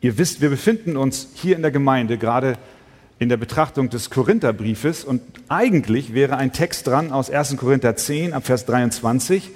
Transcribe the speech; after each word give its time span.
Ihr 0.00 0.16
wisst, 0.16 0.40
wir 0.40 0.48
befinden 0.48 0.96
uns 0.96 1.28
hier 1.34 1.56
in 1.56 1.62
der 1.62 1.72
Gemeinde 1.72 2.18
gerade 2.18 2.56
in 3.18 3.28
der 3.28 3.36
Betrachtung 3.36 3.90
des 3.90 4.10
Korintherbriefes 4.10 5.02
und 5.02 5.22
eigentlich 5.48 6.14
wäre 6.14 6.36
ein 6.36 6.52
Text 6.52 6.86
dran 6.86 7.10
aus 7.10 7.30
1. 7.30 7.56
Korinther 7.56 7.96
10 7.96 8.32
ab 8.32 8.46
Vers 8.46 8.64
23. 8.66 9.50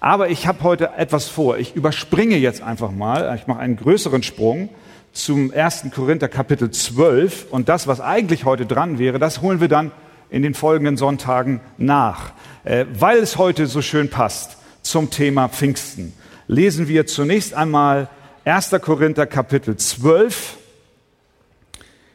Aber 0.00 0.28
ich 0.28 0.46
habe 0.46 0.62
heute 0.64 0.90
etwas 0.98 1.28
vor. 1.28 1.56
Ich 1.56 1.74
überspringe 1.74 2.36
jetzt 2.36 2.62
einfach 2.62 2.90
mal, 2.90 3.34
ich 3.36 3.46
mache 3.46 3.60
einen 3.60 3.76
größeren 3.76 4.22
Sprung 4.22 4.68
zum 5.14 5.50
1. 5.50 5.86
Korinther 5.94 6.28
Kapitel 6.28 6.70
12 6.70 7.46
und 7.50 7.70
das, 7.70 7.86
was 7.86 8.02
eigentlich 8.02 8.44
heute 8.44 8.66
dran 8.66 8.98
wäre, 8.98 9.18
das 9.18 9.40
holen 9.40 9.62
wir 9.62 9.68
dann 9.68 9.92
in 10.28 10.42
den 10.42 10.52
folgenden 10.52 10.98
Sonntagen 10.98 11.62
nach. 11.78 12.32
Äh, 12.64 12.84
weil 12.92 13.16
es 13.16 13.38
heute 13.38 13.66
so 13.66 13.80
schön 13.80 14.10
passt 14.10 14.58
zum 14.82 15.08
Thema 15.08 15.48
Pfingsten, 15.48 16.12
lesen 16.48 16.86
wir 16.86 17.06
zunächst 17.06 17.54
einmal 17.54 18.10
1. 18.46 18.70
Korinther 18.80 19.26
Kapitel 19.26 19.76
12, 19.76 20.56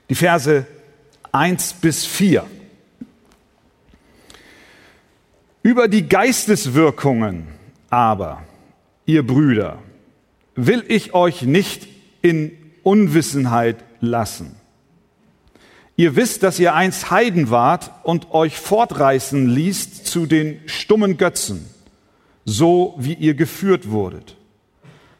die 0.09 0.15
Verse 0.15 0.65
1 1.33 1.73
bis 1.73 2.05
4. 2.05 2.47
Über 5.61 5.89
die 5.89 6.07
Geisteswirkungen 6.07 7.47
aber, 7.89 8.43
ihr 9.05 9.27
Brüder, 9.27 9.79
will 10.55 10.85
ich 10.87 11.13
euch 11.13 11.41
nicht 11.41 11.89
in 12.21 12.57
Unwissenheit 12.83 13.83
lassen. 13.99 14.55
Ihr 15.97 16.15
wisst, 16.15 16.43
dass 16.43 16.59
ihr 16.59 16.73
einst 16.73 17.11
Heiden 17.11 17.49
wart 17.49 17.91
und 18.03 18.31
euch 18.31 18.57
fortreißen 18.57 19.49
ließt 19.49 20.07
zu 20.07 20.27
den 20.27 20.61
stummen 20.65 21.17
Götzen, 21.17 21.69
so 22.45 22.95
wie 22.97 23.15
ihr 23.15 23.33
geführt 23.33 23.89
wurdet. 23.89 24.37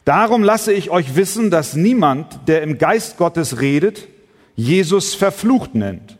Darum 0.06 0.44
lasse 0.44 0.74
ich 0.74 0.90
euch 0.90 1.16
wissen, 1.16 1.52
dass 1.52 1.76
niemand, 1.76 2.48
der 2.48 2.64
im 2.64 2.78
Geist 2.78 3.18
Gottes 3.18 3.62
redet, 3.62 4.08
Jesus 4.56 5.14
verflucht 5.14 5.76
nennt. 5.76 6.18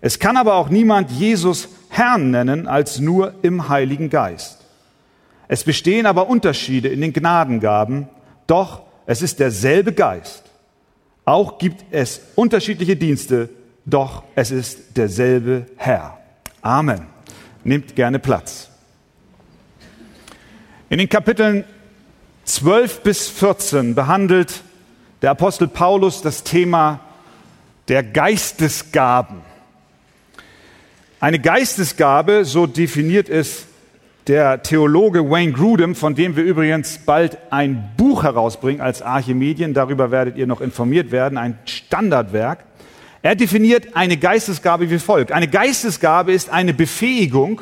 Es 0.00 0.18
kann 0.18 0.36
aber 0.36 0.54
auch 0.54 0.68
niemand 0.68 1.10
Jesus 1.10 1.68
Herrn 1.88 2.30
nennen 2.30 2.66
als 2.66 2.98
nur 2.98 3.34
im 3.42 3.68
Heiligen 3.68 4.10
Geist. 4.10 4.58
Es 5.48 5.64
bestehen 5.64 6.06
aber 6.06 6.28
Unterschiede 6.28 6.88
in 6.88 7.00
den 7.00 7.12
Gnadengaben, 7.12 8.08
doch 8.46 8.82
es 9.06 9.22
ist 9.22 9.40
derselbe 9.40 9.92
Geist. 9.92 10.44
Auch 11.24 11.58
gibt 11.58 11.84
es 11.90 12.20
unterschiedliche 12.36 12.96
Dienste, 12.96 13.48
doch 13.84 14.22
es 14.34 14.50
ist 14.50 14.96
derselbe 14.96 15.66
Herr. 15.76 16.18
Amen. 16.62 17.06
Nehmt 17.64 17.96
gerne 17.96 18.18
Platz. 18.18 18.70
In 20.90 20.98
den 20.98 21.08
Kapiteln 21.08 21.64
12 22.48 23.02
bis 23.02 23.28
14 23.28 23.94
behandelt 23.94 24.62
der 25.20 25.32
Apostel 25.32 25.68
Paulus 25.68 26.22
das 26.22 26.44
Thema 26.44 27.00
der 27.88 28.02
Geistesgaben. 28.02 29.42
Eine 31.20 31.40
Geistesgabe, 31.40 32.46
so 32.46 32.66
definiert 32.66 33.28
es 33.28 33.66
der 34.28 34.62
Theologe 34.62 35.28
Wayne 35.30 35.52
Grudem, 35.52 35.94
von 35.94 36.14
dem 36.14 36.36
wir 36.36 36.44
übrigens 36.44 36.98
bald 37.04 37.36
ein 37.50 37.92
Buch 37.98 38.22
herausbringen 38.22 38.80
als 38.80 39.02
Archimedien, 39.02 39.74
darüber 39.74 40.10
werdet 40.10 40.38
ihr 40.38 40.46
noch 40.46 40.62
informiert 40.62 41.10
werden, 41.10 41.36
ein 41.36 41.58
Standardwerk. 41.66 42.64
Er 43.20 43.34
definiert 43.34 43.94
eine 43.94 44.16
Geistesgabe 44.16 44.90
wie 44.90 44.98
folgt. 44.98 45.32
Eine 45.32 45.48
Geistesgabe 45.48 46.32
ist 46.32 46.48
eine 46.48 46.72
Befähigung, 46.72 47.60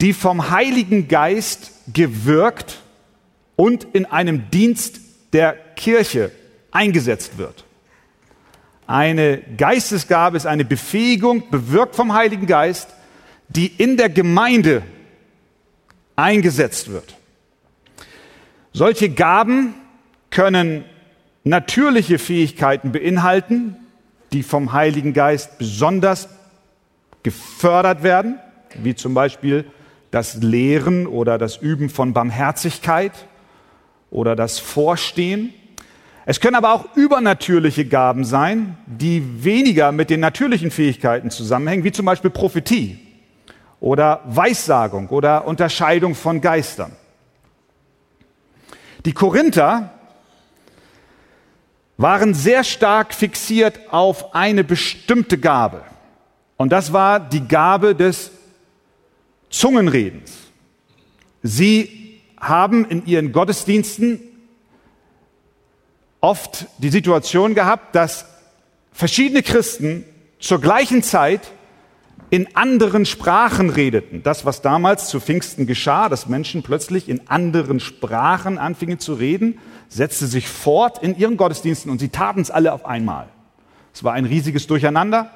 die 0.00 0.12
vom 0.12 0.50
Heiligen 0.50 1.06
Geist 1.06 1.70
gewirkt 1.92 2.80
und 3.56 3.84
in 3.92 4.06
einem 4.06 4.50
Dienst 4.50 5.00
der 5.32 5.54
Kirche 5.74 6.30
eingesetzt 6.70 7.38
wird. 7.38 7.64
Eine 8.86 9.38
Geistesgabe 9.56 10.36
ist 10.36 10.46
eine 10.46 10.64
Befähigung, 10.64 11.50
bewirkt 11.50 11.96
vom 11.96 12.12
Heiligen 12.12 12.46
Geist, 12.46 12.88
die 13.48 13.66
in 13.66 13.96
der 13.96 14.08
Gemeinde 14.08 14.82
eingesetzt 16.14 16.90
wird. 16.90 17.16
Solche 18.72 19.08
Gaben 19.10 19.74
können 20.30 20.84
natürliche 21.44 22.18
Fähigkeiten 22.18 22.92
beinhalten, 22.92 23.76
die 24.32 24.42
vom 24.42 24.72
Heiligen 24.72 25.12
Geist 25.12 25.58
besonders 25.58 26.28
gefördert 27.22 28.02
werden, 28.02 28.38
wie 28.82 28.94
zum 28.94 29.14
Beispiel 29.14 29.64
das 30.10 30.36
Lehren 30.36 31.06
oder 31.06 31.38
das 31.38 31.56
Üben 31.56 31.88
von 31.88 32.12
Barmherzigkeit 32.12 33.12
oder 34.10 34.36
das 34.36 34.58
Vorstehen. 34.58 35.52
Es 36.24 36.40
können 36.40 36.56
aber 36.56 36.72
auch 36.72 36.96
übernatürliche 36.96 37.86
Gaben 37.86 38.24
sein, 38.24 38.76
die 38.86 39.44
weniger 39.44 39.92
mit 39.92 40.10
den 40.10 40.20
natürlichen 40.20 40.70
Fähigkeiten 40.70 41.30
zusammenhängen, 41.30 41.84
wie 41.84 41.92
zum 41.92 42.06
Beispiel 42.06 42.30
Prophetie 42.30 42.98
oder 43.80 44.22
Weissagung 44.26 45.08
oder 45.08 45.46
Unterscheidung 45.46 46.14
von 46.14 46.40
Geistern. 46.40 46.92
Die 49.04 49.12
Korinther 49.12 49.90
waren 51.96 52.34
sehr 52.34 52.64
stark 52.64 53.14
fixiert 53.14 53.80
auf 53.90 54.34
eine 54.34 54.64
bestimmte 54.64 55.38
Gabe. 55.38 55.82
Und 56.56 56.72
das 56.72 56.92
war 56.92 57.20
die 57.20 57.46
Gabe 57.46 57.94
des 57.94 58.30
Zungenredens. 59.50 60.32
Sie 61.42 62.05
haben 62.38 62.84
in 62.84 63.06
ihren 63.06 63.32
Gottesdiensten 63.32 64.20
oft 66.20 66.66
die 66.78 66.90
Situation 66.90 67.54
gehabt, 67.54 67.94
dass 67.94 68.26
verschiedene 68.92 69.42
Christen 69.42 70.04
zur 70.38 70.60
gleichen 70.60 71.02
Zeit 71.02 71.52
in 72.30 72.56
anderen 72.56 73.06
Sprachen 73.06 73.70
redeten. 73.70 74.22
Das, 74.22 74.44
was 74.44 74.60
damals 74.60 75.08
zu 75.08 75.20
Pfingsten 75.20 75.66
geschah, 75.66 76.08
dass 76.08 76.26
Menschen 76.26 76.62
plötzlich 76.62 77.08
in 77.08 77.28
anderen 77.28 77.78
Sprachen 77.78 78.58
anfingen 78.58 78.98
zu 78.98 79.14
reden, 79.14 79.58
setzte 79.88 80.26
sich 80.26 80.48
fort 80.48 81.02
in 81.02 81.16
ihren 81.16 81.36
Gottesdiensten 81.36 81.90
und 81.90 82.00
sie 82.00 82.08
taten 82.08 82.40
es 82.40 82.50
alle 82.50 82.72
auf 82.72 82.84
einmal. 82.84 83.28
Es 83.94 84.02
war 84.02 84.12
ein 84.12 84.24
riesiges 84.24 84.66
Durcheinander. 84.66 85.30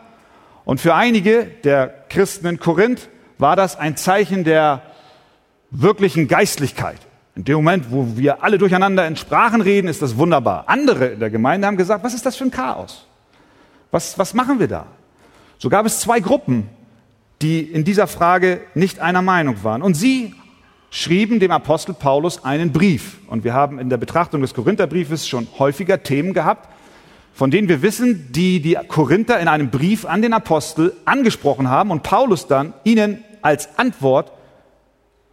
Und 0.64 0.80
für 0.80 0.94
einige 0.94 1.46
der 1.64 1.88
Christen 2.08 2.46
in 2.46 2.58
Korinth 2.58 3.08
war 3.38 3.56
das 3.56 3.76
ein 3.78 3.96
Zeichen 3.96 4.44
der 4.44 4.82
wirklichen 5.70 6.28
Geistlichkeit. 6.28 6.98
In 7.36 7.44
dem 7.44 7.56
Moment, 7.56 7.90
wo 7.90 8.16
wir 8.16 8.42
alle 8.42 8.58
durcheinander 8.58 9.06
in 9.06 9.16
Sprachen 9.16 9.60
reden, 9.60 9.88
ist 9.88 10.02
das 10.02 10.16
wunderbar. 10.16 10.64
Andere 10.66 11.06
in 11.06 11.20
der 11.20 11.30
Gemeinde 11.30 11.66
haben 11.66 11.76
gesagt, 11.76 12.04
was 12.04 12.14
ist 12.14 12.26
das 12.26 12.36
für 12.36 12.44
ein 12.44 12.50
Chaos? 12.50 13.06
Was, 13.90 14.18
was 14.18 14.34
machen 14.34 14.58
wir 14.58 14.68
da? 14.68 14.86
So 15.58 15.68
gab 15.68 15.86
es 15.86 16.00
zwei 16.00 16.20
Gruppen, 16.20 16.68
die 17.42 17.60
in 17.60 17.84
dieser 17.84 18.06
Frage 18.06 18.60
nicht 18.74 19.00
einer 19.00 19.22
Meinung 19.22 19.62
waren. 19.62 19.82
Und 19.82 19.94
sie 19.94 20.34
schrieben 20.90 21.38
dem 21.38 21.52
Apostel 21.52 21.94
Paulus 21.94 22.44
einen 22.44 22.72
Brief. 22.72 23.18
Und 23.28 23.44
wir 23.44 23.54
haben 23.54 23.78
in 23.78 23.88
der 23.88 23.96
Betrachtung 23.96 24.40
des 24.40 24.54
Korintherbriefes 24.54 25.28
schon 25.28 25.46
häufiger 25.58 26.02
Themen 26.02 26.34
gehabt, 26.34 26.68
von 27.32 27.50
denen 27.50 27.68
wir 27.68 27.80
wissen, 27.80 28.32
die 28.32 28.60
die 28.60 28.76
Korinther 28.88 29.38
in 29.38 29.48
einem 29.48 29.70
Brief 29.70 30.04
an 30.04 30.20
den 30.20 30.32
Apostel 30.32 30.94
angesprochen 31.04 31.68
haben 31.68 31.90
und 31.90 32.02
Paulus 32.02 32.48
dann 32.48 32.74
ihnen 32.84 33.24
als 33.40 33.78
Antwort 33.78 34.32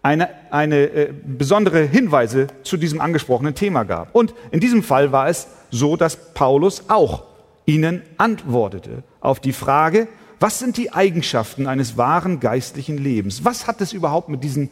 eine, 0.07 0.29
eine 0.51 0.83
äh, 0.85 1.13
besondere 1.13 1.81
Hinweise 1.81 2.47
zu 2.63 2.77
diesem 2.77 3.01
angesprochenen 3.01 3.55
Thema 3.55 3.83
gab. 3.83 4.15
Und 4.15 4.33
in 4.51 4.61
diesem 4.61 4.81
Fall 4.81 5.11
war 5.11 5.27
es 5.27 5.47
so, 5.69 5.97
dass 5.97 6.33
Paulus 6.33 6.85
auch 6.87 7.25
ihnen 7.65 8.01
antwortete 8.17 9.03
auf 9.19 9.41
die 9.41 9.51
Frage, 9.51 10.07
was 10.39 10.59
sind 10.59 10.77
die 10.77 10.93
Eigenschaften 10.93 11.67
eines 11.67 11.97
wahren 11.97 12.39
geistlichen 12.39 12.97
Lebens? 12.97 13.43
Was 13.43 13.67
hat 13.67 13.81
es 13.81 13.91
überhaupt 13.91 14.29
mit 14.29 14.45
diesen 14.45 14.69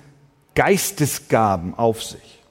Geistesgaben 0.53 1.73
auf 1.73 2.01
sich? 2.01 2.41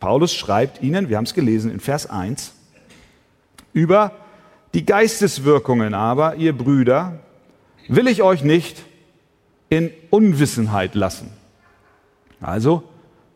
Paulus 0.00 0.34
schreibt 0.34 0.82
ihnen, 0.82 1.10
wir 1.10 1.18
haben 1.18 1.24
es 1.24 1.34
gelesen 1.34 1.70
in 1.70 1.80
Vers 1.80 2.08
1, 2.08 2.54
über 3.74 4.12
die 4.72 4.86
Geisteswirkungen 4.86 5.92
aber, 5.92 6.36
ihr 6.36 6.56
Brüder, 6.56 7.18
will 7.88 8.08
ich 8.08 8.22
euch 8.22 8.42
nicht 8.42 8.84
in 9.68 9.90
Unwissenheit 10.08 10.94
lassen. 10.94 11.30
Also, 12.40 12.82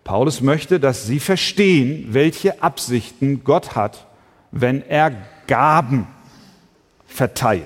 Paulus 0.05 0.41
möchte, 0.41 0.81
dass 0.81 1.07
sie 1.07 1.21
verstehen, 1.21 2.09
welche 2.11 2.63
Absichten 2.63 3.45
Gott 3.45 3.75
hat, 3.77 4.07
wenn 4.51 4.83
er 4.83 5.13
Gaben 5.47 6.07
verteilt. 7.07 7.65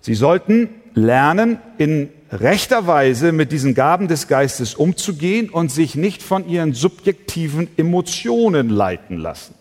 Sie 0.00 0.14
sollten 0.14 0.70
lernen, 0.94 1.58
in 1.78 2.10
rechter 2.32 2.86
Weise 2.86 3.32
mit 3.32 3.52
diesen 3.52 3.74
Gaben 3.74 4.08
des 4.08 4.28
Geistes 4.28 4.74
umzugehen 4.74 5.50
und 5.50 5.70
sich 5.70 5.94
nicht 5.94 6.22
von 6.22 6.48
ihren 6.48 6.72
subjektiven 6.72 7.68
Emotionen 7.76 8.68
leiten 8.68 9.18
lassen. 9.18 9.54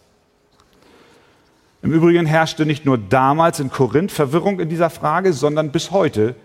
Im 1.82 1.92
Übrigen 1.92 2.26
herrschte 2.26 2.66
nicht 2.66 2.86
nur 2.86 2.98
damals 2.98 3.60
in 3.60 3.72
Korinth 3.72 4.12
Verwirrung 4.12 4.60
in 4.60 4.70
dieser 4.70 4.90
Frage, 4.90 5.34
sondern 5.34 5.72
bis 5.72 5.92
heute 5.92 6.36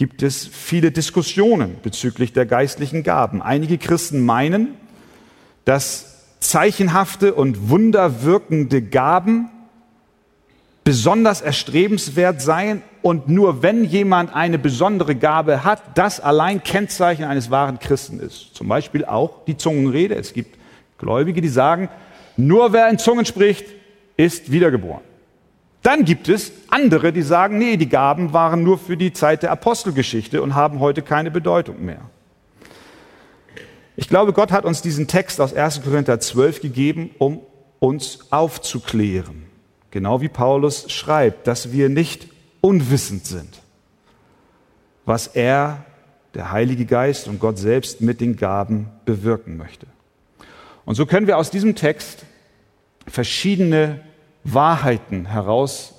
gibt 0.00 0.22
es 0.22 0.46
viele 0.46 0.92
Diskussionen 0.92 1.76
bezüglich 1.82 2.32
der 2.32 2.46
geistlichen 2.46 3.02
Gaben. 3.02 3.42
Einige 3.42 3.76
Christen 3.76 4.24
meinen, 4.24 4.68
dass 5.66 6.38
zeichenhafte 6.40 7.34
und 7.34 7.68
wunderwirkende 7.68 8.80
Gaben 8.80 9.50
besonders 10.84 11.42
erstrebenswert 11.42 12.40
seien 12.40 12.80
und 13.02 13.28
nur 13.28 13.62
wenn 13.62 13.84
jemand 13.84 14.34
eine 14.34 14.58
besondere 14.58 15.16
Gabe 15.16 15.64
hat, 15.64 15.82
das 15.98 16.18
allein 16.18 16.62
Kennzeichen 16.62 17.26
eines 17.26 17.50
wahren 17.50 17.78
Christen 17.78 18.20
ist. 18.20 18.54
Zum 18.54 18.68
Beispiel 18.68 19.04
auch 19.04 19.44
die 19.44 19.58
Zungenrede. 19.58 20.14
Es 20.14 20.32
gibt 20.32 20.56
Gläubige, 20.96 21.42
die 21.42 21.48
sagen, 21.48 21.90
nur 22.38 22.72
wer 22.72 22.88
in 22.88 22.96
Zungen 22.96 23.26
spricht, 23.26 23.66
ist 24.16 24.50
wiedergeboren. 24.50 25.09
Dann 25.82 26.04
gibt 26.04 26.28
es 26.28 26.52
andere, 26.68 27.12
die 27.12 27.22
sagen, 27.22 27.58
nee, 27.58 27.76
die 27.76 27.88
Gaben 27.88 28.32
waren 28.32 28.62
nur 28.62 28.78
für 28.78 28.96
die 28.96 29.12
Zeit 29.12 29.42
der 29.42 29.50
Apostelgeschichte 29.50 30.42
und 30.42 30.54
haben 30.54 30.80
heute 30.80 31.02
keine 31.02 31.30
Bedeutung 31.30 31.84
mehr. 31.84 32.02
Ich 33.96 34.08
glaube, 34.08 34.32
Gott 34.32 34.52
hat 34.52 34.64
uns 34.64 34.82
diesen 34.82 35.08
Text 35.08 35.40
aus 35.40 35.54
1. 35.54 35.82
Korinther 35.82 36.20
12 36.20 36.60
gegeben, 36.60 37.10
um 37.18 37.40
uns 37.78 38.30
aufzuklären. 38.30 39.46
Genau 39.90 40.20
wie 40.20 40.28
Paulus 40.28 40.90
schreibt, 40.90 41.46
dass 41.46 41.72
wir 41.72 41.88
nicht 41.88 42.28
unwissend 42.60 43.26
sind, 43.26 43.60
was 45.04 45.26
er, 45.26 45.84
der 46.34 46.52
Heilige 46.52 46.84
Geist 46.84 47.26
und 47.26 47.40
Gott 47.40 47.58
selbst 47.58 48.00
mit 48.00 48.20
den 48.20 48.36
Gaben 48.36 48.88
bewirken 49.04 49.56
möchte. 49.56 49.86
Und 50.84 50.94
so 50.94 51.06
können 51.06 51.26
wir 51.26 51.38
aus 51.38 51.50
diesem 51.50 51.74
Text 51.74 52.24
verschiedene 53.06 54.00
Wahrheiten 54.44 55.26
heraus 55.26 55.94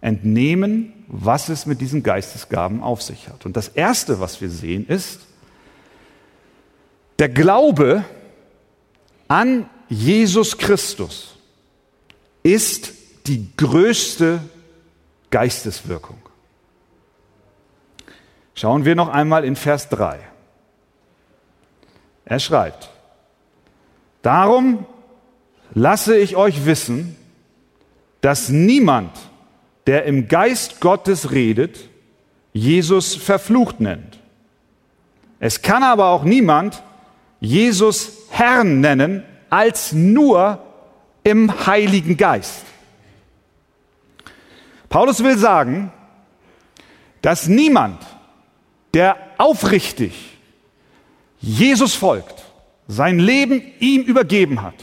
entnehmen, 0.00 1.04
was 1.08 1.48
es 1.48 1.66
mit 1.66 1.80
diesen 1.80 2.02
Geistesgaben 2.02 2.82
auf 2.82 3.02
sich 3.02 3.28
hat. 3.28 3.46
Und 3.46 3.56
das 3.56 3.68
Erste, 3.68 4.20
was 4.20 4.40
wir 4.40 4.50
sehen, 4.50 4.86
ist, 4.86 5.20
der 7.18 7.28
Glaube 7.28 8.04
an 9.26 9.68
Jesus 9.88 10.58
Christus 10.58 11.36
ist 12.42 12.92
die 13.26 13.48
größte 13.56 14.40
Geisteswirkung. 15.30 16.18
Schauen 18.54 18.84
wir 18.84 18.94
noch 18.94 19.08
einmal 19.08 19.44
in 19.44 19.56
Vers 19.56 19.88
3. 19.88 20.20
Er 22.24 22.40
schreibt, 22.40 22.90
Darum 24.22 24.84
lasse 25.72 26.16
ich 26.16 26.36
euch 26.36 26.66
wissen, 26.66 27.16
dass 28.20 28.48
niemand, 28.48 29.12
der 29.86 30.04
im 30.04 30.28
Geist 30.28 30.80
Gottes 30.80 31.30
redet, 31.30 31.88
Jesus 32.52 33.14
verflucht 33.14 33.80
nennt. 33.80 34.18
Es 35.40 35.62
kann 35.62 35.82
aber 35.82 36.06
auch 36.06 36.24
niemand 36.24 36.82
Jesus 37.40 38.18
Herrn 38.30 38.80
nennen, 38.80 39.22
als 39.50 39.92
nur 39.92 40.60
im 41.22 41.66
Heiligen 41.66 42.16
Geist. 42.16 42.64
Paulus 44.88 45.22
will 45.22 45.38
sagen, 45.38 45.92
dass 47.22 47.46
niemand, 47.46 48.04
der 48.94 49.16
aufrichtig 49.36 50.38
Jesus 51.40 51.94
folgt, 51.94 52.44
sein 52.88 53.18
Leben 53.18 53.62
ihm 53.78 54.02
übergeben 54.02 54.62
hat, 54.62 54.74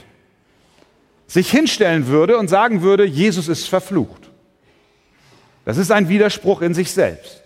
sich 1.28 1.50
hinstellen 1.50 2.08
würde 2.08 2.38
und 2.38 2.48
sagen 2.48 2.82
würde, 2.82 3.06
Jesus 3.06 3.48
ist 3.48 3.68
verflucht. 3.68 4.30
Das 5.66 5.78
ist 5.78 5.92
ein 5.92 6.10
Widerspruch 6.10 6.62
in 6.62 6.74
sich 6.74 6.92
selbst. 6.92 7.42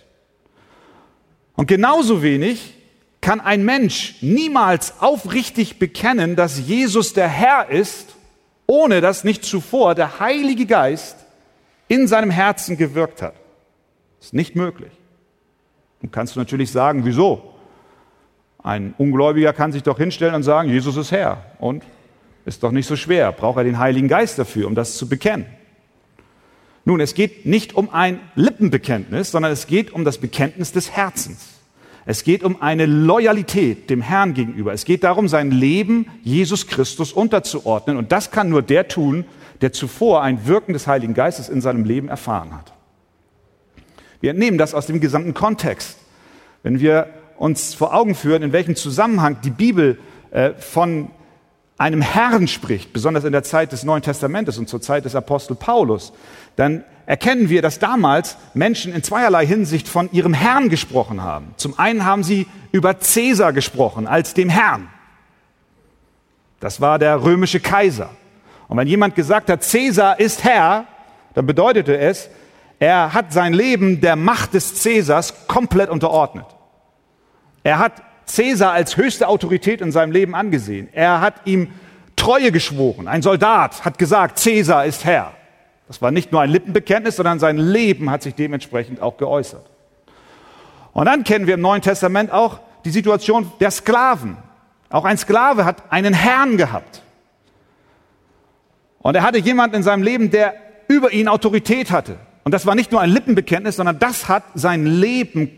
Und 1.56 1.68
genauso 1.68 2.22
wenig 2.22 2.76
kann 3.22 3.42
ein 3.42 3.64
Mensch 3.64 4.16
niemals 4.22 5.02
aufrichtig 5.02 5.80
bekennen, 5.80 6.36
dass 6.36 6.60
Jesus 6.60 7.14
der 7.14 7.28
Herr 7.28 7.70
ist, 7.70 8.16
ohne 8.68 9.02
dass 9.02 9.24
nicht 9.24 9.44
zuvor 9.44 9.96
der 9.96 10.20
Heilige 10.20 10.66
Geist 10.66 11.18
in 11.88 12.08
seinem 12.08 12.30
Herzen 12.30 12.78
gewirkt 12.78 13.22
hat. 13.22 13.34
Das 14.20 14.28
ist 14.28 14.34
nicht 14.34 14.56
möglich. 14.56 14.92
Und 16.02 16.12
kannst 16.12 16.36
du 16.36 16.40
natürlich 16.40 16.72
sagen, 16.72 17.04
wieso? 17.04 17.54
Ein 18.62 18.94
Ungläubiger 18.98 19.54
kann 19.54 19.72
sich 19.72 19.84
doch 19.84 19.98
hinstellen 19.98 20.36
und 20.36 20.44
sagen, 20.44 20.70
Jesus 20.70 20.98
ist 20.98 21.12
Herr. 21.12 21.46
Und 21.60 21.84
ist 22.50 22.64
doch 22.64 22.72
nicht 22.72 22.88
so 22.88 22.96
schwer. 22.96 23.32
Braucht 23.32 23.58
er 23.58 23.64
den 23.64 23.78
Heiligen 23.78 24.08
Geist 24.08 24.40
dafür, 24.40 24.68
um 24.68 24.76
das 24.76 24.98
zu 24.98 25.08
bekennen? 25.08 25.46
Nun, 26.84 27.00
es 27.00 27.14
geht 27.14 27.46
nicht 27.46 27.76
um 27.76 27.92
ein 27.92 28.20
Lippenbekenntnis, 28.36 29.32
sondern 29.32 29.52
es 29.52 29.68
geht 29.68 29.92
um 29.92 30.04
das 30.04 30.18
Bekenntnis 30.18 30.72
des 30.72 30.92
Herzens. 30.92 31.46
Es 32.06 32.24
geht 32.24 32.44
um 32.44 32.60
eine 32.62 32.88
Loyalität 32.88 33.92
dem 33.92 34.02
Herrn 34.02 34.34
gegenüber. 34.34 34.74
Es 34.74 34.86
geht 34.86 35.04
darum, 35.04 35.28
sein 35.28 35.52
Leben 35.52 36.08
Jesus 36.24 36.66
Christus 36.66 37.14
unterzuordnen. 37.14 37.98
Und 37.98 38.12
das 38.12 38.32
kann 38.32 38.50
nur 38.50 38.64
der 38.64 38.88
tun, 38.88 39.26
der 39.62 39.72
zuvor 39.72 40.24
ein 40.24 40.48
Wirken 40.48 40.74
des 40.74 40.88
Heiligen 40.88 41.14
Geistes 41.14 41.50
in 41.50 41.62
seinem 41.62 41.84
Leben 41.84 42.10
erfahren 42.10 42.56
hat. 42.56 42.74
Wir 44.22 44.32
entnehmen 44.32 44.58
das 44.58 44.74
aus 44.74 44.88
dem 44.88 45.00
gesamten 45.00 45.36
Kontext. 45.36 46.00
Wenn 46.64 46.80
wir 46.80 47.14
uns 47.38 47.76
vor 47.76 47.94
Augen 47.94 48.16
führen, 48.16 48.42
in 48.42 48.54
welchem 48.54 48.76
Zusammenhang 48.76 49.38
die 49.44 49.52
Bibel 49.52 50.00
äh, 50.32 50.54
von 50.54 51.12
einem 51.80 52.02
Herrn 52.02 52.48
spricht, 52.48 52.94
besonders 52.94 53.24
in 53.24 53.32
der 53.32 53.44
Zeit 53.44 53.72
des 53.72 53.84
Neuen 53.84 54.04
Testamentes 54.04 54.58
und 54.58 54.70
zur 54.70 54.82
Zeit 54.82 55.06
des 55.06 55.16
Apostel 55.16 55.56
Paulus, 55.56 56.12
dann 56.58 56.84
erkennen 57.06 57.50
wir, 57.50 57.62
dass 57.62 57.80
damals 57.80 58.38
Menschen 58.54 58.94
in 58.94 59.02
zweierlei 59.02 59.46
Hinsicht 59.48 59.88
von 59.88 60.12
ihrem 60.12 60.34
Herrn 60.34 60.70
gesprochen 60.70 61.24
haben. 61.24 61.54
Zum 61.56 61.80
einen 61.80 62.06
haben 62.06 62.24
sie 62.24 62.48
über 62.72 63.00
Cäsar 63.00 63.54
gesprochen 63.54 64.08
als 64.08 64.34
dem 64.34 64.50
Herrn. 64.50 64.90
Das 66.60 66.82
war 66.82 67.00
der 67.00 67.24
römische 67.24 67.62
Kaiser. 67.62 68.10
Und 68.68 68.78
wenn 68.78 68.88
jemand 68.88 69.16
gesagt 69.16 69.50
hat, 69.50 69.64
Cäsar 69.64 70.20
ist 70.20 70.44
Herr, 70.44 70.86
dann 71.34 71.46
bedeutete 71.46 71.98
es, 71.98 72.30
er 72.78 73.14
hat 73.14 73.32
sein 73.32 73.54
Leben 73.54 74.02
der 74.02 74.18
Macht 74.18 74.54
des 74.54 74.76
Cäsars 74.76 75.48
komplett 75.48 75.90
unterordnet. 75.90 76.46
Er 77.64 77.80
hat 77.80 77.94
Cäsar 78.30 78.72
als 78.72 78.96
höchste 78.96 79.28
Autorität 79.28 79.82
in 79.82 79.92
seinem 79.92 80.12
Leben 80.12 80.36
angesehen. 80.36 80.88
Er 80.92 81.20
hat 81.20 81.36
ihm 81.46 81.72
Treue 82.16 82.52
geschworen. 82.52 83.08
Ein 83.08 83.22
Soldat 83.22 83.84
hat 83.86 83.98
gesagt, 83.98 84.38
Cäsar 84.40 84.86
ist 84.86 85.06
Herr. 85.06 85.34
Das 85.88 86.02
war 86.02 86.12
nicht 86.12 86.32
nur 86.32 86.42
ein 86.42 86.50
Lippenbekenntnis, 86.50 87.16
sondern 87.16 87.40
sein 87.40 87.58
Leben 87.58 88.12
hat 88.12 88.22
sich 88.22 88.36
dementsprechend 88.36 89.02
auch 89.02 89.18
geäußert. 89.18 89.66
Und 90.94 91.06
dann 91.06 91.24
kennen 91.24 91.48
wir 91.48 91.56
im 91.56 91.62
Neuen 91.62 91.82
Testament 91.82 92.32
auch 92.32 92.60
die 92.86 92.92
Situation 92.92 93.52
der 93.60 93.72
Sklaven. 93.72 94.38
Auch 94.90 95.06
ein 95.06 95.18
Sklave 95.18 95.66
hat 95.66 95.92
einen 95.92 96.14
Herrn 96.14 96.58
gehabt. 96.58 97.02
Und 99.00 99.16
er 99.16 99.24
hatte 99.24 99.40
jemanden 99.40 99.78
in 99.78 99.84
seinem 99.84 100.04
Leben, 100.04 100.30
der 100.30 100.54
über 100.88 101.12
ihn 101.12 101.28
Autorität 101.28 101.90
hatte. 101.92 102.18
Und 102.44 102.52
das 102.52 102.66
war 102.66 102.76
nicht 102.76 102.92
nur 102.92 103.02
ein 103.02 103.10
Lippenbekenntnis, 103.10 103.78
sondern 103.78 103.98
das 103.98 104.28
hat 104.28 104.44
sein 104.56 104.86
Leben 104.86 105.52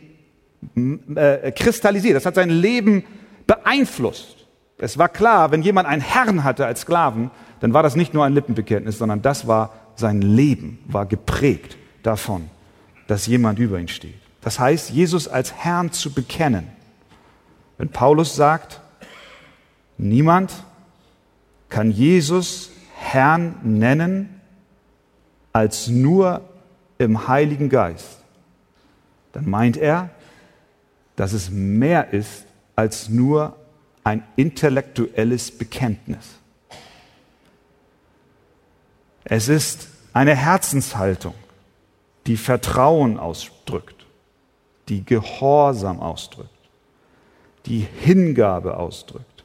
äh, 1.15 1.51
kristallisiert. 1.51 2.15
Das 2.15 2.25
hat 2.25 2.35
sein 2.35 2.49
Leben 2.49 3.03
beeinflusst. 3.47 4.47
Es 4.77 4.97
war 4.97 5.09
klar, 5.09 5.51
wenn 5.51 5.61
jemand 5.61 5.87
einen 5.87 6.01
Herrn 6.01 6.43
hatte 6.43 6.65
als 6.65 6.81
Sklaven, 6.81 7.29
dann 7.59 7.73
war 7.73 7.83
das 7.83 7.95
nicht 7.95 8.13
nur 8.13 8.25
ein 8.25 8.33
Lippenbekenntnis, 8.33 8.97
sondern 8.97 9.21
das 9.21 9.47
war 9.47 9.73
sein 9.95 10.21
Leben, 10.21 10.79
war 10.87 11.05
geprägt 11.05 11.77
davon, 12.01 12.49
dass 13.07 13.27
jemand 13.27 13.59
über 13.59 13.79
ihn 13.79 13.87
steht. 13.87 14.19
Das 14.41 14.59
heißt, 14.59 14.89
Jesus 14.89 15.27
als 15.27 15.53
Herrn 15.53 15.91
zu 15.91 16.11
bekennen. 16.11 16.67
Wenn 17.77 17.89
Paulus 17.89 18.35
sagt, 18.35 18.81
niemand 19.97 20.51
kann 21.69 21.91
Jesus 21.91 22.71
Herrn 22.95 23.55
nennen 23.63 24.41
als 25.53 25.87
nur 25.87 26.41
im 26.97 27.27
Heiligen 27.27 27.69
Geist, 27.69 28.19
dann 29.33 29.49
meint 29.49 29.77
er, 29.77 30.09
dass 31.15 31.33
es 31.33 31.49
mehr 31.49 32.13
ist 32.13 32.45
als 32.75 33.09
nur 33.09 33.55
ein 34.03 34.23
intellektuelles 34.35 35.51
Bekenntnis. 35.51 36.25
Es 39.23 39.47
ist 39.47 39.87
eine 40.13 40.35
Herzenshaltung, 40.35 41.35
die 42.27 42.37
Vertrauen 42.37 43.17
ausdrückt, 43.17 44.05
die 44.89 45.05
Gehorsam 45.05 45.99
ausdrückt, 45.99 46.49
die 47.65 47.87
Hingabe 47.99 48.77
ausdrückt, 48.77 49.43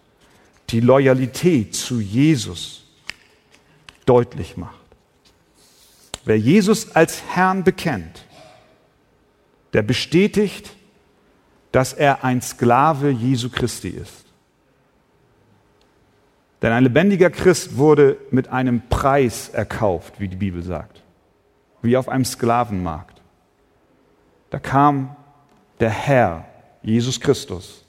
die 0.70 0.80
Loyalität 0.80 1.75
zu 1.75 2.00
Jesus 2.00 2.85
deutlich 4.06 4.56
macht. 4.56 4.75
Wer 6.25 6.38
Jesus 6.38 6.96
als 6.96 7.23
Herrn 7.35 7.62
bekennt, 7.62 8.25
der 9.73 9.82
bestätigt, 9.82 10.70
dass 11.76 11.92
er 11.92 12.25
ein 12.25 12.40
Sklave 12.40 13.11
Jesu 13.11 13.50
Christi 13.50 13.90
ist. 13.90 14.25
Denn 16.62 16.73
ein 16.73 16.85
lebendiger 16.85 17.28
Christ 17.28 17.76
wurde 17.76 18.16
mit 18.30 18.49
einem 18.49 18.88
Preis 18.88 19.50
erkauft, 19.50 20.18
wie 20.18 20.28
die 20.28 20.37
Bibel 20.37 20.62
sagt, 20.62 21.02
wie 21.83 21.99
auf 21.99 22.09
einem 22.09 22.25
Sklavenmarkt. 22.25 23.21
Da 24.49 24.59
kam 24.59 25.16
der 25.78 25.90
Herr, 25.90 26.47
Jesus 26.80 27.21
Christus, 27.21 27.85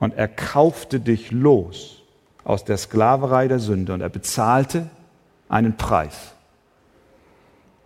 und 0.00 0.14
er 0.14 0.26
kaufte 0.26 0.98
dich 0.98 1.30
los 1.30 2.02
aus 2.42 2.64
der 2.64 2.76
Sklaverei 2.76 3.46
der 3.46 3.60
Sünde 3.60 3.94
und 3.94 4.00
er 4.00 4.08
bezahlte 4.08 4.90
einen 5.48 5.76
Preis. 5.76 6.34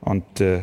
Und 0.00 0.40
äh, 0.40 0.62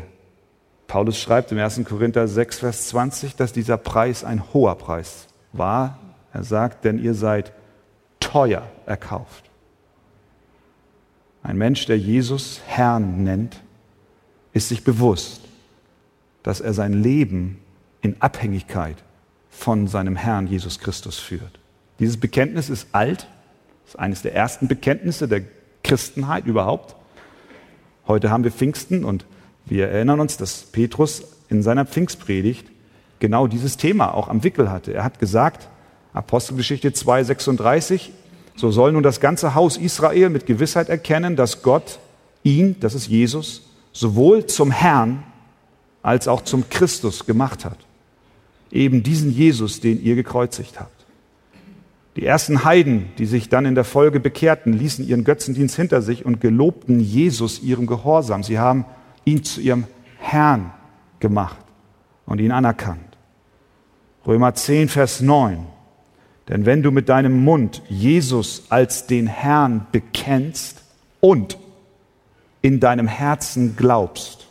Paulus 0.94 1.18
schreibt 1.18 1.52
im 1.52 1.58
1. 1.58 1.86
Korinther 1.86 2.28
6, 2.28 2.60
Vers 2.60 2.90
20, 2.90 3.36
dass 3.36 3.52
dieser 3.52 3.78
Preis 3.78 4.24
ein 4.24 4.54
hoher 4.54 4.76
Preis 4.76 5.26
war. 5.52 5.98
Er 6.32 6.44
sagt, 6.44 6.86
denn 6.86 7.04
ihr 7.04 7.16
seid 7.16 7.52
teuer 8.20 8.70
erkauft. 8.86 9.50
Ein 11.42 11.58
Mensch, 11.58 11.88
der 11.88 11.98
Jesus 11.98 12.62
Herrn 12.68 13.24
nennt, 13.24 13.60
ist 14.54 14.70
sich 14.70 14.84
bewusst, 14.84 15.42
dass 16.44 16.62
er 16.62 16.76
sein 16.76 16.94
Leben 16.94 17.58
in 18.02 18.22
Abhängigkeit 18.22 18.98
von 19.50 19.88
seinem 19.88 20.16
Herrn 20.16 20.46
Jesus 20.46 20.78
Christus 20.78 21.18
führt. 21.18 21.60
Dieses 21.98 22.20
Bekenntnis 22.20 22.70
ist 22.70 22.90
alt, 22.92 23.28
ist 23.88 23.98
eines 23.98 24.22
der 24.22 24.36
ersten 24.36 24.68
Bekenntnisse 24.68 25.28
der 25.28 25.42
Christenheit 25.84 26.46
überhaupt. 26.46 26.96
Heute 28.06 28.30
haben 28.30 28.44
wir 28.44 28.52
Pfingsten 28.52 29.04
und 29.04 29.26
wir 29.66 29.90
erinnern 29.90 30.20
uns, 30.20 30.38
dass 30.38 30.64
Petrus 30.64 31.24
in 31.50 31.64
seiner 31.64 31.86
Pfingstpredigt 31.86 32.68
genau 33.20 33.48
dieses 33.48 33.78
Thema 33.78 34.14
auch 34.14 34.28
am 34.28 34.44
Wickel 34.44 34.70
hatte. 34.70 34.94
Er 34.94 35.04
hat 35.04 35.20
gesagt, 35.20 35.70
Apostelgeschichte 36.14 36.90
2,36, 36.90 38.10
so 38.56 38.72
soll 38.72 38.92
nun 38.92 39.04
das 39.04 39.20
ganze 39.20 39.56
Haus 39.56 39.78
Israel 39.78 40.30
mit 40.30 40.46
Gewissheit 40.46 40.90
erkennen, 40.90 41.36
dass 41.36 41.64
Gott 41.64 42.00
ihn, 42.44 42.76
das 42.80 42.94
ist 42.94 43.08
Jesus, 43.08 43.70
sowohl 43.94 44.46
zum 44.46 44.72
Herrn 44.72 45.24
als 46.02 46.28
auch 46.28 46.42
zum 46.42 46.70
Christus 46.70 47.26
gemacht 47.26 47.66
hat. 47.66 47.78
Eben 48.72 49.04
diesen 49.04 49.32
Jesus, 49.32 49.80
den 49.80 50.04
ihr 50.04 50.16
gekreuzigt 50.16 50.80
habt. 50.80 50.92
Die 52.16 52.26
ersten 52.26 52.64
Heiden, 52.64 53.08
die 53.18 53.26
sich 53.26 53.50
dann 53.50 53.66
in 53.66 53.74
der 53.74 53.84
Folge 53.84 54.20
bekehrten, 54.20 54.74
ließen 54.74 55.08
ihren 55.08 55.24
Götzendienst 55.24 55.76
hinter 55.76 56.02
sich 56.02 56.26
und 56.26 56.42
gelobten 56.42 57.00
Jesus 57.00 57.64
ihrem 57.64 57.88
Gehorsam. 57.88 58.44
Sie 58.44 58.60
haben 58.60 58.86
ihn 59.26 59.44
zu 59.44 59.62
ihrem 59.62 59.86
Herrn 60.18 60.72
gemacht 61.20 61.58
und 62.26 62.40
ihn 62.40 62.52
anerkannt. 62.52 63.18
Römer 64.26 64.54
10, 64.54 64.90
Vers 64.90 65.22
9. 65.22 65.66
Denn 66.50 66.66
wenn 66.66 66.84
du 66.84 66.92
mit 66.92 67.10
deinem 67.10 67.44
Mund 67.44 67.82
Jesus 67.88 68.64
als 68.70 69.08
den 69.08 69.28
Herrn 69.28 69.88
bekennst 69.92 70.82
und 71.22 71.58
in 72.62 72.80
deinem 72.80 73.08
Herzen 73.08 73.76
glaubst, 73.76 74.48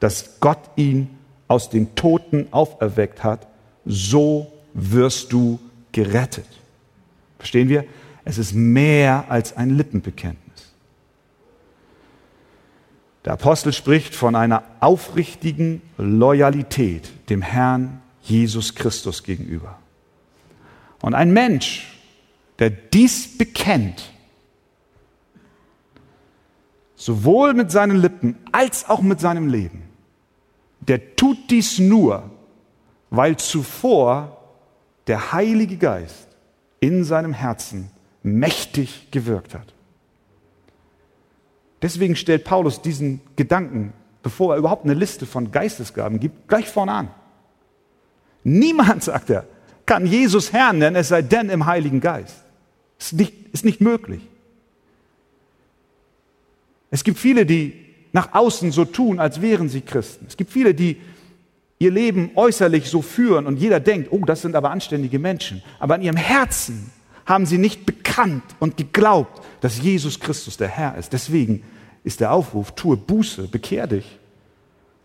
dass 0.00 0.40
Gott 0.40 0.58
ihn 0.76 1.10
aus 1.48 1.70
den 1.70 1.94
Toten 1.94 2.48
auferweckt 2.50 3.22
hat, 3.22 3.46
so 3.84 4.52
wirst 4.74 5.32
du 5.32 5.58
gerettet. 5.92 6.46
Verstehen 7.38 7.68
wir? 7.68 7.84
Es 8.24 8.38
ist 8.38 8.54
mehr 8.54 9.26
als 9.28 9.56
ein 9.56 9.70
Lippenbekenntnis. 9.70 10.43
Der 13.24 13.34
Apostel 13.34 13.72
spricht 13.72 14.14
von 14.14 14.34
einer 14.34 14.62
aufrichtigen 14.80 15.80
Loyalität 15.96 17.10
dem 17.30 17.40
Herrn 17.40 18.02
Jesus 18.22 18.74
Christus 18.74 19.22
gegenüber. 19.22 19.78
Und 21.00 21.14
ein 21.14 21.32
Mensch, 21.32 22.00
der 22.58 22.70
dies 22.70 23.36
bekennt, 23.36 24.10
sowohl 26.96 27.54
mit 27.54 27.70
seinen 27.70 27.96
Lippen 27.96 28.36
als 28.52 28.88
auch 28.88 29.00
mit 29.00 29.20
seinem 29.20 29.48
Leben, 29.48 29.82
der 30.80 31.16
tut 31.16 31.50
dies 31.50 31.78
nur, 31.78 32.30
weil 33.10 33.36
zuvor 33.36 34.38
der 35.06 35.32
Heilige 35.32 35.76
Geist 35.76 36.28
in 36.80 37.04
seinem 37.04 37.32
Herzen 37.32 37.90
mächtig 38.22 39.08
gewirkt 39.10 39.54
hat. 39.54 39.73
Deswegen 41.84 42.16
stellt 42.16 42.44
Paulus 42.44 42.80
diesen 42.80 43.20
Gedanken, 43.36 43.92
bevor 44.22 44.54
er 44.54 44.58
überhaupt 44.58 44.86
eine 44.86 44.94
Liste 44.94 45.26
von 45.26 45.52
Geistesgaben 45.52 46.18
gibt, 46.18 46.48
gleich 46.48 46.66
vorne 46.66 46.92
an. 46.92 47.08
Niemand, 48.42 49.02
sagt 49.02 49.28
er, 49.28 49.44
kann 49.84 50.06
Jesus 50.06 50.54
Herrn 50.54 50.78
nennen, 50.78 50.96
es 50.96 51.08
sei 51.08 51.20
denn 51.20 51.50
im 51.50 51.66
Heiligen 51.66 52.00
Geist. 52.00 52.42
Ist 52.98 53.12
nicht, 53.12 53.34
ist 53.52 53.66
nicht 53.66 53.82
möglich. 53.82 54.22
Es 56.90 57.04
gibt 57.04 57.18
viele, 57.18 57.44
die 57.44 57.74
nach 58.14 58.32
außen 58.32 58.72
so 58.72 58.86
tun, 58.86 59.20
als 59.20 59.42
wären 59.42 59.68
sie 59.68 59.82
Christen. 59.82 60.24
Es 60.26 60.38
gibt 60.38 60.50
viele, 60.50 60.72
die 60.72 60.96
ihr 61.78 61.90
Leben 61.90 62.30
äußerlich 62.34 62.88
so 62.88 63.02
führen 63.02 63.44
und 63.44 63.58
jeder 63.58 63.78
denkt, 63.78 64.08
oh, 64.10 64.24
das 64.24 64.40
sind 64.40 64.56
aber 64.56 64.70
anständige 64.70 65.18
Menschen. 65.18 65.62
Aber 65.80 65.96
in 65.96 66.02
ihrem 66.02 66.16
Herzen 66.16 66.90
haben 67.26 67.44
sie 67.44 67.58
nicht 67.58 67.84
bekannt 67.84 68.44
und 68.58 68.78
geglaubt, 68.78 69.42
dass 69.60 69.82
Jesus 69.82 70.18
Christus 70.18 70.56
der 70.56 70.68
Herr 70.68 70.96
ist. 70.96 71.12
Deswegen 71.12 71.62
ist 72.04 72.20
der 72.20 72.32
Aufruf, 72.32 72.72
tue 72.72 72.96
Buße, 72.96 73.48
bekehr 73.48 73.86
dich, 73.86 74.18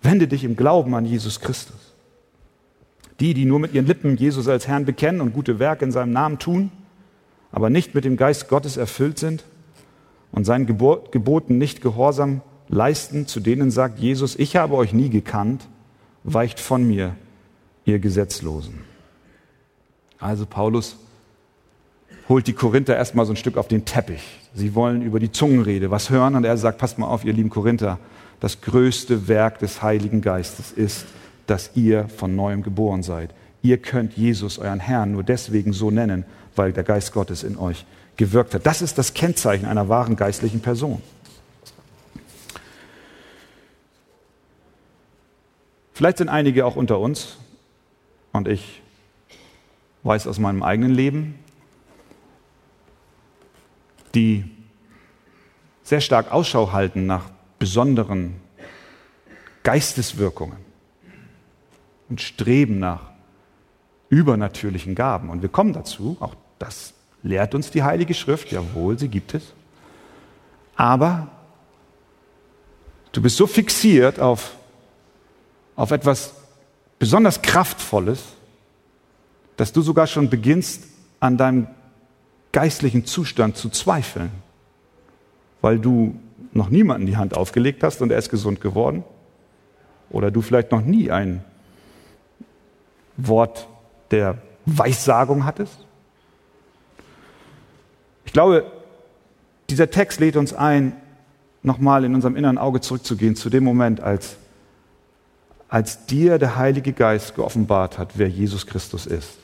wende 0.02 0.28
dich 0.28 0.44
im 0.44 0.56
Glauben 0.56 0.94
an 0.94 1.06
Jesus 1.06 1.40
Christus. 1.40 1.96
Die, 3.20 3.34
die 3.34 3.46
nur 3.46 3.60
mit 3.60 3.74
ihren 3.74 3.88
Lippen 3.88 4.16
Jesus 4.16 4.48
als 4.48 4.68
Herrn 4.68 4.86
bekennen 4.86 5.22
und 5.22 5.34
gute 5.34 5.60
Werke 5.60 5.84
in 5.84 5.92
seinem 5.92 6.12
Namen 6.12 6.40
tun, 6.40 6.72
aber 7.52 7.70
nicht 7.70 7.96
mit 7.96 8.06
dem 8.06 8.18
Geist 8.18 8.48
Gottes 8.48 8.78
erfüllt 8.78 9.18
sind 9.18 9.44
und 10.32 10.46
seinen 10.46 10.66
Geboten 10.68 11.58
nicht 11.58 11.82
gehorsam 11.82 12.42
leisten, 12.68 13.28
zu 13.28 13.40
denen 13.40 13.72
sagt 13.72 14.00
Jesus, 14.00 14.36
ich 14.38 14.56
habe 14.56 14.76
euch 14.76 14.94
nie 14.94 15.10
gekannt, 15.10 15.68
weicht 16.24 16.60
von 16.60 16.88
mir, 16.88 17.16
ihr 17.86 18.00
Gesetzlosen. 18.00 18.82
Also 20.20 20.46
Paulus 20.46 20.98
holt 22.30 22.46
die 22.46 22.54
Korinther 22.54 22.96
erstmal 22.96 23.26
so 23.26 23.34
ein 23.34 23.38
Stück 23.38 23.58
auf 23.58 23.68
den 23.68 23.86
Teppich. 23.86 24.22
Sie 24.54 24.76
wollen 24.76 25.02
über 25.02 25.20
die 25.20 25.32
Zungenrede 25.32 25.90
was 25.90 26.12
hören 26.12 26.36
und 26.36 26.46
er 26.46 26.56
sagt, 26.58 26.78
passt 26.78 27.00
mal 27.00 27.08
auf, 27.08 27.26
ihr 27.26 27.34
lieben 27.34 27.50
Korinther, 27.50 27.98
das 28.40 28.62
größte 28.62 29.28
Werk 29.28 29.60
des 29.60 29.82
Heiligen 29.82 30.22
Geistes 30.22 30.72
ist, 30.72 31.06
dass 31.48 31.72
ihr 31.76 32.08
von 32.08 32.36
neuem 32.36 32.62
geboren 32.62 33.04
seid. 33.04 33.34
Ihr 33.64 33.78
könnt 33.80 34.14
Jesus, 34.16 34.60
euren 34.60 34.80
Herrn, 34.80 35.12
nur 35.12 35.24
deswegen 35.24 35.74
so 35.74 35.92
nennen, 35.92 36.24
weil 36.56 36.72
der 36.72 36.84
Geist 36.84 37.12
Gottes 37.12 37.44
in 37.44 37.58
euch 37.58 37.86
gewirkt 38.16 38.54
hat. 38.54 38.66
Das 38.66 38.82
ist 38.82 38.98
das 38.98 39.14
Kennzeichen 39.14 39.66
einer 39.66 39.90
wahren 39.90 40.16
geistlichen 40.16 40.62
Person. 40.62 41.02
Vielleicht 45.94 46.20
sind 46.20 46.30
einige 46.30 46.66
auch 46.66 46.78
unter 46.78 47.00
uns, 47.00 47.38
und 48.32 48.48
ich 48.48 48.82
weiß 50.04 50.28
aus 50.28 50.40
meinem 50.40 50.64
eigenen 50.64 50.92
Leben, 50.92 51.36
die 54.16 54.46
sehr 55.84 56.02
stark 56.02 56.32
Ausschau 56.32 56.72
halten 56.72 57.06
nach 57.06 57.26
besonderen 57.58 58.36
Geisteswirkungen 59.64 60.58
und 62.10 62.22
streben 62.22 62.80
nach 62.80 63.10
übernatürlichen 64.10 64.96
Gaben. 64.96 65.30
Und 65.30 65.42
wir 65.42 65.50
kommen 65.50 65.74
dazu, 65.74 66.18
auch 66.20 66.36
das 66.58 66.94
lehrt 67.24 67.54
uns 67.56 67.72
die 67.72 67.84
Heilige 67.84 68.14
Schrift, 68.14 68.52
jawohl, 68.52 68.98
sie 68.98 69.10
gibt 69.10 69.34
es. 69.34 69.54
Aber 70.76 71.28
du 73.12 73.22
bist 73.22 73.38
so 73.38 73.48
fixiert 73.48 74.20
auf, 74.20 74.56
auf 75.76 75.92
etwas 75.92 76.34
besonders 76.98 77.42
Kraftvolles, 77.42 78.24
dass 79.58 79.74
du 79.74 79.82
sogar 79.82 80.08
schon 80.08 80.30
beginnst, 80.30 80.86
an 81.20 81.38
deinem 81.38 81.68
geistlichen 82.52 83.06
Zustand 83.06 83.58
zu 83.58 83.70
zweifeln, 83.70 84.32
weil 85.62 85.80
du 85.80 86.20
noch 86.52 86.70
niemanden 86.70 87.06
die 87.06 87.18
Hand 87.18 87.36
aufgelegt 87.36 87.84
hast 87.84 88.02
und 88.02 88.12
er 88.12 88.18
ist 88.18 88.30
gesund 88.30 88.62
geworden. 88.62 89.04
Oder 90.10 90.32
du 90.32 90.42
vielleicht 90.42 90.72
noch 90.72 90.82
nie 90.82 91.12
ein 91.12 91.44
Wort 93.18 93.68
der 94.12 94.40
Weissagung 94.66 95.46
hattest. 95.46 95.86
Ich 98.26 98.34
glaube, 98.34 98.72
dieser 99.70 99.90
Text 99.90 100.20
lädt 100.20 100.36
uns 100.36 100.54
ein, 100.54 100.96
nochmal 101.62 102.04
in 102.06 102.16
unserem 102.16 102.36
inneren 102.36 102.58
Auge 102.58 102.82
zurückzugehen 102.82 103.36
zu 103.36 103.50
dem 103.50 103.64
Moment, 103.64 104.02
als, 104.02 104.38
als 105.68 106.06
dir 106.06 106.40
der 106.40 106.56
Heilige 106.56 106.94
Geist 106.94 107.36
geoffenbart 107.36 107.98
hat, 107.98 108.18
wer 108.18 108.30
Jesus 108.30 108.66
Christus 108.66 109.06
ist. 109.06 109.38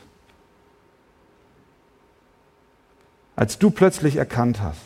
Als 3.36 3.60
du 3.60 3.70
plötzlich 3.70 4.16
erkannt 4.16 4.62
hast, 4.62 4.80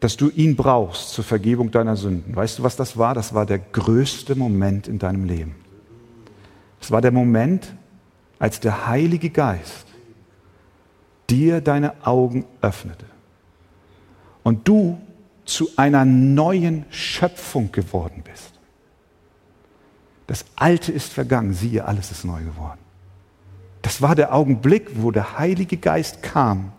dass 0.00 0.16
du 0.16 0.30
ihn 0.30 0.56
brauchst 0.56 1.10
zur 1.10 1.24
Vergebung 1.24 1.70
deiner 1.70 1.96
Sünden. 1.96 2.34
Weißt 2.34 2.58
du, 2.58 2.62
was 2.62 2.76
das 2.76 2.96
war? 2.96 3.14
Das 3.14 3.34
war 3.34 3.44
der 3.44 3.58
größte 3.58 4.34
Moment 4.34 4.88
in 4.88 4.98
deinem 4.98 5.24
Leben. 5.24 5.54
Es 6.80 6.90
war 6.90 7.02
der 7.02 7.12
Moment, 7.12 7.74
als 8.38 8.60
der 8.60 8.86
Heilige 8.86 9.28
Geist 9.30 9.86
dir 11.28 11.60
deine 11.60 12.06
Augen 12.06 12.46
öffnete 12.62 13.04
und 14.42 14.66
du 14.66 14.98
zu 15.44 15.68
einer 15.76 16.04
neuen 16.04 16.86
Schöpfung 16.90 17.70
geworden 17.70 18.22
bist. 18.24 18.52
Das 20.26 20.44
Alte 20.56 20.92
ist 20.92 21.12
vergangen, 21.12 21.52
siehe, 21.52 21.84
alles 21.84 22.10
ist 22.10 22.24
neu 22.24 22.42
geworden. 22.42 22.78
Das 23.82 24.02
war 24.02 24.14
der 24.14 24.34
Augenblick, 24.34 24.90
wo 24.94 25.10
der 25.10 25.38
Heilige 25.38 25.76
Geist 25.76 26.22
kam 26.22 26.72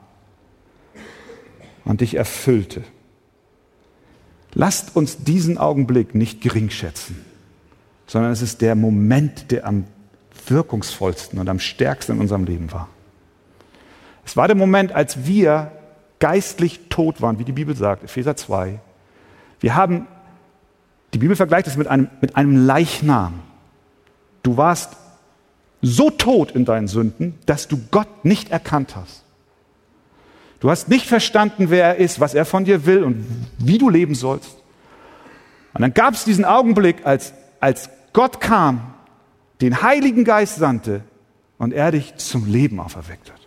und 1.86 2.02
dich 2.02 2.16
erfüllte. 2.16 2.84
Lasst 4.54 4.96
uns 4.96 5.24
diesen 5.24 5.58
Augenblick 5.58 6.14
nicht 6.14 6.42
gering 6.42 6.70
schätzen, 6.70 7.26
sondern 8.06 8.32
es 8.32 8.42
ist 8.42 8.62
der 8.62 8.76
Moment, 8.76 9.52
der 9.52 9.66
am 9.66 9.86
wirkungsvollsten 10.48 11.40
und 11.40 11.50
am 11.50 11.60
stärksten 11.60 12.14
in 12.14 12.20
unserem 12.20 12.44
Leben 12.44 12.72
war. 12.72 12.90
Es 14.26 14.38
war 14.38 14.48
der 14.48 14.58
Moment, 14.58 14.92
als 14.92 15.26
wir 15.26 15.72
geistlich 16.20 16.90
tot 16.90 17.22
waren, 17.22 17.40
wie 17.40 17.46
die 17.46 17.52
Bibel 17.52 17.76
sagt, 17.76 18.04
Epheser 18.04 18.36
2. 18.36 18.80
Wir 19.60 19.76
haben, 19.76 20.08
die 21.14 21.18
Bibel 21.18 21.36
vergleicht 21.36 21.68
es 21.68 21.78
mit 21.78 21.88
einem, 21.88 22.10
mit 22.22 22.36
einem 22.36 22.66
Leichnam. 22.66 23.40
Du 24.44 24.58
warst 24.58 24.98
so 25.82 26.10
tot 26.10 26.52
in 26.52 26.66
deinen 26.66 26.88
Sünden, 26.88 27.38
dass 27.46 27.68
du 27.68 27.80
Gott 27.90 28.24
nicht 28.24 28.52
erkannt 28.52 28.96
hast. 28.96 29.24
Du 30.60 30.70
hast 30.70 30.90
nicht 30.90 31.08
verstanden, 31.08 31.70
wer 31.70 31.86
er 31.86 31.96
ist, 31.96 32.20
was 32.20 32.36
er 32.36 32.46
von 32.46 32.66
dir 32.66 32.86
will 32.86 33.04
und 33.04 33.26
wie 33.58 33.80
du 33.80 33.90
leben 33.90 34.14
sollst. 34.14 34.58
Und 35.74 35.82
dann 35.82 35.94
gab 35.94 36.14
es 36.14 36.24
diesen 36.24 36.46
Augenblick, 36.46 37.06
als, 37.06 37.34
als 37.60 37.90
Gott 38.14 38.40
kam, 38.42 38.94
den 39.62 39.82
Heiligen 39.82 40.24
Geist 40.24 40.58
sandte 40.58 41.02
und 41.58 41.74
er 41.74 41.92
dich 41.92 42.16
zum 42.18 42.46
Leben 42.46 42.80
auferweckt 42.80 43.32
hat. 43.32 43.40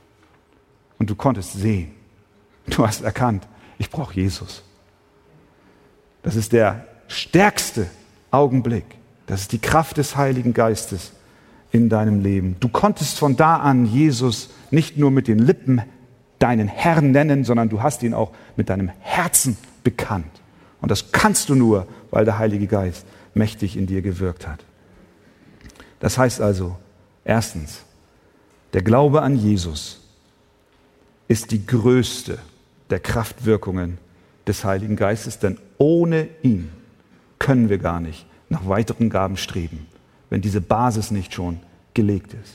Und 0.98 1.10
du 1.10 1.14
konntest 1.14 1.52
sehen. 1.52 1.92
Du 2.66 2.86
hast 2.86 3.02
erkannt, 3.02 3.46
ich 3.78 3.90
brauche 3.90 4.14
Jesus. 4.14 4.62
Das 6.22 6.34
ist 6.34 6.52
der 6.52 6.86
stärkste 7.08 7.86
Augenblick. 8.30 8.86
Das 9.26 9.42
ist 9.42 9.52
die 9.52 9.58
Kraft 9.58 9.98
des 9.98 10.16
Heiligen 10.16 10.54
Geistes 10.54 11.12
in 11.74 11.88
deinem 11.88 12.20
Leben. 12.20 12.54
Du 12.60 12.68
konntest 12.68 13.18
von 13.18 13.34
da 13.34 13.56
an 13.56 13.84
Jesus 13.84 14.50
nicht 14.70 14.96
nur 14.96 15.10
mit 15.10 15.26
den 15.26 15.40
Lippen 15.40 15.82
deinen 16.38 16.68
Herrn 16.68 17.10
nennen, 17.10 17.42
sondern 17.42 17.68
du 17.68 17.82
hast 17.82 18.04
ihn 18.04 18.14
auch 18.14 18.30
mit 18.54 18.68
deinem 18.68 18.92
Herzen 19.00 19.56
bekannt. 19.82 20.30
Und 20.80 20.92
das 20.92 21.10
kannst 21.10 21.48
du 21.48 21.56
nur, 21.56 21.88
weil 22.12 22.24
der 22.24 22.38
Heilige 22.38 22.68
Geist 22.68 23.04
mächtig 23.34 23.76
in 23.76 23.88
dir 23.88 24.02
gewirkt 24.02 24.46
hat. 24.46 24.60
Das 25.98 26.16
heißt 26.16 26.40
also, 26.40 26.76
erstens, 27.24 27.80
der 28.72 28.82
Glaube 28.82 29.22
an 29.22 29.36
Jesus 29.36 30.00
ist 31.26 31.50
die 31.50 31.66
größte 31.66 32.38
der 32.90 33.00
Kraftwirkungen 33.00 33.98
des 34.46 34.64
Heiligen 34.64 34.94
Geistes, 34.94 35.40
denn 35.40 35.58
ohne 35.78 36.28
ihn 36.42 36.70
können 37.40 37.68
wir 37.68 37.78
gar 37.78 37.98
nicht 37.98 38.26
nach 38.48 38.68
weiteren 38.68 39.10
Gaben 39.10 39.36
streben, 39.36 39.88
wenn 40.34 40.40
diese 40.40 40.60
Basis 40.60 41.12
nicht 41.12 41.32
schon 41.32 41.60
gelegt 41.94 42.34
ist. 42.34 42.54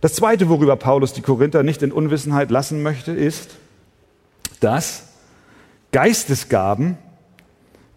Das 0.00 0.14
Zweite, 0.14 0.48
worüber 0.48 0.74
Paulus 0.76 1.12
die 1.12 1.20
Korinther 1.20 1.62
nicht 1.62 1.82
in 1.82 1.92
Unwissenheit 1.92 2.50
lassen 2.50 2.82
möchte, 2.82 3.12
ist, 3.12 3.50
dass 4.60 5.08
Geistesgaben 5.92 6.96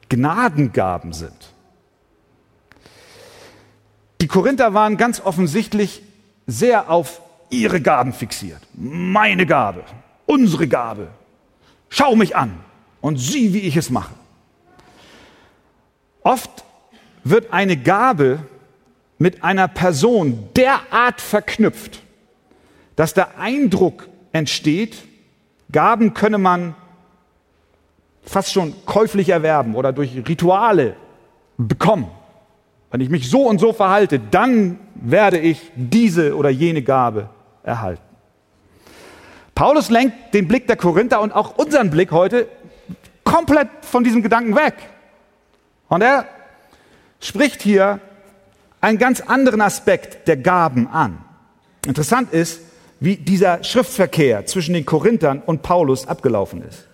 Gnadengaben 0.10 1.14
sind. 1.14 1.54
Die 4.20 4.28
Korinther 4.28 4.74
waren 4.74 4.98
ganz 4.98 5.22
offensichtlich 5.22 6.02
sehr 6.46 6.90
auf 6.90 7.22
ihre 7.50 7.80
Gaben 7.80 8.12
fixiert. 8.12 8.60
Meine 8.74 9.46
Gabe, 9.46 9.86
unsere 10.26 10.68
Gabe. 10.68 11.08
Schau 11.88 12.18
mich 12.18 12.36
an 12.36 12.60
und 13.00 13.20
sieh, 13.20 13.54
wie 13.54 13.60
ich 13.60 13.78
es 13.78 13.90
mache. 13.90 14.14
Oft 16.24 16.66
wird 17.24 17.54
eine 17.54 17.78
Gabe 17.78 18.40
mit 19.18 19.44
einer 19.44 19.68
Person 19.68 20.50
derart 20.56 21.22
verknüpft, 21.22 22.02
dass 22.96 23.14
der 23.14 23.38
Eindruck 23.38 24.08
entsteht, 24.32 25.04
Gaben 25.72 26.14
könne 26.14 26.38
man 26.38 26.76
fast 28.24 28.54
schon 28.54 28.74
käuflich 28.86 29.30
erwerben 29.30 29.76
oder 29.76 29.94
durch 29.94 30.16
Rituale 30.28 30.96
bekommen. 31.58 32.10
Wenn 32.92 33.02
ich 33.02 33.10
mich 33.10 33.30
so 33.30 33.48
und 33.48 33.60
so 33.60 33.74
verhalte, 33.74 34.20
dann 34.20 34.80
werde 34.96 35.38
ich 35.38 35.72
diese 35.76 36.36
oder 36.36 36.50
jene 36.50 36.82
Gabe 36.82 37.30
erhalten. 37.64 38.02
Paulus 39.54 39.90
lenkt 39.90 40.34
den 40.34 40.48
Blick 40.48 40.68
der 40.68 40.76
Korinther 40.76 41.22
und 41.22 41.32
auch 41.32 41.58
unseren 41.58 41.90
Blick 41.90 42.12
heute 42.12 42.48
komplett 43.24 43.70
von 43.82 44.04
diesem 44.04 44.22
Gedanken 44.22 44.56
weg. 44.56 44.76
Und 45.88 46.02
er 46.02 46.26
spricht 47.20 47.62
hier 47.62 48.00
einen 48.86 49.00
ganz 49.00 49.20
anderen 49.20 49.62
Aspekt 49.62 50.28
der 50.28 50.38
Gaben 50.38 50.88
an. 50.88 51.18
Interessant 51.88 52.32
ist, 52.32 52.62
wie 53.00 53.18
dieser 53.18 53.64
Schriftverkehr 53.64 54.46
zwischen 54.46 54.76
den 54.76 54.86
Korinthern 54.86 55.42
und 55.44 55.64
Paulus 55.64 56.08
abgelaufen 56.08 56.62
ist. 56.62 56.86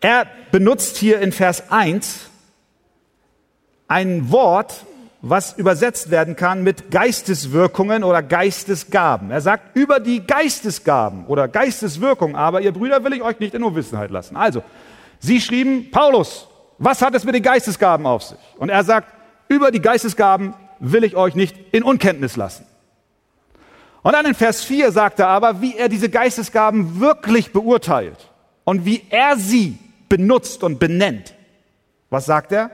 Er 0.00 0.26
benutzt 0.50 0.96
hier 0.96 1.20
in 1.20 1.30
Vers 1.30 1.70
1 1.70 2.30
ein 3.86 4.32
Wort, 4.32 4.84
was 5.22 5.56
übersetzt 5.56 6.10
werden 6.10 6.34
kann 6.34 6.64
mit 6.64 6.90
Geisteswirkungen 6.90 8.02
oder 8.02 8.20
Geistesgaben. 8.20 9.30
Er 9.30 9.40
sagt 9.40 9.76
über 9.76 10.00
die 10.00 10.26
Geistesgaben 10.26 11.26
oder 11.26 11.46
Geisteswirkung, 11.46 12.34
aber 12.34 12.60
ihr 12.60 12.72
Brüder 12.72 13.04
will 13.04 13.12
ich 13.12 13.22
euch 13.22 13.38
nicht 13.38 13.54
in 13.54 13.62
Unwissenheit 13.62 14.10
lassen. 14.10 14.36
Also, 14.36 14.64
sie 15.20 15.40
schrieben, 15.40 15.92
Paulus, 15.92 16.48
was 16.78 17.02
hat 17.02 17.14
es 17.14 17.22
mit 17.22 17.36
den 17.36 17.42
Geistesgaben 17.42 18.04
auf 18.04 18.24
sich? 18.24 18.38
Und 18.58 18.68
er 18.68 18.82
sagt, 18.82 19.17
über 19.48 19.70
die 19.70 19.80
Geistesgaben 19.80 20.54
will 20.78 21.04
ich 21.04 21.16
euch 21.16 21.34
nicht 21.34 21.56
in 21.72 21.82
Unkenntnis 21.82 22.36
lassen. 22.36 22.64
Und 24.02 24.12
dann 24.12 24.26
in 24.26 24.34
Vers 24.34 24.64
4 24.64 24.92
sagt 24.92 25.18
er 25.18 25.28
aber, 25.28 25.60
wie 25.60 25.76
er 25.76 25.88
diese 25.88 26.08
Geistesgaben 26.08 27.00
wirklich 27.00 27.52
beurteilt 27.52 28.30
und 28.64 28.84
wie 28.84 29.02
er 29.10 29.36
sie 29.36 29.78
benutzt 30.08 30.62
und 30.62 30.78
benennt. 30.78 31.34
Was 32.10 32.26
sagt 32.26 32.52
er? 32.52 32.70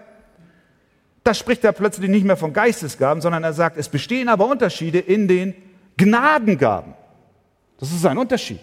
Da 1.25 1.33
spricht 1.33 1.65
er 1.65 1.73
plötzlich 1.73 2.11
nicht 2.11 2.27
mehr 2.27 2.37
von 2.37 2.53
Geistesgaben, 2.53 3.23
sondern 3.23 3.43
er 3.43 3.55
sagt, 3.55 3.79
es 3.79 3.89
bestehen 3.89 4.29
aber 4.29 4.47
Unterschiede 4.47 4.99
in 4.99 5.27
den 5.27 5.55
Gnadengaben. 5.97 6.95
Das 7.81 7.91
ist 7.91 8.05
ein 8.05 8.19
Unterschied. 8.19 8.61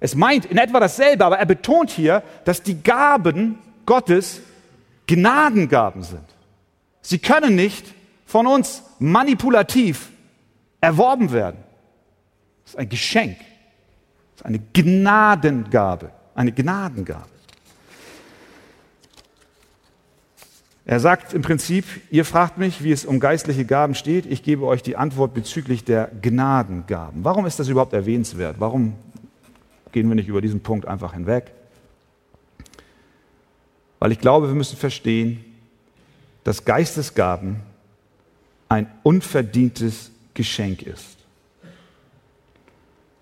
Es 0.00 0.14
meint 0.14 0.46
in 0.46 0.56
etwa 0.56 0.80
dasselbe, 0.80 1.24
aber 1.24 1.38
er 1.38 1.46
betont 1.46 1.90
hier, 1.90 2.22
dass 2.44 2.62
die 2.62 2.82
Gaben 2.82 3.58
Gottes 3.84 4.40
Gnadengaben 5.06 6.02
sind. 6.02 6.24
Sie 7.08 7.18
können 7.18 7.54
nicht 7.54 7.86
von 8.26 8.46
uns 8.46 8.82
manipulativ 8.98 10.10
erworben 10.78 11.32
werden. 11.32 11.56
Das 12.64 12.74
ist 12.74 12.78
ein 12.78 12.88
Geschenk. 12.90 13.38
Das 13.38 14.42
ist 14.42 14.44
eine 14.44 14.58
Gnadengabe. 14.74 16.12
Eine 16.34 16.52
Gnadengabe. 16.52 17.30
Er 20.84 21.00
sagt 21.00 21.32
im 21.32 21.40
Prinzip, 21.40 21.86
ihr 22.10 22.26
fragt 22.26 22.58
mich, 22.58 22.84
wie 22.84 22.92
es 22.92 23.06
um 23.06 23.20
geistliche 23.20 23.64
Gaben 23.64 23.94
steht. 23.94 24.26
Ich 24.26 24.42
gebe 24.42 24.66
euch 24.66 24.82
die 24.82 24.98
Antwort 24.98 25.32
bezüglich 25.32 25.84
der 25.84 26.10
Gnadengaben. 26.20 27.24
Warum 27.24 27.46
ist 27.46 27.58
das 27.58 27.68
überhaupt 27.68 27.94
erwähnenswert? 27.94 28.56
Warum 28.58 28.92
gehen 29.92 30.10
wir 30.10 30.14
nicht 30.14 30.28
über 30.28 30.42
diesen 30.42 30.60
Punkt 30.60 30.86
einfach 30.86 31.14
hinweg? 31.14 31.52
Weil 33.98 34.12
ich 34.12 34.18
glaube, 34.18 34.48
wir 34.48 34.54
müssen 34.54 34.76
verstehen, 34.76 35.42
dass 36.48 36.64
Geistesgaben 36.64 37.60
ein 38.70 38.90
unverdientes 39.02 40.10
Geschenk 40.32 40.80
ist. 40.80 41.18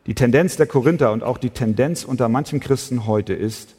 Die 0.07 0.15
Tendenz 0.15 0.55
der 0.55 0.69
Korinther 0.69 1.11
und 1.11 1.25
auch 1.25 1.37
die 1.37 1.51
Tendenz 1.51 2.05
unter 2.05 2.29
manchen 2.29 2.61
Christen 2.61 3.05
heute 3.05 3.35
ist, 3.35 3.75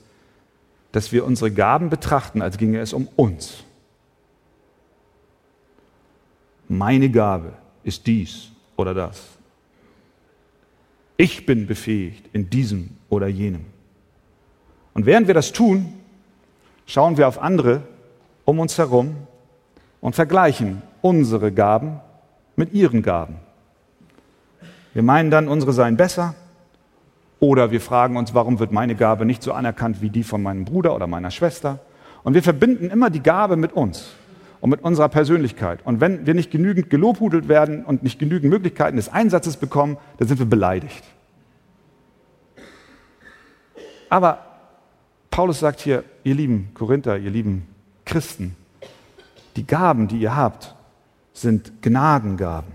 dass 0.91 1.13
wir 1.13 1.23
unsere 1.23 1.49
Gaben 1.49 1.89
betrachten, 1.89 2.41
als 2.41 2.57
ginge 2.57 2.81
es 2.81 2.91
um 2.91 3.07
uns. 3.15 3.63
Meine 6.67 7.09
Gabe 7.09 7.53
ist 7.85 8.05
dies 8.05 8.49
oder 8.75 8.93
das. 8.93 9.23
Ich 11.15 11.45
bin 11.45 11.67
befähigt 11.67 12.25
in 12.33 12.49
diesem 12.49 12.97
oder 13.07 13.27
jenem. 13.27 13.63
Und 14.93 15.05
während 15.05 15.27
wir 15.27 15.33
das 15.33 15.53
tun, 15.53 15.93
schauen 16.85 17.15
wir 17.15 17.29
auf 17.29 17.41
andere 17.41 17.83
um 18.43 18.59
uns 18.59 18.77
herum 18.77 19.26
und 20.07 20.15
vergleichen 20.15 20.81
unsere 21.01 21.51
Gaben 21.51 21.99
mit 22.55 22.71
ihren 22.71 23.01
Gaben. 23.01 23.35
Wir 24.93 25.03
meinen 25.03 25.29
dann, 25.31 25.49
unsere 25.49 25.73
seien 25.73 25.97
besser 25.97 26.33
oder 27.41 27.71
wir 27.71 27.81
fragen 27.81 28.15
uns, 28.15 28.33
warum 28.33 28.57
wird 28.59 28.71
meine 28.71 28.95
Gabe 28.95 29.25
nicht 29.25 29.43
so 29.43 29.51
anerkannt 29.51 30.01
wie 30.01 30.09
die 30.09 30.23
von 30.23 30.41
meinem 30.41 30.63
Bruder 30.63 30.95
oder 30.95 31.07
meiner 31.07 31.29
Schwester? 31.29 31.79
Und 32.23 32.35
wir 32.35 32.41
verbinden 32.41 32.89
immer 32.89 33.09
die 33.09 33.21
Gabe 33.21 33.57
mit 33.57 33.73
uns 33.73 34.13
und 34.61 34.69
mit 34.69 34.81
unserer 34.81 35.09
Persönlichkeit. 35.09 35.79
Und 35.83 35.99
wenn 35.99 36.25
wir 36.25 36.35
nicht 36.35 36.51
genügend 36.51 36.89
gelobhudelt 36.89 37.49
werden 37.49 37.83
und 37.83 38.01
nicht 38.01 38.17
genügend 38.17 38.49
Möglichkeiten 38.49 38.95
des 38.95 39.09
Einsatzes 39.09 39.57
bekommen, 39.57 39.97
dann 40.19 40.29
sind 40.29 40.39
wir 40.39 40.45
beleidigt. 40.45 41.03
Aber 44.07 44.39
Paulus 45.31 45.59
sagt 45.59 45.81
hier, 45.81 46.05
ihr 46.23 46.35
lieben 46.35 46.69
Korinther, 46.75 47.17
ihr 47.17 47.29
lieben 47.29 47.67
Christen, 48.05 48.55
die 49.57 49.67
Gaben, 49.67 50.07
die 50.07 50.19
ihr 50.19 50.35
habt, 50.35 50.75
sind 51.33 51.81
Gnadengaben. 51.81 52.71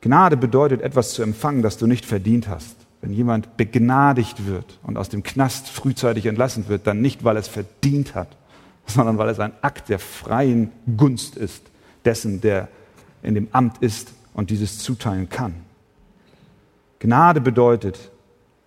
Gnade 0.00 0.36
bedeutet 0.36 0.82
etwas 0.82 1.12
zu 1.12 1.22
empfangen, 1.22 1.62
das 1.62 1.78
du 1.78 1.86
nicht 1.86 2.04
verdient 2.04 2.48
hast. 2.48 2.76
Wenn 3.00 3.12
jemand 3.12 3.56
begnadigt 3.56 4.46
wird 4.46 4.78
und 4.82 4.96
aus 4.96 5.08
dem 5.08 5.22
Knast 5.22 5.68
frühzeitig 5.68 6.26
entlassen 6.26 6.68
wird, 6.68 6.86
dann 6.86 7.00
nicht, 7.00 7.24
weil 7.24 7.36
es 7.36 7.48
verdient 7.48 8.14
hat, 8.14 8.36
sondern 8.86 9.18
weil 9.18 9.28
es 9.28 9.38
ein 9.38 9.52
Akt 9.62 9.88
der 9.88 9.98
freien 9.98 10.72
Gunst 10.96 11.36
ist, 11.36 11.62
dessen, 12.04 12.40
der 12.40 12.68
in 13.22 13.34
dem 13.34 13.48
Amt 13.52 13.78
ist 13.82 14.12
und 14.32 14.50
dieses 14.50 14.78
zuteilen 14.78 15.28
kann. 15.28 15.54
Gnade 17.00 17.40
bedeutet, 17.40 18.10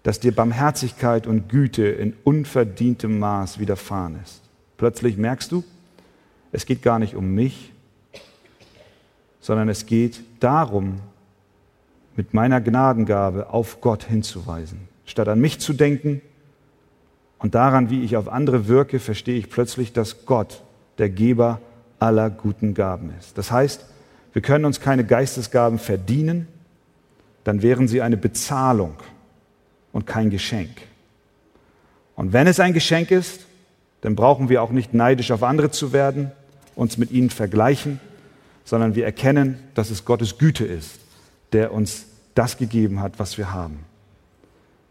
dass 0.03 0.19
dir 0.19 0.33
Barmherzigkeit 0.33 1.25
und 1.25 1.49
Güte 1.49 1.83
in 1.83 2.13
unverdientem 2.23 3.19
Maß 3.19 3.59
widerfahren 3.59 4.19
ist. 4.23 4.41
Plötzlich 4.77 5.17
merkst 5.17 5.51
du, 5.51 5.63
es 6.51 6.65
geht 6.65 6.81
gar 6.81 6.99
nicht 6.99 7.15
um 7.15 7.33
mich, 7.33 7.71
sondern 9.39 9.69
es 9.69 9.85
geht 9.85 10.21
darum, 10.39 10.99
mit 12.15 12.33
meiner 12.33 12.59
Gnadengabe 12.59 13.51
auf 13.51 13.81
Gott 13.81 14.03
hinzuweisen. 14.03 14.87
Statt 15.05 15.27
an 15.27 15.39
mich 15.39 15.59
zu 15.59 15.73
denken 15.73 16.21
und 17.37 17.55
daran, 17.55 17.89
wie 17.89 18.03
ich 18.03 18.17
auf 18.17 18.27
andere 18.27 18.67
wirke, 18.67 18.99
verstehe 18.99 19.37
ich 19.37 19.49
plötzlich, 19.49 19.93
dass 19.93 20.25
Gott 20.25 20.61
der 20.97 21.09
Geber 21.09 21.61
aller 21.97 22.29
guten 22.29 22.73
Gaben 22.73 23.13
ist. 23.17 23.37
Das 23.37 23.51
heißt, 23.51 23.85
wir 24.33 24.41
können 24.41 24.65
uns 24.65 24.79
keine 24.79 25.05
Geistesgaben 25.05 25.79
verdienen, 25.79 26.47
dann 27.43 27.61
wären 27.61 27.87
sie 27.87 28.01
eine 28.01 28.17
Bezahlung 28.17 28.95
und 29.91 30.05
kein 30.05 30.29
Geschenk. 30.29 30.69
Und 32.15 32.33
wenn 32.33 32.47
es 32.47 32.59
ein 32.59 32.73
Geschenk 32.73 33.11
ist, 33.11 33.45
dann 34.01 34.15
brauchen 34.15 34.49
wir 34.49 34.61
auch 34.61 34.71
nicht 34.71 34.93
neidisch 34.93 35.31
auf 35.31 35.43
andere 35.43 35.71
zu 35.71 35.93
werden, 35.93 36.31
uns 36.79 36.97
mit 36.97 37.11
ihnen 37.11 37.29
vergleichen, 37.29 37.99
sondern 38.63 38.95
wir 38.95 39.03
erkennen, 39.03 39.59
dass 39.73 39.89
es 39.89 40.05
Gottes 40.05 40.37
Güte 40.37 40.65
ist, 40.65 40.99
der 41.51 41.73
uns 41.73 42.05
das 42.35 42.57
gegeben 42.57 43.01
hat, 43.01 43.19
was 43.19 43.37
wir 43.37 43.51
haben. 43.51 43.79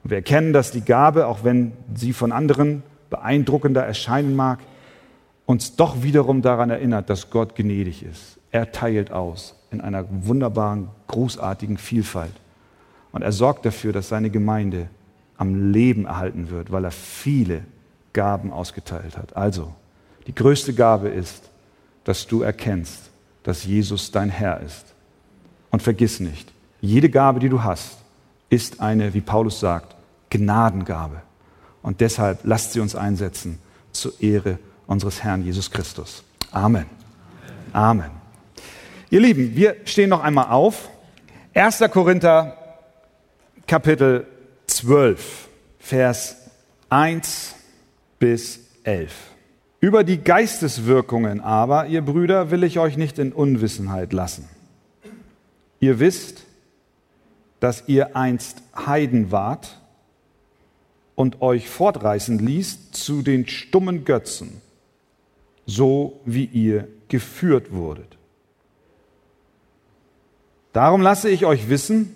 Und 0.05 0.11
wir 0.11 0.19
erkennen, 0.19 0.53
dass 0.53 0.71
die 0.71 0.83
Gabe, 0.83 1.27
auch 1.27 1.45
wenn 1.45 1.73
sie 1.95 2.13
von 2.13 2.31
anderen 2.31 2.83
beeindruckender 3.09 3.83
erscheinen 3.83 4.37
mag, 4.37 4.59
uns 5.47 5.77
doch 5.77 6.03
wiederum 6.03 6.43
daran 6.43 6.69
erinnert, 6.69 7.09
dass 7.09 7.31
Gott 7.31 7.57
gnädig 7.57 8.03
ist. 8.03 8.39
Er 8.51 8.71
teilt 8.71 9.11
aus 9.11 9.55
in 9.71 9.81
einer 9.81 10.05
wunderbaren, 10.11 10.89
großartigen 11.07 11.79
Vielfalt. 11.79 12.35
Und 13.13 13.23
er 13.23 13.33
sorgt 13.33 13.65
dafür, 13.65 13.95
dass 13.95 14.09
seine 14.11 14.29
Gemeinde 14.29 14.89
am 15.39 15.73
Leben 15.73 16.05
erhalten 16.05 16.51
wird, 16.51 16.71
weil 16.71 16.85
er 16.85 16.91
viele 16.91 17.63
Gaben 18.13 18.53
ausgeteilt 18.53 19.17
hat. 19.17 19.37
Also, 19.37 19.73
die 20.27 20.35
größte 20.35 20.75
Gabe 20.75 21.09
ist, 21.09 21.49
dass 22.09 22.27
du 22.27 22.41
erkennst, 22.41 23.11
dass 23.43 23.65
Jesus 23.65 24.11
dein 24.13 24.31
Herr 24.31 24.61
ist. 24.61 24.95
Und 25.71 25.83
vergiss 25.83 26.21
nicht, 26.21 26.51
jede 26.81 27.11
Gabe, 27.11 27.39
die 27.39 27.51
du 27.51 27.63
hast, 27.63 27.99
ist 28.49 28.81
eine, 28.81 29.13
wie 29.13 29.21
Paulus 29.21 29.61
sagt, 29.61 29.95
Gnadengabe. 30.31 31.21
Und 31.83 32.01
deshalb 32.01 32.41
lasst 32.45 32.73
sie 32.73 32.81
uns 32.81 32.97
einsetzen 32.97 33.59
zur 33.93 34.19
Ehre 34.23 34.59
unseres 34.87 35.23
Herrn 35.23 35.45
Jesus 35.45 35.71
Christus. 35.71 36.25
Amen. 36.51 36.87
Amen. 37.75 38.11
Ihr 39.11 39.21
Lieben, 39.21 39.55
wir 39.55 39.77
stehen 39.85 40.09
noch 40.09 40.25
einmal 40.25 40.47
auf. 40.49 40.89
1. 41.53 41.85
Korinther 41.91 42.57
Kapitel 43.67 44.27
12, 44.67 45.49
Vers 45.79 46.37
1 46.89 47.55
bis 48.19 48.61
11. 48.85 49.13
Über 49.81 50.03
die 50.03 50.19
Geisteswirkungen 50.19 51.41
aber, 51.41 51.87
ihr 51.87 52.03
Brüder, 52.03 52.51
will 52.51 52.65
ich 52.65 52.79
euch 52.79 52.97
nicht 52.97 53.19
in 53.19 53.33
Unwissenheit 53.33 54.13
lassen. 54.13 54.49
Ihr 55.79 56.01
wisst, 56.01 56.43
dass 57.61 57.85
ihr 57.87 58.17
einst 58.17 58.63
Heiden 58.75 59.31
wart 59.31 59.81
und 61.15 61.43
euch 61.43 61.69
fortreißen 61.69 62.39
ließ 62.39 62.91
zu 62.91 63.23
den 63.23 63.47
stummen 63.47 64.05
Götzen, 64.05 64.61
so 65.67 66.21
wie 66.25 66.45
ihr 66.45 66.89
geführt 67.09 67.73
wurdet. 67.73 68.17
Darum 70.73 71.01
lasse 71.01 71.29
ich 71.29 71.47
euch 71.47 71.69
wissen, 71.69 72.15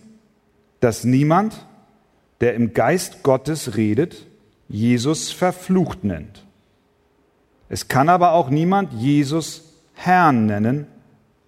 dass 0.81 1.05
niemand, 1.05 1.67
der 2.41 2.55
im 2.55 2.75
Geist 2.75 3.23
Gottes 3.23 3.77
redet, 3.77 4.27
Jesus 4.69 5.31
verflucht 5.31 6.05
nennt. 6.05 6.42
Es 7.73 7.89
kann 7.89 8.11
aber 8.11 8.33
auch 8.33 8.51
niemand 8.51 8.93
Jesus 8.93 9.65
Herrn 9.95 10.45
nennen, 10.45 10.87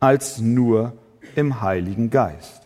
als 0.01 0.39
nur 0.39 0.95
im 1.37 1.61
Heiligen 1.61 2.09
Geist. 2.09 2.63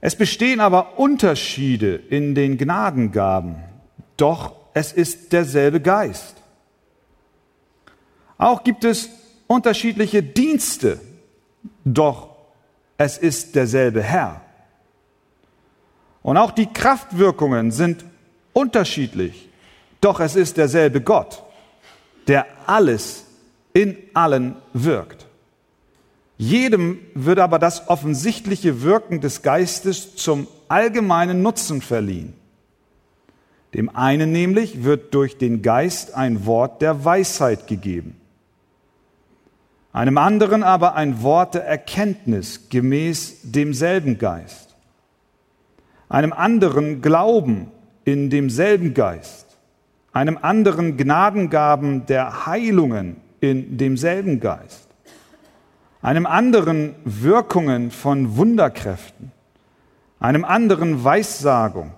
Es 0.00 0.14
bestehen 0.14 0.60
aber 0.60 1.00
Unterschiede 1.00 1.96
in 1.96 2.36
den 2.36 2.58
Gnadengaben, 2.58 3.56
doch 4.16 4.54
es 4.72 4.92
ist 4.92 5.32
derselbe 5.32 5.80
Geist. 5.80 6.36
Auch 8.38 8.62
gibt 8.62 8.84
es 8.84 9.08
unterschiedliche 9.48 10.22
Dienste, 10.22 11.00
doch 11.84 12.36
es 12.98 13.18
ist 13.18 13.56
derselbe 13.56 14.00
Herr. 14.00 14.42
Und 16.22 16.36
auch 16.36 16.52
die 16.52 16.72
Kraftwirkungen 16.72 17.72
sind 17.72 18.04
unterschiedlich, 18.52 19.48
doch 20.00 20.20
es 20.20 20.36
ist 20.36 20.56
derselbe 20.56 21.00
Gott, 21.00 21.42
der 22.28 22.46
alles 22.66 23.24
in 23.72 23.96
allen 24.14 24.56
wirkt. 24.72 25.26
Jedem 26.36 26.98
wird 27.14 27.38
aber 27.38 27.58
das 27.58 27.88
offensichtliche 27.88 28.82
Wirken 28.82 29.20
des 29.20 29.42
Geistes 29.42 30.16
zum 30.16 30.48
allgemeinen 30.68 31.42
Nutzen 31.42 31.80
verliehen. 31.80 32.34
Dem 33.72 33.94
einen 33.94 34.32
nämlich 34.32 34.84
wird 34.84 35.14
durch 35.14 35.38
den 35.38 35.62
Geist 35.62 36.14
ein 36.14 36.46
Wort 36.46 36.82
der 36.82 37.04
Weisheit 37.04 37.66
gegeben, 37.66 38.16
einem 39.92 40.18
anderen 40.18 40.62
aber 40.62 40.94
ein 40.94 41.22
Wort 41.22 41.54
der 41.54 41.64
Erkenntnis 41.64 42.68
gemäß 42.68 43.38
demselben 43.42 44.18
Geist 44.18 44.64
einem 46.14 46.32
anderen 46.32 47.02
Glauben 47.02 47.72
in 48.04 48.30
demselben 48.30 48.94
Geist, 48.94 49.43
einem 50.14 50.38
anderen 50.40 50.96
Gnadengaben 50.96 52.06
der 52.06 52.46
Heilungen 52.46 53.16
in 53.40 53.76
demselben 53.76 54.40
Geist, 54.40 54.88
einem 56.00 56.24
anderen 56.24 56.94
Wirkungen 57.04 57.90
von 57.90 58.36
Wunderkräften, 58.36 59.32
einem 60.20 60.44
anderen 60.44 61.02
Weissagung, 61.02 61.92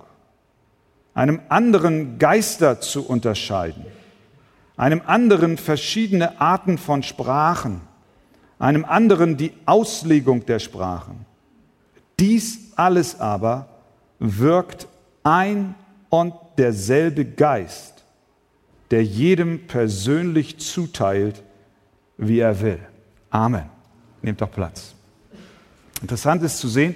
einem 1.15 1.41
anderen 1.51 2.19
Geister 2.19 2.81
zu 2.81 3.07
unterscheiden, 3.07 3.85
einem 4.79 5.03
anderen 5.07 5.59
verschiedene 5.59 6.41
Arten 6.41 6.79
von 6.79 7.03
Sprachen, 7.03 7.83
einem 8.59 8.87
anderen 8.87 9.37
die 9.37 9.53
Auslegung 9.67 10.47
der 10.47 10.59
Sprachen. 10.59 11.27
Dies 12.19 12.73
alles 12.77 13.21
aber 13.21 13.69
wirkt 14.19 14.89
ein 15.23 15.75
und 16.09 16.33
derselbe 16.57 17.27
Geist, 17.27 17.96
der 18.91 19.05
jedem 19.05 19.67
persönlich 19.67 20.59
zuteilt, 20.59 21.43
wie 22.17 22.39
er 22.39 22.61
will. 22.61 22.79
Amen. 23.31 23.67
Nehmt 24.23 24.41
doch 24.41 24.51
Platz. 24.51 24.95
Interessant 26.01 26.43
ist 26.43 26.59
zu 26.59 26.69
sehen, 26.69 26.95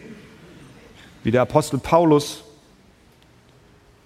wie 1.23 1.31
der 1.31 1.43
Apostel 1.43 1.79
Paulus 1.79 2.45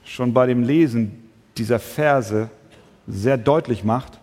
schon 0.04 0.32
bei 0.32 0.46
dem 0.46 0.62
Lesen 0.62 1.30
dieser 1.56 1.78
Verse 1.78 2.50
sehr 3.06 3.36
deutlich 3.36 3.84
macht, 3.84 4.18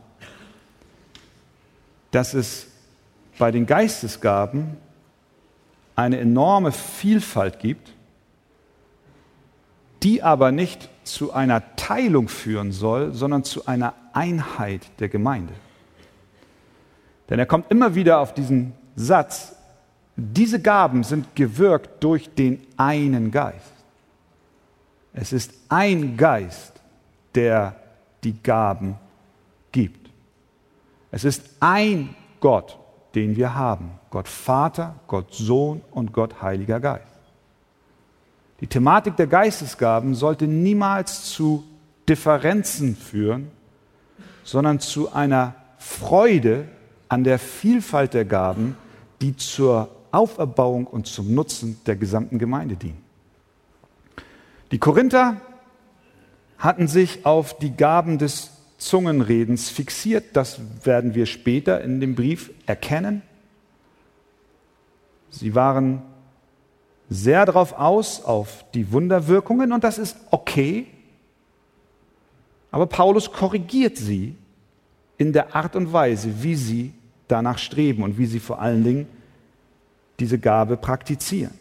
dass 2.11 2.33
es 2.33 2.67
bei 3.37 3.51
den 3.51 3.65
Geistesgaben 3.65 4.77
eine 5.95 6.19
enorme 6.19 6.71
Vielfalt 6.71 7.59
gibt 7.59 7.93
die 10.03 10.23
aber 10.23 10.51
nicht 10.51 10.89
zu 11.03 11.33
einer 11.33 11.75
Teilung 11.75 12.27
führen 12.27 12.71
soll, 12.71 13.13
sondern 13.13 13.43
zu 13.43 13.65
einer 13.65 13.93
Einheit 14.13 14.87
der 14.99 15.09
Gemeinde. 15.09 15.53
Denn 17.29 17.39
er 17.39 17.45
kommt 17.45 17.71
immer 17.71 17.95
wieder 17.95 18.19
auf 18.19 18.33
diesen 18.33 18.73
Satz, 18.95 19.55
diese 20.15 20.61
Gaben 20.61 21.03
sind 21.03 21.35
gewirkt 21.35 22.03
durch 22.03 22.29
den 22.35 22.61
einen 22.77 23.31
Geist. 23.31 23.73
Es 25.13 25.33
ist 25.33 25.53
ein 25.69 26.17
Geist, 26.17 26.73
der 27.35 27.75
die 28.23 28.41
Gaben 28.41 28.95
gibt. 29.71 30.09
Es 31.11 31.23
ist 31.23 31.43
ein 31.59 32.15
Gott, 32.39 32.77
den 33.15 33.35
wir 33.35 33.55
haben. 33.55 33.91
Gott 34.09 34.27
Vater, 34.27 34.95
Gott 35.07 35.33
Sohn 35.33 35.81
und 35.91 36.13
Gott 36.13 36.41
Heiliger 36.41 36.79
Geist. 36.79 37.10
Die 38.61 38.67
Thematik 38.67 39.15
der 39.15 39.27
Geistesgaben 39.27 40.13
sollte 40.13 40.45
niemals 40.47 41.25
zu 41.25 41.63
Differenzen 42.07 42.95
führen, 42.95 43.49
sondern 44.43 44.79
zu 44.79 45.11
einer 45.11 45.55
Freude 45.79 46.67
an 47.09 47.23
der 47.23 47.39
Vielfalt 47.39 48.13
der 48.13 48.25
Gaben, 48.25 48.77
die 49.19 49.35
zur 49.35 49.89
Auferbauung 50.11 50.85
und 50.85 51.07
zum 51.07 51.33
Nutzen 51.33 51.79
der 51.85 51.95
gesamten 51.95 52.37
Gemeinde 52.37 52.75
dienen. 52.75 53.03
Die 54.71 54.77
Korinther 54.77 55.41
hatten 56.57 56.87
sich 56.87 57.25
auf 57.25 57.57
die 57.57 57.75
Gaben 57.75 58.19
des 58.19 58.51
Zungenredens 58.77 59.69
fixiert. 59.69 60.35
Das 60.35 60.59
werden 60.83 61.15
wir 61.15 61.25
später 61.25 61.81
in 61.81 61.99
dem 61.99 62.15
Brief 62.15 62.51
erkennen. 62.65 63.23
Sie 65.29 65.55
waren 65.55 66.01
sehr 67.11 67.45
darauf 67.45 67.73
aus, 67.73 68.23
auf 68.23 68.63
die 68.73 68.89
Wunderwirkungen, 68.93 69.73
und 69.73 69.83
das 69.83 69.97
ist 69.97 70.15
okay. 70.31 70.87
Aber 72.71 72.87
Paulus 72.87 73.29
korrigiert 73.29 73.97
sie 73.97 74.37
in 75.17 75.33
der 75.33 75.53
Art 75.53 75.75
und 75.75 75.91
Weise, 75.91 76.41
wie 76.41 76.55
sie 76.55 76.93
danach 77.27 77.57
streben 77.57 78.03
und 78.03 78.17
wie 78.17 78.25
sie 78.25 78.39
vor 78.39 78.61
allen 78.61 78.85
Dingen 78.85 79.07
diese 80.21 80.39
Gabe 80.39 80.77
praktizieren. 80.77 81.53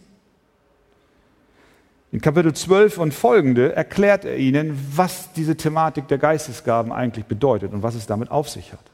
In 2.13 2.21
Kapitel 2.21 2.55
12 2.55 2.99
und 2.99 3.13
folgende 3.13 3.75
erklärt 3.75 4.25
er 4.25 4.37
ihnen, 4.37 4.79
was 4.95 5.33
diese 5.33 5.57
Thematik 5.57 6.07
der 6.07 6.19
Geistesgaben 6.19 6.93
eigentlich 6.93 7.25
bedeutet 7.25 7.73
und 7.73 7.83
was 7.83 7.97
es 7.97 8.07
damit 8.07 8.31
auf 8.31 8.49
sich 8.49 8.73
hat. 8.73 8.85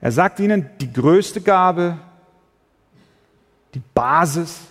Er 0.00 0.10
sagt 0.10 0.40
ihnen, 0.40 0.70
die 0.80 0.92
größte 0.92 1.40
Gabe, 1.40 1.98
die 3.74 3.82
Basis 3.94 4.62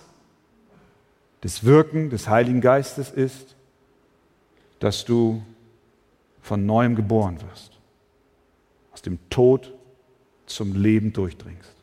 des 1.44 1.64
Wirken 1.64 2.10
des 2.10 2.28
Heiligen 2.28 2.62
Geistes 2.62 3.12
ist, 3.12 3.56
dass 4.80 5.06
du 5.06 5.44
von 6.42 6.66
neuem 6.66 6.96
geboren 6.96 7.40
wirst, 7.42 7.78
aus 8.92 9.02
dem 9.02 9.20
Tod 9.30 9.74
zum 10.46 10.76
Leben 10.76 11.14
durchdringst. 11.14 11.74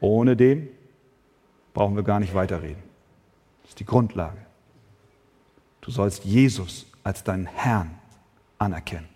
Ohne 0.00 0.36
dem 0.36 0.68
brauchen 1.72 1.96
wir 1.96 2.02
gar 2.02 2.20
nicht 2.20 2.34
weiterreden. 2.34 2.82
Das 3.62 3.70
ist 3.70 3.80
die 3.80 3.86
Grundlage. 3.86 4.38
Du 5.80 5.90
sollst 5.90 6.24
Jesus 6.24 6.86
als 7.02 7.24
deinen 7.24 7.46
Herrn 7.46 7.98
anerkennen. 8.58 9.08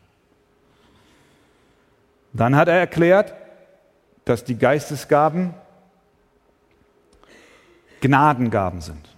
Dann 2.32 2.56
hat 2.56 2.68
er 2.68 2.74
erklärt, 2.78 3.34
dass 4.24 4.44
die 4.44 4.56
Geistesgaben 4.56 5.54
Gnadengaben 8.00 8.80
sind 8.80 9.16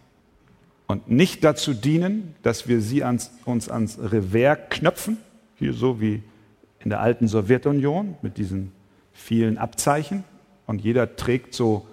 und 0.87 1.11
nicht 1.11 1.45
dazu 1.45 1.75
dienen, 1.75 2.35
dass 2.43 2.67
wir 2.67 2.81
sie 2.81 3.05
ans, 3.05 3.31
uns 3.45 3.69
ans 3.69 3.99
Revers 4.01 4.59
knöpfen, 4.71 5.19
hier 5.57 5.73
so 5.73 6.01
wie 6.01 6.23
in 6.81 6.91
der 6.91 7.01
alten 7.01 7.29
Sowjetunion 7.29 8.17
mit 8.23 8.39
diesen 8.39 8.73
vielen 9.13 9.59
Abzeichen 9.59 10.25
und 10.67 10.81
jeder 10.81 11.17
trägt 11.17 11.55
so 11.55 11.87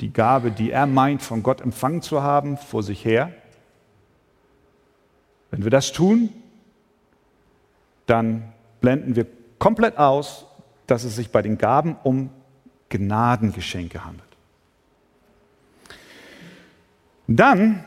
die 0.00 0.12
Gabe, 0.12 0.50
die 0.50 0.70
er 0.70 0.86
meint, 0.86 1.22
von 1.22 1.42
Gott 1.42 1.60
empfangen 1.60 2.00
zu 2.00 2.22
haben, 2.22 2.56
vor 2.56 2.82
sich 2.82 3.04
her. 3.04 3.32
Wenn 5.50 5.62
wir 5.62 5.70
das 5.70 5.92
tun, 5.92 6.30
dann 8.06 8.52
blenden 8.80 9.14
wir 9.14 9.26
komplett 9.58 9.98
aus, 9.98 10.46
dass 10.86 11.04
es 11.04 11.16
sich 11.16 11.30
bei 11.30 11.42
den 11.42 11.58
Gaben 11.58 11.96
um 12.02 12.30
Gnadengeschenke 12.88 14.04
handelt. 14.04 14.29
Dann 17.32 17.84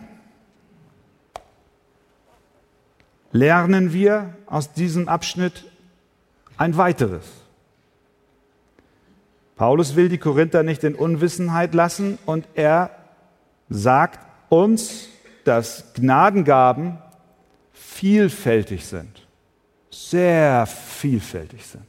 lernen 3.34 3.91
wir 3.91 4.36
aus 4.45 4.71
diesem 4.71 5.10
Abschnitt 5.10 5.65
ein 6.56 6.77
weiteres. 6.77 7.25
Paulus 9.58 9.97
will 9.97 10.08
die 10.08 10.17
Korinther 10.17 10.63
nicht 10.63 10.86
in 10.86 10.95
Unwissenheit 10.95 11.73
lassen 11.73 12.17
und 12.25 12.47
er 12.53 12.91
sagt 13.67 14.25
uns, 14.47 15.10
dass 15.43 15.93
Gnadengaben 15.93 16.99
vielfältig 17.73 18.86
sind, 18.86 19.27
sehr 19.91 20.65
vielfältig 20.67 21.65
sind. 21.65 21.86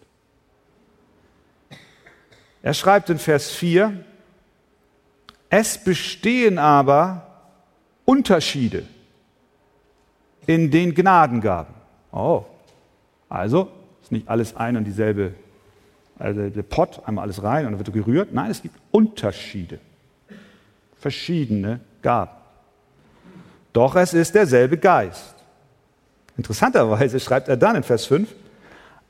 Er 2.63 2.75
schreibt 2.75 3.11
in 3.11 3.21
Vers 3.21 3.53
4, 3.53 4.05
es 5.51 5.79
bestehen 5.79 6.59
aber 6.59 7.34
Unterschiede 8.05 8.85
in 10.47 10.71
den 10.71 10.95
Gnadengaben. 10.95 11.75
Oh, 12.13 12.45
also 13.29 13.71
ist 14.03 14.13
nicht 14.13 14.29
alles 14.29 14.55
ein 14.57 14.77
und 14.77 14.85
dieselbe 14.85 15.35
also 16.19 16.49
der 16.49 16.63
Pott, 16.63 17.03
einmal 17.07 17.25
alles 17.25 17.43
rein 17.43 17.67
und 17.67 17.73
dann 17.73 17.79
wird 17.79 17.93
gerührt. 17.93 18.33
Nein, 18.33 18.51
es 18.51 18.63
gibt 18.63 18.77
Unterschiede. 18.91 19.81
Verschiedene 20.99 21.81
Gaben. 22.03 22.31
Doch 23.73 23.97
es 23.97 24.15
ist 24.15 24.35
derselbe 24.35 24.79
Geist. 24.79 25.35
Interessanterweise 26.37 27.19
schreibt 27.19 27.49
er 27.49 27.57
dann 27.57 27.77
in 27.77 27.83
Vers 27.83 28.07
5, 28.07 28.33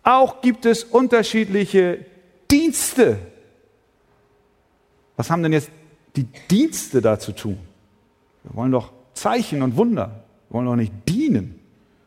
auch 0.02 0.40
gibt 0.40 0.66
es 0.66 0.84
unterschiedliche 0.84 2.04
Dienste. 2.50 3.18
Was 5.16 5.30
haben 5.30 5.42
denn 5.42 5.52
jetzt 5.52 5.70
die 6.16 6.24
Dienste 6.50 7.00
da 7.00 7.18
zu 7.18 7.32
tun? 7.32 7.58
Wir 8.44 8.54
wollen 8.54 8.72
doch 8.72 8.92
Zeichen 9.14 9.62
und 9.62 9.76
Wunder. 9.76 10.24
Wir 10.48 10.54
wollen 10.54 10.66
doch 10.66 10.76
nicht 10.76 10.92
dienen. 11.08 11.58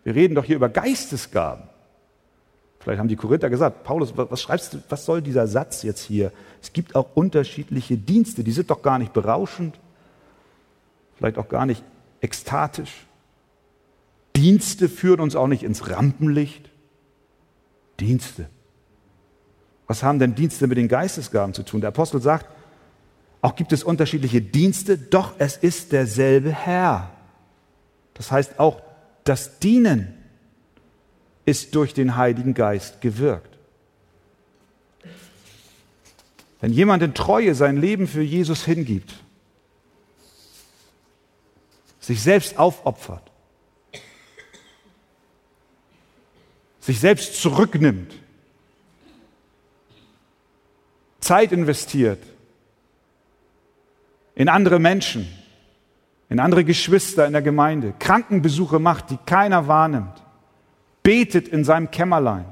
Wir 0.03 0.15
reden 0.15 0.35
doch 0.35 0.45
hier 0.45 0.55
über 0.55 0.69
Geistesgaben. 0.69 1.63
Vielleicht 2.79 2.99
haben 2.99 3.09
die 3.09 3.17
Korinther 3.17 3.49
gesagt, 3.49 3.83
Paulus, 3.83 4.13
was 4.15 4.41
schreibst 4.41 4.73
du, 4.73 4.77
was 4.87 5.03
soll 5.03 5.21
dieser 5.21 5.47
Satz 5.47 5.83
jetzt 5.83 6.03
hier? 6.03 6.31
Es 6.61 6.71
gibt 6.71 6.95
auch 6.95 7.07
unterschiedliche 7.15 7.97
Dienste, 7.97 8.45
die 8.45 8.51
sind 8.51 8.69
doch 8.69 8.81
gar 8.81 8.97
nicht 8.97 9.11
berauschend, 9.11 9.77
vielleicht 11.17 11.37
auch 11.37 11.49
gar 11.49 11.65
nicht 11.65 11.83
ekstatisch. 12.21 13.05
Dienste 14.37 14.87
führen 14.87 15.19
uns 15.19 15.35
auch 15.35 15.47
nicht 15.47 15.63
ins 15.63 15.89
Rampenlicht. 15.89 16.69
Dienste. 17.99 18.47
Was 19.87 20.03
haben 20.03 20.19
denn 20.19 20.35
Dienste 20.35 20.67
mit 20.67 20.77
den 20.77 20.87
Geistesgaben 20.87 21.53
zu 21.53 21.63
tun? 21.63 21.81
Der 21.81 21.89
Apostel 21.89 22.21
sagt, 22.21 22.45
auch 23.47 23.55
gibt 23.55 23.71
es 23.71 23.81
unterschiedliche 23.81 24.41
Dienste, 24.41 24.97
doch 24.97 25.35
es 25.37 25.55
ist 25.55 25.93
derselbe 25.93 26.51
Herr. 26.51 27.13
Das 28.13 28.29
heißt 28.29 28.59
auch 28.59 28.81
das 29.23 29.59
Dienen 29.59 30.13
ist 31.45 31.73
durch 31.73 31.93
den 31.93 32.17
Heiligen 32.17 32.53
Geist 32.53 32.99
gewirkt. 32.99 33.57
Wenn 36.59 36.73
jemand 36.73 37.03
in 37.03 37.13
Treue 37.13 37.55
sein 37.55 37.77
Leben 37.77 38.05
für 38.09 38.21
Jesus 38.21 38.65
hingibt, 38.65 39.13
sich 42.01 42.21
selbst 42.21 42.57
aufopfert, 42.59 43.31
sich 46.81 46.99
selbst 46.99 47.41
zurücknimmt, 47.41 48.13
Zeit 51.21 51.53
investiert 51.53 52.21
in 54.37 54.49
andere 54.49 54.77
Menschen, 54.77 55.27
in 56.29 56.39
andere 56.39 56.63
Geschwister 56.63 57.25
in 57.25 57.33
der 57.33 57.41
Gemeinde, 57.41 57.95
Krankenbesuche 57.97 58.77
macht, 58.77 59.09
die 59.09 59.17
keiner 59.25 59.67
wahrnimmt, 59.67 60.21
betet 61.01 61.47
in 61.47 61.63
seinem 61.63 61.89
Kämmerlein, 61.89 62.45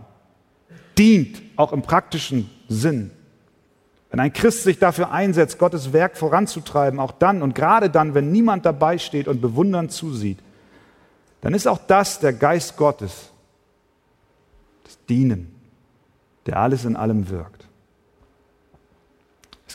dient 0.98 1.44
auch 1.56 1.72
im 1.72 1.84
praktischen 1.84 2.50
Sinn. 2.68 3.12
Wenn 4.10 4.20
ein 4.20 4.34
Christ 4.34 4.64
sich 4.64 4.80
dafür 4.80 5.12
einsetzt, 5.12 5.60
Gottes 5.60 5.94
Werk 5.94 6.18
voranzutreiben, 6.18 7.00
auch 7.00 7.12
dann 7.12 7.44
und 7.44 7.54
gerade 7.54 7.92
dann, 7.92 8.16
wenn 8.16 8.32
niemand 8.32 8.66
dabei 8.66 8.98
steht 8.98 9.28
und 9.28 9.40
bewundernd 9.40 9.92
zusieht, 9.92 10.40
dann 11.42 11.54
ist 11.54 11.68
auch 11.68 11.80
das 11.86 12.20
der 12.20 12.34
Geist 12.34 12.78
Gottes, 12.78 13.30
das 14.86 14.98
Dienen, 15.08 15.54
der 16.48 16.58
alles 16.58 16.84
in 16.84 16.96
allem 16.96 17.30
wirkt. 17.30 17.65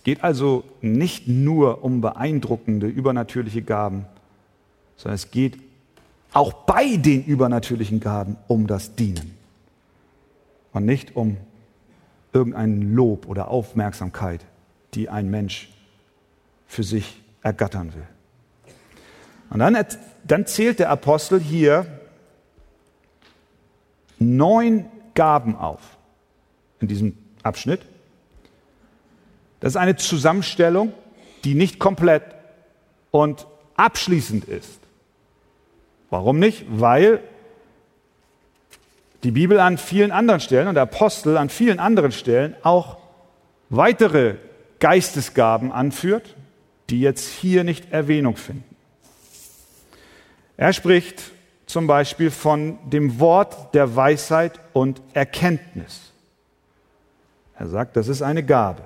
Es 0.00 0.04
geht 0.04 0.24
also 0.24 0.64
nicht 0.80 1.28
nur 1.28 1.84
um 1.84 2.00
beeindruckende, 2.00 2.86
übernatürliche 2.86 3.60
Gaben, 3.60 4.06
sondern 4.96 5.16
es 5.16 5.30
geht 5.30 5.58
auch 6.32 6.54
bei 6.54 6.96
den 6.96 7.22
übernatürlichen 7.22 8.00
Gaben 8.00 8.38
um 8.48 8.66
das 8.66 8.94
Dienen 8.94 9.36
und 10.72 10.86
nicht 10.86 11.16
um 11.16 11.36
irgendein 12.32 12.94
Lob 12.94 13.28
oder 13.28 13.48
Aufmerksamkeit, 13.48 14.40
die 14.94 15.10
ein 15.10 15.28
Mensch 15.28 15.68
für 16.66 16.82
sich 16.82 17.20
ergattern 17.42 17.92
will. 17.92 18.06
Und 19.50 19.58
dann, 19.58 19.76
dann 20.24 20.46
zählt 20.46 20.78
der 20.78 20.88
Apostel 20.88 21.38
hier 21.38 21.84
neun 24.18 24.86
Gaben 25.12 25.56
auf 25.56 25.98
in 26.80 26.88
diesem 26.88 27.18
Abschnitt. 27.42 27.82
Das 29.60 29.72
ist 29.72 29.76
eine 29.76 29.96
Zusammenstellung, 29.96 30.92
die 31.44 31.54
nicht 31.54 31.78
komplett 31.78 32.22
und 33.10 33.46
abschließend 33.76 34.44
ist. 34.44 34.80
Warum 36.08 36.38
nicht? 36.38 36.64
Weil 36.68 37.22
die 39.22 39.30
Bibel 39.30 39.60
an 39.60 39.78
vielen 39.78 40.12
anderen 40.12 40.40
Stellen 40.40 40.68
und 40.68 40.74
der 40.74 40.84
Apostel 40.84 41.36
an 41.36 41.50
vielen 41.50 41.78
anderen 41.78 42.12
Stellen 42.12 42.56
auch 42.62 42.98
weitere 43.68 44.36
Geistesgaben 44.80 45.72
anführt, 45.72 46.34
die 46.88 47.00
jetzt 47.00 47.28
hier 47.28 47.62
nicht 47.64 47.92
Erwähnung 47.92 48.36
finden. 48.36 48.64
Er 50.56 50.72
spricht 50.72 51.22
zum 51.66 51.86
Beispiel 51.86 52.30
von 52.30 52.78
dem 52.90 53.20
Wort 53.20 53.74
der 53.74 53.94
Weisheit 53.94 54.58
und 54.72 55.00
Erkenntnis. 55.12 56.12
Er 57.56 57.68
sagt, 57.68 57.96
das 57.96 58.08
ist 58.08 58.22
eine 58.22 58.42
Gabe. 58.42 58.82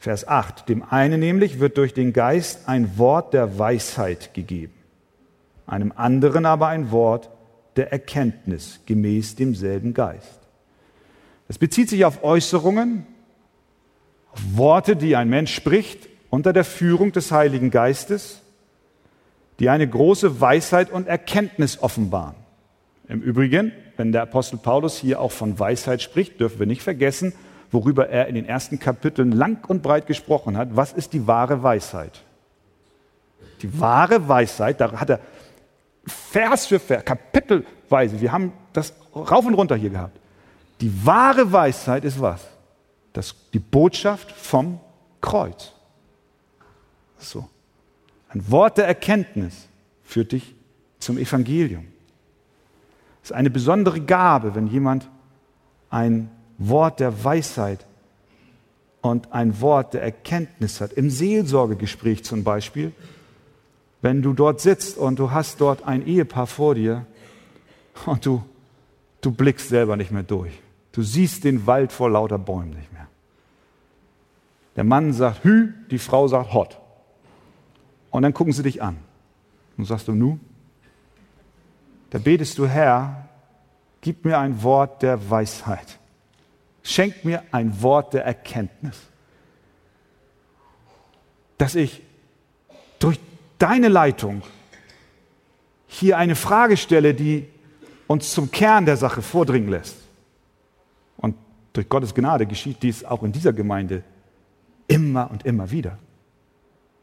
Vers 0.00 0.26
8. 0.26 0.66
Dem 0.66 0.82
einen 0.82 1.20
nämlich 1.20 1.60
wird 1.60 1.76
durch 1.76 1.92
den 1.92 2.14
Geist 2.14 2.68
ein 2.70 2.96
Wort 2.96 3.34
der 3.34 3.58
Weisheit 3.58 4.32
gegeben, 4.32 4.72
einem 5.66 5.92
anderen 5.94 6.46
aber 6.46 6.68
ein 6.68 6.90
Wort 6.90 7.28
der 7.76 7.92
Erkenntnis 7.92 8.80
gemäß 8.86 9.36
demselben 9.36 9.92
Geist. 9.92 10.40
Es 11.48 11.58
bezieht 11.58 11.90
sich 11.90 12.06
auf 12.06 12.24
Äußerungen, 12.24 13.06
auf 14.32 14.40
Worte, 14.54 14.96
die 14.96 15.16
ein 15.16 15.28
Mensch 15.28 15.54
spricht 15.54 16.08
unter 16.30 16.54
der 16.54 16.64
Führung 16.64 17.12
des 17.12 17.30
Heiligen 17.30 17.70
Geistes, 17.70 18.40
die 19.58 19.68
eine 19.68 19.86
große 19.86 20.40
Weisheit 20.40 20.90
und 20.90 21.08
Erkenntnis 21.08 21.82
offenbaren. 21.82 22.36
Im 23.06 23.20
Übrigen, 23.20 23.72
wenn 23.98 24.12
der 24.12 24.22
Apostel 24.22 24.56
Paulus 24.56 24.96
hier 24.96 25.20
auch 25.20 25.32
von 25.32 25.58
Weisheit 25.58 26.00
spricht, 26.00 26.40
dürfen 26.40 26.58
wir 26.58 26.66
nicht 26.66 26.82
vergessen, 26.82 27.34
worüber 27.70 28.08
er 28.08 28.26
in 28.26 28.34
den 28.34 28.46
ersten 28.46 28.78
Kapiteln 28.78 29.32
lang 29.32 29.64
und 29.68 29.82
breit 29.82 30.06
gesprochen 30.06 30.56
hat. 30.56 30.74
Was 30.76 30.92
ist 30.92 31.12
die 31.12 31.26
wahre 31.26 31.62
Weisheit? 31.62 32.22
Die 33.62 33.80
wahre 33.80 34.28
Weisheit, 34.28 34.80
da 34.80 34.92
hat 34.92 35.10
er 35.10 35.20
Vers 36.06 36.66
für 36.66 36.80
Vers, 36.80 37.04
kapitelweise, 37.04 38.20
wir 38.20 38.32
haben 38.32 38.52
das 38.72 38.94
rauf 39.14 39.44
und 39.44 39.54
runter 39.54 39.76
hier 39.76 39.90
gehabt. 39.90 40.18
Die 40.80 41.04
wahre 41.04 41.52
Weisheit 41.52 42.04
ist 42.04 42.20
was? 42.20 42.46
Das, 43.12 43.34
die 43.52 43.58
Botschaft 43.58 44.32
vom 44.32 44.80
Kreuz. 45.20 45.72
So. 47.18 47.48
Ein 48.30 48.50
Wort 48.50 48.78
der 48.78 48.86
Erkenntnis 48.86 49.68
führt 50.04 50.32
dich 50.32 50.54
zum 50.98 51.18
Evangelium. 51.18 51.86
Es 53.22 53.30
ist 53.30 53.36
eine 53.36 53.50
besondere 53.50 54.00
Gabe, 54.00 54.54
wenn 54.54 54.68
jemand 54.68 55.08
ein 55.90 56.30
Wort 56.60 57.00
der 57.00 57.24
Weisheit 57.24 57.86
und 59.00 59.32
ein 59.32 59.60
Wort 59.62 59.94
der 59.94 60.02
Erkenntnis 60.02 60.80
hat. 60.80 60.92
Im 60.92 61.08
Seelsorgegespräch 61.08 62.22
zum 62.22 62.44
Beispiel, 62.44 62.92
wenn 64.02 64.20
du 64.20 64.34
dort 64.34 64.60
sitzt 64.60 64.98
und 64.98 65.18
du 65.18 65.30
hast 65.30 65.60
dort 65.60 65.86
ein 65.86 66.06
Ehepaar 66.06 66.46
vor 66.46 66.74
dir 66.74 67.06
und 68.04 68.24
du, 68.26 68.44
du 69.22 69.30
blickst 69.30 69.70
selber 69.70 69.96
nicht 69.96 70.10
mehr 70.10 70.22
durch. 70.22 70.52
Du 70.92 71.02
siehst 71.02 71.44
den 71.44 71.66
Wald 71.66 71.92
vor 71.92 72.10
lauter 72.10 72.38
Bäumen 72.38 72.70
nicht 72.70 72.92
mehr. 72.92 73.06
Der 74.76 74.84
Mann 74.84 75.12
sagt 75.14 75.44
Hü, 75.44 75.72
die 75.90 75.98
Frau 75.98 76.28
sagt 76.28 76.52
Hot. 76.52 76.78
Und 78.10 78.22
dann 78.22 78.34
gucken 78.34 78.52
sie 78.52 78.62
dich 78.62 78.82
an. 78.82 78.98
Und 79.78 79.86
sagst 79.86 80.08
du, 80.08 80.12
nu? 80.12 80.38
Da 82.10 82.18
betest 82.18 82.58
du, 82.58 82.66
Herr, 82.66 83.28
gib 84.00 84.24
mir 84.24 84.38
ein 84.38 84.62
Wort 84.62 85.02
der 85.02 85.30
Weisheit. 85.30 85.99
Schenk 86.82 87.24
mir 87.24 87.42
ein 87.52 87.82
Wort 87.82 88.14
der 88.14 88.24
Erkenntnis, 88.24 88.96
dass 91.58 91.74
ich 91.74 92.02
durch 92.98 93.18
deine 93.58 93.88
Leitung 93.88 94.42
hier 95.86 96.16
eine 96.18 96.36
Frage 96.36 96.76
stelle, 96.76 97.14
die 97.14 97.46
uns 98.06 98.32
zum 98.32 98.50
Kern 98.50 98.86
der 98.86 98.96
Sache 98.96 99.22
vordringen 99.22 99.68
lässt. 99.68 99.96
Und 101.16 101.36
durch 101.72 101.88
Gottes 101.88 102.14
Gnade 102.14 102.46
geschieht 102.46 102.82
dies 102.82 103.04
auch 103.04 103.22
in 103.22 103.32
dieser 103.32 103.52
Gemeinde 103.52 104.02
immer 104.88 105.30
und 105.30 105.44
immer 105.44 105.70
wieder. 105.70 105.98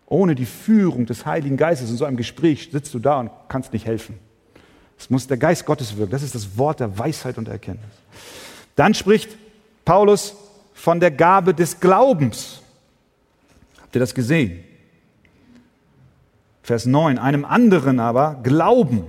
Ohne 0.08 0.36
die 0.36 0.46
Führung 0.46 1.06
des 1.06 1.26
Heiligen 1.26 1.58
Geistes 1.58 1.90
in 1.90 1.98
so 1.98 2.06
einem 2.06 2.18
Gespräch 2.18 2.70
sitzt 2.72 2.94
du 2.94 3.00
da 3.00 3.20
und 3.20 3.32
kannst 3.50 3.74
nicht 3.74 3.86
helfen. 3.86 4.18
Es 4.98 5.10
muss 5.10 5.28
der 5.28 5.38
Geist 5.38 5.66
Gottes 5.66 5.96
wirken. 5.98 6.12
Das 6.12 6.24
ist 6.24 6.34
das 6.34 6.58
Wort 6.58 6.80
der 6.80 6.98
Weisheit 6.98 7.38
und 7.38 7.48
Erkenntnis. 7.48 7.92
Dann 8.76 8.94
spricht 8.94 9.38
Paulus 9.88 10.36
von 10.74 11.00
der 11.00 11.12
Gabe 11.12 11.54
des 11.54 11.80
Glaubens. 11.80 12.62
Habt 13.82 13.96
ihr 13.96 14.02
das 14.02 14.14
gesehen? 14.14 14.62
Vers 16.62 16.86
9, 16.86 17.18
einem 17.18 17.46
anderen 17.46 18.02
aber 18.02 18.38
Glauben 18.44 19.06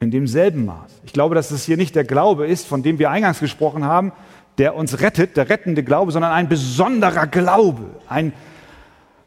in 0.00 0.10
demselben 0.10 0.66
Maß. 0.66 0.90
Ich 1.04 1.12
glaube, 1.12 1.36
dass 1.36 1.52
es 1.52 1.64
hier 1.64 1.76
nicht 1.76 1.94
der 1.94 2.02
Glaube 2.02 2.48
ist, 2.48 2.66
von 2.66 2.82
dem 2.82 2.98
wir 2.98 3.12
eingangs 3.12 3.38
gesprochen 3.38 3.84
haben, 3.84 4.10
der 4.58 4.74
uns 4.74 5.00
rettet, 5.00 5.36
der 5.36 5.50
rettende 5.50 5.84
Glaube, 5.84 6.10
sondern 6.10 6.32
ein 6.32 6.48
besonderer 6.48 7.28
Glaube. 7.28 7.84
Ein, 8.08 8.32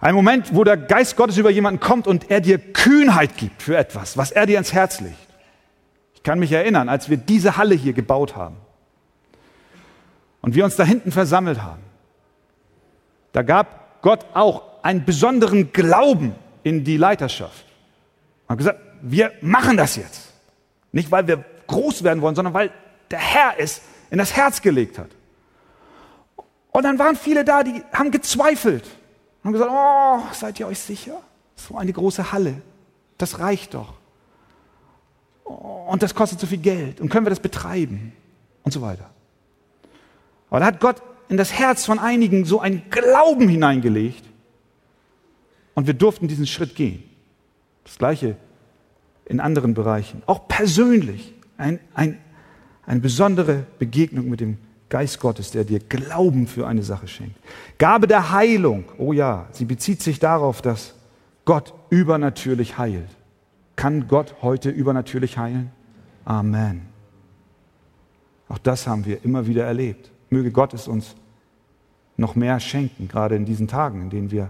ein 0.02 0.14
Moment, 0.14 0.54
wo 0.54 0.66
der 0.66 0.76
Geist 0.76 1.16
Gottes 1.16 1.38
über 1.38 1.52
jemanden 1.52 1.80
kommt 1.80 2.06
und 2.06 2.30
er 2.30 2.42
dir 2.42 2.58
Kühnheit 2.58 3.38
gibt 3.38 3.62
für 3.62 3.78
etwas, 3.78 4.18
was 4.18 4.32
er 4.32 4.46
dir 4.46 4.58
ins 4.58 4.74
Herz 4.74 5.00
legt. 5.00 5.16
Ich 6.16 6.24
kann 6.24 6.38
mich 6.38 6.52
erinnern, 6.52 6.90
als 6.90 7.10
wir 7.10 7.16
diese 7.16 7.56
Halle 7.56 7.76
hier 7.76 7.94
gebaut 7.94 8.36
haben 8.36 8.58
und 10.42 10.56
wir 10.56 10.66
uns 10.66 10.76
da 10.76 10.84
hinten 10.84 11.12
versammelt 11.12 11.62
haben, 11.62 11.82
da 13.32 13.42
gab 13.44 14.02
Gott 14.02 14.26
auch 14.34 14.64
einen 14.84 15.06
besonderen 15.06 15.72
Glauben 15.72 16.36
in 16.64 16.84
die 16.84 16.98
Leiterschaft. 16.98 17.66
Er 18.48 18.50
hat 18.50 18.58
gesagt, 18.58 18.80
wir 19.02 19.32
machen 19.42 19.78
das 19.78 19.96
jetzt. 19.96 20.34
Nicht, 20.92 21.12
weil 21.12 21.28
wir 21.28 21.44
groß 21.68 22.04
werden 22.04 22.22
wollen, 22.22 22.36
sondern 22.36 22.54
weil 22.54 22.72
der 23.10 23.20
Herr 23.20 23.54
es 23.58 23.82
in 24.10 24.18
das 24.18 24.36
Herz 24.36 24.62
gelegt 24.62 24.98
hat. 24.98 25.10
Und 26.72 26.84
dann 26.84 27.00
waren 27.00 27.16
viele 27.16 27.46
da, 27.46 27.64
die 27.64 27.84
haben 27.94 28.12
gezweifelt. 28.12 28.86
Haben 29.44 29.54
gesagt, 29.54 29.72
oh, 29.74 30.34
seid 30.34 30.60
ihr 30.60 30.68
euch 30.68 30.80
sicher? 30.80 31.22
So 31.56 31.78
eine 31.78 31.94
große 31.94 32.32
Halle, 32.32 32.62
das 33.18 33.40
reicht 33.40 33.74
doch. 33.74 33.94
Und 35.44 36.02
das 36.02 36.16
kostet 36.16 36.40
so 36.40 36.48
viel 36.48 36.60
Geld. 36.60 37.02
Und 37.02 37.10
können 37.10 37.26
wir 37.26 37.30
das 37.30 37.40
betreiben? 37.40 38.14
Und 38.64 38.72
so 38.72 38.82
weiter. 38.82 39.10
Aber 40.52 40.60
da 40.60 40.66
hat 40.68 40.80
Gott 40.80 41.02
in 41.30 41.38
das 41.38 41.54
Herz 41.54 41.86
von 41.86 41.98
einigen 41.98 42.46
so 42.46 42.60
einen 42.60 42.84
Glauben 42.92 43.48
hineingelegt. 43.48 44.24
Und 45.74 45.88
wir 45.88 45.94
durften 45.94 46.28
diesen 46.28 46.46
Schritt 46.46 46.76
gehen. 46.76 47.04
Das 47.86 47.98
gleiche 47.98 48.36
in 49.26 49.40
anderen 49.40 49.74
Bereichen. 49.74 50.22
Auch 50.26 50.48
persönlich. 50.48 51.34
Ein, 51.58 51.80
ein, 51.94 52.20
eine 52.86 53.00
besondere 53.00 53.66
Begegnung 53.80 54.30
mit 54.30 54.42
dem 54.42 54.58
Geist 54.90 55.22
Gottes, 55.22 55.52
der 55.52 55.64
dir 55.64 55.80
Glauben 55.80 56.48
für 56.48 56.68
eine 56.68 56.84
Sache 56.84 57.08
schenkt. 57.08 57.38
Gabe 57.78 58.08
der 58.08 58.32
Heilung. 58.32 58.84
Oh 58.98 59.14
ja, 59.14 59.48
sie 59.54 59.64
bezieht 59.64 60.02
sich 60.02 60.20
darauf, 60.20 60.62
dass 60.62 60.96
Gott 61.46 61.74
übernatürlich 61.90 62.78
heilt. 62.78 63.08
Kann 63.78 64.10
Gott 64.10 64.36
heute 64.42 64.70
übernatürlich 64.70 65.38
heilen? 65.38 65.72
Amen. 66.26 66.82
Auch 68.50 68.58
das 68.58 68.86
haben 68.86 69.06
wir 69.06 69.24
immer 69.24 69.48
wieder 69.48 69.64
erlebt. 69.64 70.12
Möge 70.32 70.52
Gott 70.52 70.74
es 70.74 70.88
uns 70.88 71.16
noch 72.18 72.36
mehr 72.36 72.60
schenken, 72.60 73.10
gerade 73.10 73.36
in 73.36 73.46
diesen 73.46 73.68
Tagen, 73.68 74.02
in 74.02 74.10
denen 74.10 74.32
wir 74.32 74.50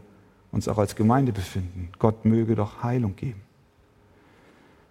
uns 0.51 0.67
auch 0.67 0.77
als 0.77 0.95
Gemeinde 0.95 1.31
befinden. 1.31 1.89
Gott 1.97 2.23
möge 2.23 2.55
doch 2.55 2.83
Heilung 2.83 3.15
geben. 3.15 3.41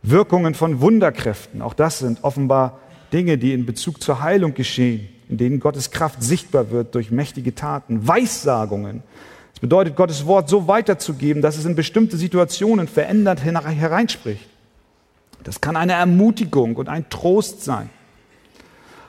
Wirkungen 0.03 0.55
von 0.55 0.81
Wunderkräften, 0.81 1.63
auch 1.63 1.75
das 1.75 2.01
sind 2.01 2.25
offenbar 2.25 2.81
Dinge, 3.13 3.39
die 3.39 3.53
in 3.53 3.67
Bezug 3.67 4.03
zur 4.03 4.21
Heilung 4.21 4.55
geschehen, 4.55 5.09
in 5.29 5.37
denen 5.37 5.61
Gottes 5.61 5.93
Kraft 5.93 6.23
sichtbar 6.23 6.71
wird 6.71 6.95
durch 6.95 7.13
mächtige 7.13 7.55
Taten. 7.55 8.09
Weissagungen. 8.09 9.05
Das 9.53 9.61
bedeutet, 9.61 9.95
Gottes 9.95 10.27
Wort 10.27 10.49
so 10.49 10.67
weiterzugeben, 10.67 11.41
dass 11.41 11.57
es 11.57 11.67
in 11.67 11.77
bestimmte 11.77 12.17
Situationen 12.17 12.89
verändert 12.89 13.45
hereinspricht. 13.45 14.49
Das 15.45 15.61
kann 15.61 15.77
eine 15.77 15.93
Ermutigung 15.93 16.77
und 16.77 16.89
ein 16.89 17.09
Trost 17.11 17.63
sein. 17.63 17.91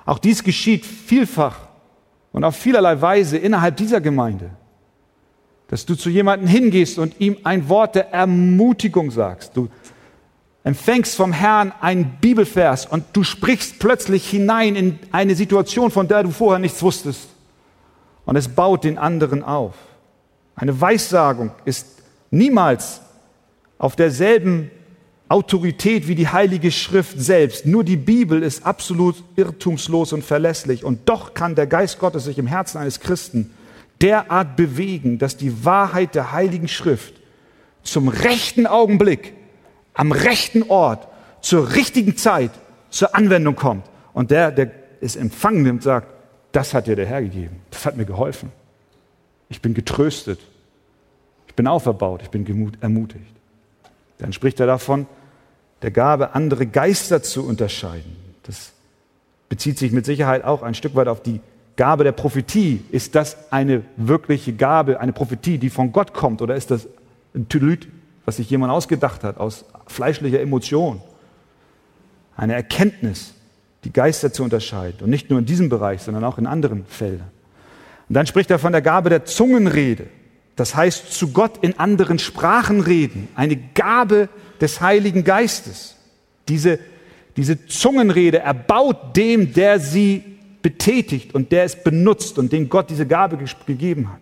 Auch 0.05 0.19
dies 0.19 0.43
geschieht 0.43 0.85
vielfach 0.85 1.70
und 2.31 2.43
auf 2.43 2.55
vielerlei 2.55 3.01
Weise 3.01 3.37
innerhalb 3.37 3.77
dieser 3.77 4.01
Gemeinde, 4.01 4.51
dass 5.67 5.85
du 5.85 5.95
zu 5.95 6.09
jemandem 6.09 6.47
hingehst 6.47 6.97
und 6.97 7.19
ihm 7.19 7.37
ein 7.43 7.69
Wort 7.69 7.95
der 7.95 8.11
Ermutigung 8.11 9.11
sagst. 9.11 9.55
Du 9.55 9.69
empfängst 10.63 11.15
vom 11.15 11.33
Herrn 11.33 11.73
einen 11.81 12.17
Bibelvers 12.21 12.85
und 12.85 13.05
du 13.13 13.23
sprichst 13.23 13.79
plötzlich 13.79 14.29
hinein 14.29 14.75
in 14.75 14.99
eine 15.11 15.35
Situation, 15.35 15.91
von 15.91 16.07
der 16.07 16.23
du 16.23 16.31
vorher 16.31 16.59
nichts 16.59 16.81
wusstest. 16.81 17.29
Und 18.25 18.35
es 18.35 18.47
baut 18.47 18.83
den 18.83 18.97
anderen 18.97 19.43
auf. 19.43 19.73
Eine 20.55 20.79
Weissagung 20.79 21.51
ist 21.65 21.87
niemals 22.29 23.01
auf 23.77 23.95
derselben 23.95 24.69
Autorität 25.31 26.09
wie 26.09 26.15
die 26.15 26.27
Heilige 26.27 26.71
Schrift 26.71 27.17
selbst. 27.17 27.65
Nur 27.65 27.85
die 27.85 27.95
Bibel 27.95 28.43
ist 28.43 28.65
absolut 28.65 29.23
irrtumslos 29.37 30.11
und 30.11 30.25
verlässlich. 30.25 30.83
Und 30.83 31.07
doch 31.07 31.33
kann 31.33 31.55
der 31.55 31.67
Geist 31.67 31.99
Gottes 31.99 32.25
sich 32.25 32.37
im 32.37 32.47
Herzen 32.47 32.79
eines 32.79 32.99
Christen 32.99 33.53
derart 34.01 34.57
bewegen, 34.57 35.19
dass 35.19 35.37
die 35.37 35.63
Wahrheit 35.63 36.15
der 36.15 36.33
Heiligen 36.33 36.67
Schrift 36.67 37.13
zum 37.81 38.09
rechten 38.09 38.67
Augenblick, 38.67 39.33
am 39.93 40.11
rechten 40.11 40.63
Ort, 40.63 41.07
zur 41.39 41.75
richtigen 41.75 42.17
Zeit 42.17 42.51
zur 42.89 43.15
Anwendung 43.15 43.55
kommt. 43.55 43.85
Und 44.13 44.31
der, 44.31 44.51
der 44.51 44.71
es 44.99 45.15
empfangen 45.15 45.63
nimmt, 45.63 45.83
sagt, 45.83 46.07
das 46.51 46.73
hat 46.73 46.87
dir 46.87 46.97
der 46.97 47.05
Herr 47.05 47.21
gegeben. 47.21 47.61
Das 47.71 47.85
hat 47.85 47.95
mir 47.95 48.05
geholfen. 48.05 48.51
Ich 49.47 49.61
bin 49.61 49.73
getröstet. 49.73 50.41
Ich 51.47 51.55
bin 51.55 51.67
auferbaut. 51.67 52.21
Ich 52.21 52.29
bin 52.29 52.73
ermutigt. 52.81 53.33
Dann 54.17 54.33
spricht 54.33 54.59
er 54.59 54.67
davon, 54.67 55.07
der 55.81 55.91
Gabe, 55.91 56.35
andere 56.35 56.67
Geister 56.67 57.23
zu 57.23 57.45
unterscheiden. 57.45 58.15
Das 58.43 58.71
bezieht 59.49 59.77
sich 59.77 59.91
mit 59.91 60.05
Sicherheit 60.05 60.43
auch 60.43 60.61
ein 60.61 60.75
Stück 60.75 60.95
weit 60.95 61.07
auf 61.07 61.21
die 61.21 61.41
Gabe 61.75 62.03
der 62.03 62.11
Prophetie. 62.11 62.83
Ist 62.91 63.15
das 63.15 63.51
eine 63.51 63.83
wirkliche 63.97 64.53
Gabe, 64.53 64.99
eine 64.99 65.13
Prophetie, 65.13 65.57
die 65.57 65.69
von 65.69 65.91
Gott 65.91 66.13
kommt? 66.13 66.41
Oder 66.41 66.55
ist 66.55 66.71
das 66.71 66.87
ein 67.33 67.49
Tylyt, 67.49 67.87
was 68.25 68.37
sich 68.37 68.49
jemand 68.49 68.71
ausgedacht 68.71 69.23
hat, 69.23 69.37
aus 69.37 69.65
fleischlicher 69.87 70.39
Emotion? 70.39 71.01
Eine 72.35 72.53
Erkenntnis, 72.53 73.33
die 73.83 73.91
Geister 73.91 74.31
zu 74.31 74.43
unterscheiden. 74.43 75.01
Und 75.01 75.09
nicht 75.09 75.29
nur 75.29 75.39
in 75.39 75.45
diesem 75.45 75.69
Bereich, 75.69 76.01
sondern 76.01 76.23
auch 76.23 76.37
in 76.37 76.47
anderen 76.47 76.85
Feldern. 76.85 77.29
Und 78.09 78.15
dann 78.15 78.27
spricht 78.27 78.51
er 78.51 78.59
von 78.59 78.73
der 78.73 78.81
Gabe 78.81 79.09
der 79.09 79.25
Zungenrede. 79.25 80.07
Das 80.55 80.75
heißt, 80.75 81.13
zu 81.13 81.29
Gott 81.29 81.59
in 81.61 81.79
anderen 81.79 82.19
Sprachen 82.19 82.81
reden. 82.81 83.29
Eine 83.35 83.55
Gabe 83.55 84.29
des 84.61 84.79
Heiligen 84.79 85.23
Geistes. 85.23 85.95
Diese, 86.47 86.79
diese 87.35 87.65
Zungenrede 87.65 88.39
erbaut 88.39 89.15
dem, 89.17 89.53
der 89.53 89.79
sie 89.79 90.23
betätigt 90.61 91.33
und 91.33 91.51
der 91.51 91.63
es 91.63 91.83
benutzt 91.83 92.37
und 92.37 92.51
dem 92.51 92.69
Gott 92.69 92.89
diese 92.89 93.07
Gabe 93.07 93.37
gegeben 93.65 94.09
hat. 94.11 94.19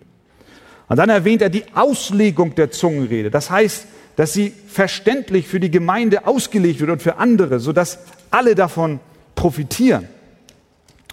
Und 0.87 0.97
dann 0.97 1.09
erwähnt 1.09 1.41
er 1.41 1.49
die 1.49 1.65
Auslegung 1.75 2.55
der 2.55 2.71
Zungenrede. 2.71 3.29
Das 3.29 3.51
heißt, 3.51 3.85
dass 4.15 4.33
sie 4.33 4.53
verständlich 4.67 5.47
für 5.47 5.59
die 5.59 5.71
Gemeinde 5.71 6.25
ausgelegt 6.25 6.79
wird 6.79 6.89
und 6.89 7.01
für 7.01 7.17
andere, 7.17 7.59
sodass 7.59 7.99
alle 8.31 8.55
davon 8.55 8.99
profitieren. 9.35 10.07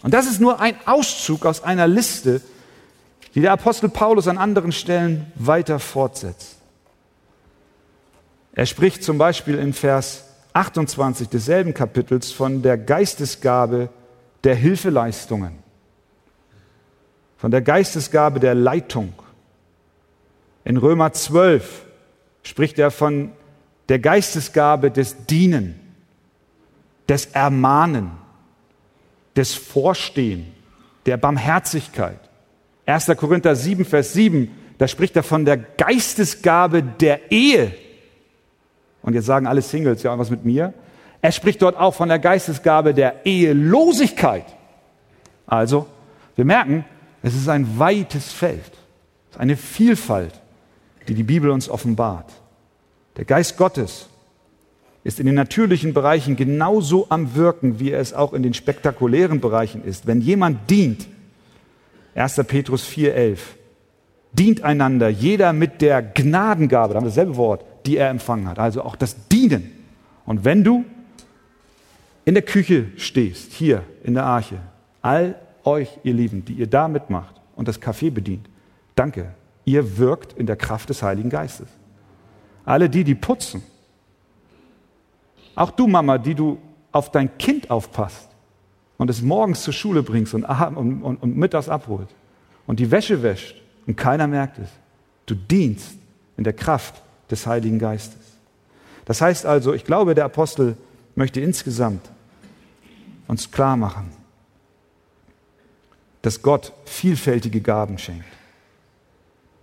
Und 0.02 0.14
das 0.14 0.26
ist 0.26 0.40
nur 0.40 0.60
ein 0.60 0.76
Auszug 0.86 1.44
aus 1.46 1.62
einer 1.62 1.86
Liste, 1.86 2.40
die 3.34 3.40
der 3.40 3.52
Apostel 3.52 3.90
Paulus 3.90 4.28
an 4.28 4.38
anderen 4.38 4.72
Stellen 4.72 5.30
weiter 5.34 5.78
fortsetzt. 5.78 6.55
Er 8.56 8.64
spricht 8.64 9.04
zum 9.04 9.18
Beispiel 9.18 9.58
in 9.58 9.74
Vers 9.74 10.24
28 10.54 11.28
desselben 11.28 11.74
Kapitels 11.74 12.32
von 12.32 12.62
der 12.62 12.78
Geistesgabe 12.78 13.90
der 14.44 14.54
Hilfeleistungen, 14.54 15.58
von 17.36 17.50
der 17.50 17.60
Geistesgabe 17.60 18.40
der 18.40 18.54
Leitung. 18.54 19.12
In 20.64 20.78
Römer 20.78 21.12
12 21.12 21.84
spricht 22.44 22.78
er 22.78 22.90
von 22.90 23.32
der 23.90 23.98
Geistesgabe 23.98 24.90
des 24.90 25.26
Dienen, 25.26 25.78
des 27.10 27.26
Ermahnen, 27.26 28.12
des 29.36 29.54
Vorstehen, 29.54 30.46
der 31.04 31.18
Barmherzigkeit. 31.18 32.20
1. 32.86 33.08
Korinther 33.18 33.54
7, 33.54 33.84
Vers 33.84 34.14
7, 34.14 34.50
da 34.78 34.88
spricht 34.88 35.14
er 35.14 35.22
von 35.22 35.44
der 35.44 35.58
Geistesgabe 35.58 36.82
der 36.82 37.30
Ehe. 37.30 37.74
Und 39.06 39.14
jetzt 39.14 39.26
sagen 39.26 39.46
alle 39.46 39.62
Singles, 39.62 40.02
ja, 40.02 40.18
was 40.18 40.30
mit 40.30 40.44
mir? 40.44 40.74
Er 41.22 41.32
spricht 41.32 41.62
dort 41.62 41.76
auch 41.76 41.94
von 41.94 42.08
der 42.08 42.18
Geistesgabe 42.18 42.92
der 42.92 43.24
Ehelosigkeit. 43.24 44.44
Also, 45.46 45.86
wir 46.34 46.44
merken, 46.44 46.84
es 47.22 47.34
ist 47.34 47.48
ein 47.48 47.78
weites 47.78 48.32
Feld, 48.32 48.72
eine 49.38 49.56
Vielfalt, 49.56 50.34
die 51.08 51.14
die 51.14 51.22
Bibel 51.22 51.50
uns 51.50 51.68
offenbart. 51.68 52.30
Der 53.16 53.24
Geist 53.24 53.56
Gottes 53.56 54.08
ist 55.04 55.20
in 55.20 55.26
den 55.26 55.36
natürlichen 55.36 55.94
Bereichen 55.94 56.34
genauso 56.34 57.06
am 57.08 57.36
Wirken, 57.36 57.78
wie 57.78 57.92
er 57.92 58.00
es 58.00 58.12
auch 58.12 58.32
in 58.32 58.42
den 58.42 58.54
spektakulären 58.54 59.40
Bereichen 59.40 59.84
ist. 59.84 60.08
Wenn 60.08 60.20
jemand 60.20 60.68
dient, 60.68 61.06
1. 62.16 62.40
Petrus 62.48 62.84
4,11, 62.84 63.38
dient 64.38 64.62
einander, 64.62 65.08
jeder 65.08 65.52
mit 65.52 65.82
der 65.82 66.02
Gnadengabe, 66.02 66.92
da 66.92 66.98
haben 66.98 67.04
wir 67.04 67.10
dasselbe 67.10 67.36
Wort, 67.36 67.64
die 67.86 67.96
er 67.96 68.10
empfangen 68.10 68.48
hat, 68.48 68.58
also 68.58 68.82
auch 68.82 68.96
das 68.96 69.28
Dienen. 69.28 69.72
Und 70.24 70.44
wenn 70.44 70.64
du 70.64 70.84
in 72.24 72.34
der 72.34 72.42
Küche 72.42 72.86
stehst, 72.96 73.52
hier 73.52 73.82
in 74.02 74.14
der 74.14 74.24
Arche, 74.24 74.58
all 75.02 75.36
euch, 75.64 75.98
ihr 76.02 76.14
Lieben, 76.14 76.44
die 76.44 76.54
ihr 76.54 76.66
da 76.66 76.88
mitmacht 76.88 77.40
und 77.54 77.68
das 77.68 77.80
Kaffee 77.80 78.10
bedient, 78.10 78.48
danke, 78.94 79.34
ihr 79.64 79.98
wirkt 79.98 80.32
in 80.32 80.46
der 80.46 80.56
Kraft 80.56 80.88
des 80.90 81.02
Heiligen 81.02 81.30
Geistes. 81.30 81.68
Alle 82.64 82.90
die, 82.90 83.04
die 83.04 83.14
putzen, 83.14 83.62
auch 85.54 85.70
du 85.70 85.86
Mama, 85.86 86.18
die 86.18 86.34
du 86.34 86.58
auf 86.92 87.10
dein 87.10 87.38
Kind 87.38 87.70
aufpasst 87.70 88.28
und 88.98 89.08
es 89.08 89.22
morgens 89.22 89.62
zur 89.62 89.72
Schule 89.72 90.02
bringst 90.02 90.34
und, 90.34 90.44
und, 90.44 91.02
und, 91.02 91.16
und 91.16 91.36
mittags 91.36 91.68
abholt 91.68 92.08
und 92.66 92.80
die 92.80 92.90
Wäsche 92.90 93.22
wäscht 93.22 93.62
und 93.86 93.96
keiner 93.96 94.26
merkt 94.26 94.58
es. 94.58 94.68
Du 95.26 95.34
dienst 95.34 95.96
in 96.36 96.44
der 96.44 96.52
Kraft 96.52 96.94
des 97.30 97.46
Heiligen 97.46 97.78
Geistes. 97.78 98.20
Das 99.04 99.20
heißt 99.20 99.46
also, 99.46 99.72
ich 99.72 99.84
glaube, 99.84 100.14
der 100.14 100.24
Apostel 100.24 100.76
möchte 101.14 101.40
insgesamt 101.40 102.10
uns 103.28 103.50
klar 103.50 103.76
machen, 103.76 104.10
dass 106.22 106.42
Gott 106.42 106.72
vielfältige 106.84 107.60
Gaben 107.60 107.98
schenkt. 107.98 108.26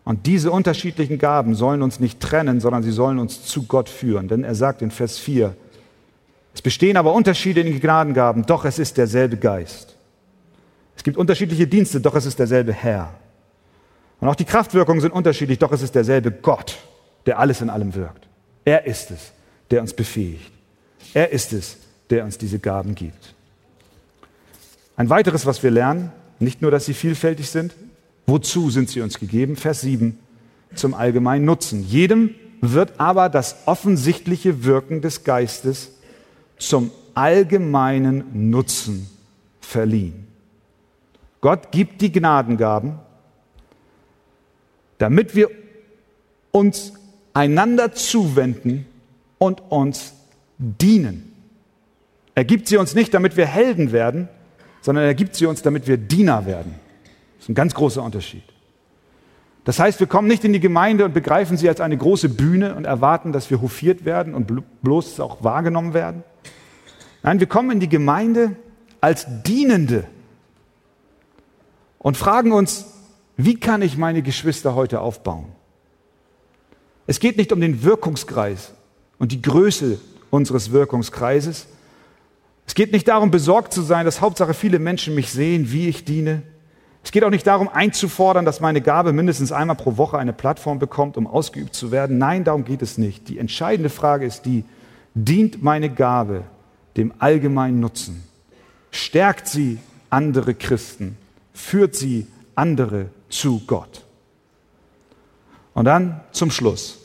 Und 0.05 0.25
diese 0.25 0.51
unterschiedlichen 0.51 1.17
Gaben 1.17 1.55
sollen 1.55 1.81
uns 1.81 1.99
nicht 1.99 2.19
trennen, 2.19 2.59
sondern 2.59 2.83
sie 2.83 2.91
sollen 2.91 3.19
uns 3.19 3.43
zu 3.45 3.63
Gott 3.63 3.87
führen. 3.87 4.27
Denn 4.27 4.43
er 4.43 4.55
sagt 4.55 4.81
in 4.81 4.91
Vers 4.91 5.17
4, 5.17 5.55
es 6.53 6.61
bestehen 6.61 6.97
aber 6.97 7.13
Unterschiede 7.13 7.61
in 7.61 7.67
den 7.67 7.79
Gnadengaben, 7.79 8.45
doch 8.45 8.65
es 8.65 8.79
ist 8.79 8.97
derselbe 8.97 9.37
Geist. 9.37 9.95
Es 10.95 11.03
gibt 11.03 11.17
unterschiedliche 11.17 11.67
Dienste, 11.67 11.99
doch 11.99 12.15
es 12.15 12.25
ist 12.25 12.37
derselbe 12.37 12.73
Herr. 12.73 13.13
Und 14.23 14.29
auch 14.29 14.35
die 14.35 14.45
Kraftwirkungen 14.45 15.01
sind 15.01 15.11
unterschiedlich, 15.11 15.59
doch 15.59 15.73
es 15.73 15.81
ist 15.81 15.95
derselbe 15.95 16.31
Gott, 16.31 16.77
der 17.25 17.39
alles 17.39 17.59
in 17.59 17.69
allem 17.69 17.93
wirkt. 17.93 18.25
Er 18.63 18.85
ist 18.85 19.11
es, 19.11 19.33
der 19.69 19.81
uns 19.81 19.93
befähigt. 19.93 20.49
Er 21.13 21.31
ist 21.33 21.51
es, 21.51 21.75
der 22.09 22.23
uns 22.23 22.37
diese 22.37 22.57
Gaben 22.57 22.95
gibt. 22.95 23.35
Ein 24.95 25.09
weiteres, 25.09 25.45
was 25.45 25.61
wir 25.61 25.71
lernen, 25.71 26.13
nicht 26.39 26.61
nur, 26.61 26.71
dass 26.71 26.85
sie 26.85 26.93
vielfältig 26.93 27.49
sind, 27.49 27.75
wozu 28.25 28.69
sind 28.69 28.89
sie 28.89 29.01
uns 29.01 29.19
gegeben? 29.19 29.57
Vers 29.57 29.81
7, 29.81 30.17
zum 30.73 30.93
allgemeinen 30.93 31.43
Nutzen. 31.43 31.83
Jedem 31.85 32.33
wird 32.61 33.01
aber 33.01 33.27
das 33.27 33.57
offensichtliche 33.65 34.63
Wirken 34.63 35.01
des 35.01 35.25
Geistes 35.25 35.91
zum 36.57 36.91
allgemeinen 37.13 38.49
Nutzen 38.51 39.09
verliehen. 39.59 40.27
Gott 41.41 41.73
gibt 41.73 41.99
die 41.99 42.13
Gnadengaben, 42.13 42.99
damit 44.97 45.35
wir 45.35 45.49
uns 46.51 46.93
einander 47.33 47.93
zuwenden 47.93 48.85
und 49.37 49.61
uns 49.69 50.13
dienen. 50.57 51.33
Er 52.35 52.45
gibt 52.45 52.67
sie 52.67 52.77
uns 52.77 52.95
nicht, 52.95 53.13
damit 53.13 53.37
wir 53.37 53.45
Helden 53.45 53.91
werden, 53.91 54.29
sondern 54.81 55.05
er 55.05 55.13
gibt 55.13 55.35
sie 55.35 55.45
uns, 55.45 55.61
damit 55.61 55.87
wir 55.87 55.97
Diener 55.97 56.45
werden. 56.45 56.75
Das 57.37 57.45
ist 57.45 57.49
ein 57.49 57.55
ganz 57.55 57.73
großer 57.73 58.01
Unterschied. 58.01 58.43
Das 59.65 59.79
heißt, 59.79 59.99
wir 59.99 60.07
kommen 60.07 60.27
nicht 60.27 60.43
in 60.43 60.51
die 60.51 60.59
Gemeinde 60.59 61.05
und 61.05 61.13
begreifen 61.13 61.57
sie 61.57 61.69
als 61.69 61.79
eine 61.79 61.97
große 61.97 62.29
Bühne 62.29 62.75
und 62.75 62.85
erwarten, 62.85 63.31
dass 63.31 63.49
wir 63.49 63.61
hofiert 63.61 64.03
werden 64.03 64.33
und 64.33 64.51
bloß 64.81 65.19
auch 65.19 65.43
wahrgenommen 65.43 65.93
werden. 65.93 66.23
Nein, 67.21 67.39
wir 67.39 67.47
kommen 67.47 67.71
in 67.71 67.79
die 67.79 67.89
Gemeinde 67.89 68.57
als 68.99 69.25
Dienende 69.43 70.03
und 71.99 72.17
fragen 72.17 72.51
uns, 72.51 72.92
wie 73.37 73.59
kann 73.59 73.81
ich 73.81 73.97
meine 73.97 74.21
Geschwister 74.21 74.75
heute 74.75 75.01
aufbauen? 75.01 75.45
Es 77.07 77.19
geht 77.19 77.37
nicht 77.37 77.51
um 77.51 77.59
den 77.59 77.83
Wirkungskreis 77.83 78.73
und 79.19 79.31
die 79.31 79.41
Größe 79.41 79.99
unseres 80.29 80.71
Wirkungskreises, 80.71 81.67
es 82.65 82.75
geht 82.75 82.91
nicht 82.91 83.07
darum, 83.07 83.31
besorgt 83.31 83.73
zu 83.73 83.81
sein, 83.81 84.05
dass 84.05 84.21
Hauptsache 84.21 84.53
viele 84.53 84.79
Menschen 84.79 85.15
mich 85.15 85.31
sehen, 85.31 85.71
wie 85.71 85.89
ich 85.89 86.05
diene. 86.05 86.43
Es 87.03 87.11
geht 87.11 87.23
auch 87.25 87.29
nicht 87.29 87.45
darum, 87.45 87.67
einzufordern, 87.67 88.45
dass 88.45 88.61
meine 88.61 88.79
Gabe 88.79 89.11
mindestens 89.11 89.51
einmal 89.51 89.75
pro 89.75 89.97
Woche 89.97 90.17
eine 90.17 90.31
Plattform 90.31 90.79
bekommt, 90.79 91.17
um 91.17 91.27
ausgeübt 91.27 91.75
zu 91.75 91.91
werden. 91.91 92.17
Nein, 92.17 92.45
darum 92.45 92.63
geht 92.63 92.81
es 92.81 92.97
nicht. 92.97 93.27
Die 93.27 93.39
entscheidende 93.39 93.89
Frage 93.89 94.25
ist 94.25 94.45
die, 94.45 94.63
dient 95.13 95.61
meine 95.61 95.89
Gabe 95.89 96.43
dem 96.95 97.13
allgemeinen 97.19 97.81
Nutzen? 97.81 98.23
Stärkt 98.91 99.47
sie 99.49 99.79
andere 100.09 100.53
Christen? 100.53 101.17
Führt 101.53 101.95
sie 101.95 102.27
andere 102.55 103.07
zu 103.33 103.61
Gott? 103.65 104.03
Und 105.73 105.85
dann 105.85 106.21
zum 106.31 106.51
Schluss 106.51 106.99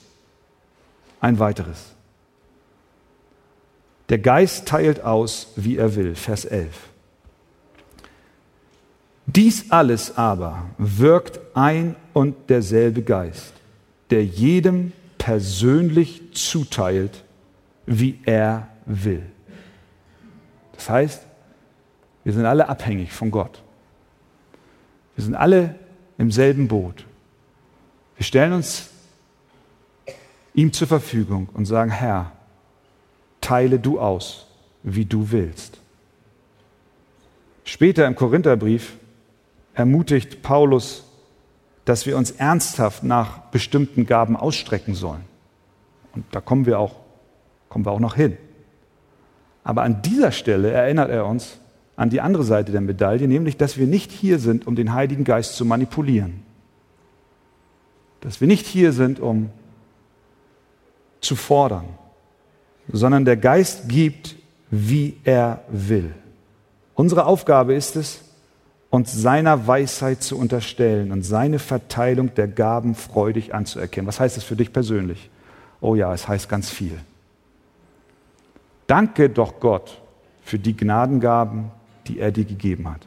ein 1.21 1.39
weiteres. 1.39 1.95
Der 4.09 4.19
Geist 4.19 4.69
teilt 4.69 5.03
aus, 5.03 5.49
wie 5.57 5.77
er 5.77 5.95
will. 5.95 6.15
Vers 6.15 6.45
11. 6.45 6.89
Dies 9.27 9.71
alles 9.71 10.17
aber 10.17 10.67
wirkt 10.79 11.41
ein 11.55 11.97
und 12.15 12.49
derselbe 12.49 13.03
Geist, 13.03 13.53
der 14.11 14.25
jedem 14.25 14.93
persönlich 15.19 16.23
zuteilt, 16.33 17.25
wie 17.85 18.21
er 18.25 18.69
will. 18.87 19.23
Das 20.73 20.89
heißt, 20.89 21.27
wir 22.25 22.33
sind 22.33 22.47
alle 22.47 22.69
abhängig 22.69 23.13
von 23.13 23.31
Gott. 23.31 23.63
Wir 25.15 25.25
sind 25.25 25.35
alle 25.35 25.75
im 26.19 26.31
selben 26.31 26.69
Boot. 26.69 27.07
Wir 28.17 28.25
stellen 28.25 28.53
uns 28.53 28.91
ihm 30.53 30.73
zur 30.73 30.89
Verfügung 30.89 31.49
und 31.55 31.67
sagen, 31.67 31.91
Herr, 31.91 32.33
teile 33.41 33.79
du 33.79 34.01
aus, 34.01 34.47
wie 34.83 35.05
du 35.05 35.31
willst. 35.31 35.79
Später 37.65 38.07
im 38.07 38.17
Korintherbrief 38.17 38.97
ermutigt 39.75 40.43
Paulus, 40.43 41.05
dass 41.85 42.07
wir 42.07 42.17
uns 42.17 42.33
ernsthaft 42.33 43.05
nach 43.05 43.39
bestimmten 43.51 44.05
Gaben 44.05 44.37
ausstrecken 44.37 44.95
sollen. 44.95 45.25
Und 46.13 46.25
da 46.33 46.41
kommen 46.41 46.67
wir 46.67 46.81
auch, 46.81 46.97
kommen 47.69 47.85
wir 47.85 47.93
auch 47.93 48.01
noch 48.01 48.17
hin. 48.17 48.37
Aber 49.63 49.83
an 49.83 50.03
dieser 50.03 50.33
Stelle 50.33 50.71
erinnert 50.71 51.11
er 51.11 51.27
uns 51.27 51.59
an 51.99 52.11
die 52.11 52.21
andere 52.21 52.45
Seite 52.45 52.71
der 52.71 52.81
Medaille, 52.81 53.27
nämlich, 53.27 53.57
dass 53.57 53.77
wir 53.77 53.89
nicht 53.89 54.13
hier 54.13 54.39
sind, 54.39 54.69
um 54.69 54.77
den 54.77 54.95
Heiligen 54.95 55.25
Geist 55.25 55.57
zu 55.57 55.65
manipulieren. 55.65 56.45
Dass 58.21 58.41
wir 58.41 58.47
nicht 58.47 58.67
hier 58.67 58.93
sind, 58.93 59.19
um 59.19 59.51
zu 61.21 61.35
fordern, 61.35 61.87
sondern 62.93 63.25
der 63.25 63.37
Geist 63.37 63.89
gibt, 63.89 64.37
wie 64.71 65.17
er 65.25 65.65
will. 65.71 66.15
Unsere 66.95 67.27
Aufgabe 67.27 67.75
ist 67.75 67.97
es, 67.97 68.21
uns 68.91 69.13
seiner 69.13 69.67
Weisheit 69.67 70.23
zu 70.23 70.39
unterstellen 70.39 71.11
und 71.11 71.23
seine 71.23 71.59
Verteilung 71.59 72.33
der 72.33 72.47
Gaben 72.47 72.95
freudig 72.95 73.57
anzuerkennen. 73.57 74.07
Was 74.07 74.21
heißt 74.21 74.37
das 74.37 74.45
für 74.45 74.55
dich 74.55 74.73
persönlich? 74.73 75.31
Oh 75.81 75.97
ja, 75.97 76.15
es 76.15 76.29
heißt 76.29 76.49
ganz 76.49 76.71
viel. 76.71 76.97
Danke 78.87 79.29
doch 79.31 79.59
Gott 79.59 80.01
für 80.45 80.61
die 80.61 80.77
Gnadengaben, 80.77 81.73
die 82.09 82.19
er 82.19 82.33
dir 82.33 82.45
gegeben 82.45 82.91
hat. 82.91 83.07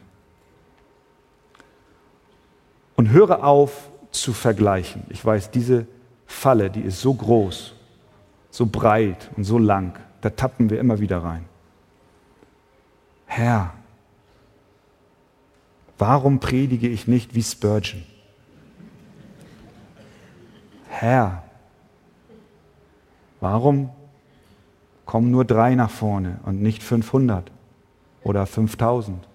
Und 2.96 3.10
höre 3.10 3.44
auf 3.44 3.90
zu 4.12 4.32
vergleichen. 4.32 5.02
Ich 5.10 5.24
weiß, 5.24 5.50
diese 5.50 5.86
Falle, 6.26 6.70
die 6.70 6.80
ist 6.80 7.00
so 7.00 7.12
groß, 7.12 7.74
so 8.50 8.66
breit 8.66 9.30
und 9.36 9.44
so 9.44 9.58
lang, 9.58 9.98
da 10.20 10.30
tappen 10.30 10.70
wir 10.70 10.78
immer 10.78 11.00
wieder 11.00 11.22
rein. 11.22 11.44
Herr, 13.26 13.74
warum 15.98 16.38
predige 16.38 16.88
ich 16.88 17.08
nicht 17.08 17.34
wie 17.34 17.42
Spurgeon? 17.42 18.02
Herr, 20.88 21.42
warum 23.40 23.90
kommen 25.06 25.30
nur 25.30 25.44
drei 25.44 25.74
nach 25.74 25.90
vorne 25.90 26.40
und 26.44 26.62
nicht 26.62 26.82
500 26.82 27.51
oder 28.24 28.46
5000? 28.46 29.26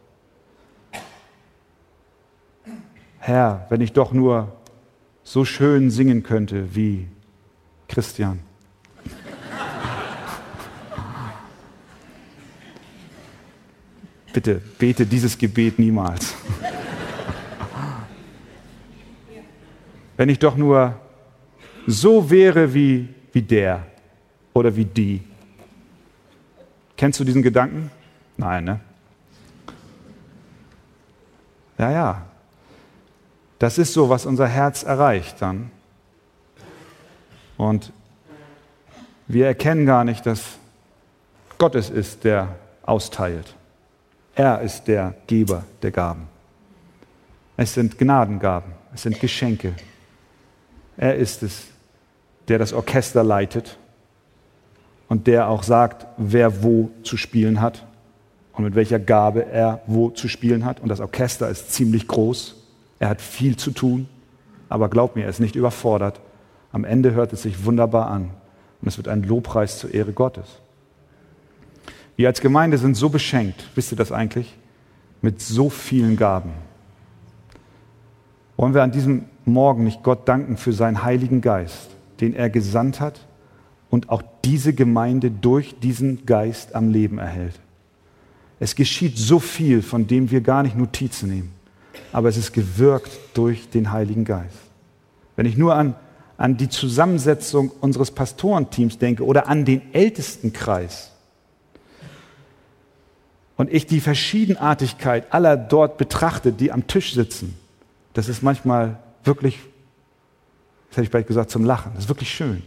Herr, 3.19 3.65
wenn 3.69 3.81
ich 3.81 3.93
doch 3.93 4.13
nur 4.13 4.53
so 5.23 5.43
schön 5.43 5.91
singen 5.91 6.23
könnte 6.23 6.73
wie 6.75 7.07
Christian. 7.89 8.39
Bitte 14.31 14.61
bete 14.77 15.05
dieses 15.05 15.37
Gebet 15.37 15.79
niemals. 15.79 16.35
Wenn 20.15 20.29
ich 20.29 20.39
doch 20.39 20.55
nur 20.55 20.99
so 21.85 22.29
wäre 22.29 22.73
wie, 22.73 23.09
wie 23.33 23.41
der 23.41 23.85
oder 24.53 24.75
wie 24.75 24.85
die. 24.85 25.21
Kennst 26.95 27.19
du 27.19 27.23
diesen 27.23 27.41
Gedanken? 27.41 27.91
Nein, 28.37 28.63
ne? 28.63 28.79
Ja, 31.77 31.91
ja. 31.91 32.21
Das 33.59 33.77
ist 33.77 33.93
so, 33.93 34.09
was 34.09 34.25
unser 34.25 34.47
Herz 34.47 34.83
erreicht 34.83 35.41
dann. 35.41 35.71
Und 37.57 37.91
wir 39.27 39.47
erkennen 39.47 39.85
gar 39.85 40.03
nicht, 40.03 40.25
dass 40.25 40.57
Gott 41.57 41.75
es 41.75 41.89
ist, 41.89 42.23
der 42.23 42.55
austeilt. 42.83 43.55
Er 44.35 44.61
ist 44.61 44.87
der 44.87 45.15
Geber 45.25 45.63
der 45.81 45.91
Gaben. 45.91 46.27
Es 47.57 47.73
sind 47.73 47.97
Gnadengaben, 47.97 48.71
es 48.93 49.01
sind 49.01 49.19
Geschenke. 49.19 49.73
Er 50.95 51.15
ist 51.15 51.41
es, 51.41 51.65
der 52.47 52.59
das 52.59 52.73
Orchester 52.73 53.23
leitet 53.23 53.77
und 55.09 55.25
der 55.25 55.49
auch 55.49 55.63
sagt, 55.63 56.05
wer 56.17 56.61
wo 56.61 56.91
zu 57.01 57.17
spielen 57.17 57.59
hat 57.59 57.83
und 58.57 58.63
mit 58.63 58.75
welcher 58.75 58.99
Gabe 58.99 59.45
er 59.45 59.81
wo 59.85 60.09
zu 60.09 60.27
spielen 60.27 60.65
hat. 60.65 60.79
Und 60.79 60.89
das 60.89 60.99
Orchester 60.99 61.47
ist 61.47 61.71
ziemlich 61.71 62.07
groß. 62.07 62.55
Er 62.99 63.09
hat 63.09 63.21
viel 63.21 63.55
zu 63.55 63.71
tun, 63.71 64.09
aber 64.67 64.89
glaub 64.89 65.15
mir, 65.15 65.23
er 65.23 65.29
ist 65.29 65.39
nicht 65.39 65.55
überfordert. 65.55 66.19
Am 66.71 66.83
Ende 66.83 67.13
hört 67.13 67.33
es 67.33 67.43
sich 67.43 67.65
wunderbar 67.65 68.09
an 68.09 68.31
und 68.81 68.87
es 68.87 68.97
wird 68.97 69.07
ein 69.07 69.23
Lobpreis 69.23 69.77
zur 69.77 69.93
Ehre 69.93 70.11
Gottes. 70.11 70.59
Wir 72.15 72.27
als 72.27 72.41
Gemeinde 72.41 72.79
sind 72.79 72.97
so 72.97 73.09
beschenkt, 73.09 73.69
wisst 73.75 73.91
ihr 73.91 73.97
das 73.97 74.11
eigentlich, 74.11 74.57
mit 75.21 75.39
so 75.39 75.69
vielen 75.69 76.17
Gaben. 76.17 76.51
Wollen 78.55 78.73
wir 78.73 78.81
an 78.81 78.91
diesem 78.91 79.25
Morgen 79.45 79.83
nicht 79.83 80.01
Gott 80.01 80.27
danken 80.27 80.57
für 80.57 80.73
seinen 80.73 81.03
Heiligen 81.03 81.41
Geist, 81.41 81.91
den 82.19 82.33
er 82.33 82.49
gesandt 82.49 82.99
hat 82.99 83.27
und 83.91 84.09
auch 84.09 84.23
diese 84.43 84.73
Gemeinde 84.73 85.29
durch 85.29 85.79
diesen 85.79 86.25
Geist 86.25 86.73
am 86.73 86.89
Leben 86.89 87.19
erhält. 87.19 87.59
Es 88.59 88.75
geschieht 88.75 89.17
so 89.17 89.39
viel, 89.39 89.81
von 89.81 90.07
dem 90.07 90.31
wir 90.31 90.41
gar 90.41 90.63
nicht 90.63 90.75
Notizen 90.75 91.29
nehmen, 91.29 91.53
aber 92.11 92.29
es 92.29 92.37
ist 92.37 92.53
gewirkt 92.53 93.11
durch 93.33 93.69
den 93.69 93.91
Heiligen 93.91 94.25
Geist. 94.25 94.57
Wenn 95.35 95.45
ich 95.45 95.57
nur 95.57 95.75
an, 95.75 95.95
an 96.37 96.57
die 96.57 96.69
Zusammensetzung 96.69 97.71
unseres 97.81 98.11
Pastorenteams 98.11 98.97
denke 98.97 99.23
oder 99.23 99.47
an 99.47 99.65
den 99.65 99.93
Ältestenkreis, 99.93 101.11
und 103.57 103.73
ich 103.73 103.87
die 103.87 103.99
Verschiedenartigkeit 103.99 105.33
aller 105.33 105.57
dort 105.57 105.97
betrachte, 105.97 106.53
die 106.53 106.71
am 106.71 106.87
Tisch 106.87 107.13
sitzen, 107.13 107.57
das 108.13 108.29
ist 108.29 108.43
manchmal 108.43 108.99
wirklich, 109.23 109.57
das 110.89 110.97
hätte 110.97 111.03
ich 111.05 111.09
vielleicht 111.09 111.27
gesagt, 111.27 111.49
zum 111.49 111.65
Lachen. 111.65 111.91
Das 111.95 112.05
ist 112.05 112.09
wirklich 112.09 112.29
schön. 112.29 112.63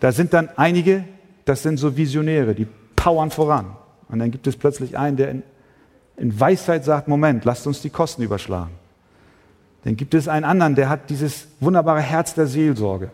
Da 0.00 0.12
sind 0.12 0.32
dann 0.32 0.48
einige, 0.56 1.04
das 1.44 1.62
sind 1.62 1.76
so 1.76 1.96
Visionäre, 1.96 2.54
die 2.54 2.66
powern 2.96 3.30
voran. 3.30 3.76
Und 4.08 4.18
dann 4.18 4.30
gibt 4.30 4.46
es 4.46 4.56
plötzlich 4.56 4.96
einen, 4.96 5.16
der 5.16 5.30
in, 5.30 5.42
in 6.16 6.38
Weisheit 6.38 6.84
sagt, 6.84 7.08
Moment, 7.08 7.44
lasst 7.44 7.66
uns 7.66 7.82
die 7.82 7.90
Kosten 7.90 8.22
überschlagen. 8.22 8.72
Dann 9.84 9.96
gibt 9.96 10.14
es 10.14 10.28
einen 10.28 10.44
anderen, 10.44 10.74
der 10.74 10.88
hat 10.88 11.10
dieses 11.10 11.48
wunderbare 11.60 12.00
Herz 12.00 12.34
der 12.34 12.46
Seelsorge. 12.46 13.10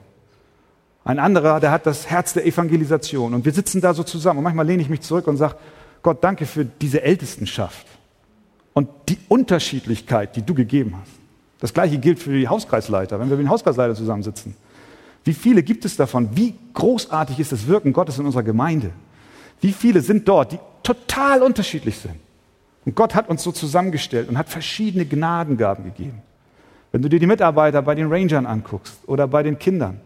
Ein 1.05 1.19
anderer, 1.19 1.61
der 1.61 1.71
hat 1.71 1.85
das 1.87 2.09
Herz 2.09 2.33
der 2.33 2.47
Evangelisation. 2.47 3.35
Und 3.35 3.45
wir 3.45 3.53
sitzen 3.53 3.81
da 3.81 3.93
so 3.93 4.05
zusammen. 4.05 4.39
Und 4.39 4.45
manchmal 4.45 4.67
lehne 4.67 4.83
ich 4.83 4.89
mich 4.89 5.01
zurück 5.01 5.27
und 5.27 5.37
sage, 5.37 5.57
Gott, 6.03 6.23
danke 6.23 6.47
für 6.47 6.65
diese 6.65 7.03
Ältestenschaft 7.03 7.87
und 8.73 8.89
die 9.09 9.19
Unterschiedlichkeit, 9.29 10.35
die 10.37 10.43
du 10.43 10.55
gegeben 10.55 10.95
hast. 11.01 11.13
Das 11.61 11.73
gleiche 11.73 11.99
gilt 11.99 12.19
für 12.19 12.33
die 12.33 12.49
Hauskreisleiter, 12.49 13.21
wenn 13.21 13.29
wir 13.29 13.37
mit 13.37 13.47
den 13.47 13.51
Hauskreisleitern 13.51 13.95
zusammensitzen. 13.95 14.57
Wie 15.25 15.35
viele 15.35 15.63
gibt 15.63 15.85
es 15.85 15.97
davon? 15.97 16.31
Wie 16.35 16.55
großartig 16.75 17.39
ist 17.39 17.53
das 17.53 17.67
Wirken 17.67 17.93
Gottes 17.93 18.19
in 18.19 18.27
unserer 18.27 18.43
Gemeinde? 18.43 18.91
Wie 19.61 19.73
viele 19.73 20.01
sind 20.01 20.27
dort, 20.27 20.53
die 20.53 20.59
total 20.83 21.43
unterschiedlich 21.43 21.99
sind? 21.99 22.17
Und 22.85 22.97
Gott 22.97 23.15
hat 23.15 23.29
uns 23.29 23.43
so 23.43 23.53
zusammengestellt 23.53 24.29
und 24.29 24.37
hat 24.37 24.49
verschiedene 24.49 25.05
Gnadengaben 25.05 25.85
gegeben. 25.85 26.23
Wenn 26.91 27.03
du 27.03 27.09
dir 27.09 27.21
die 27.21 27.27
Mitarbeiter 27.27 27.81
bei 27.83 27.95
den 27.95 28.13
Rangern 28.13 28.47
anguckst 28.47 29.01
oder 29.07 29.27
bei 29.27 29.43
den 29.43 29.59
Kindern, 29.59 30.01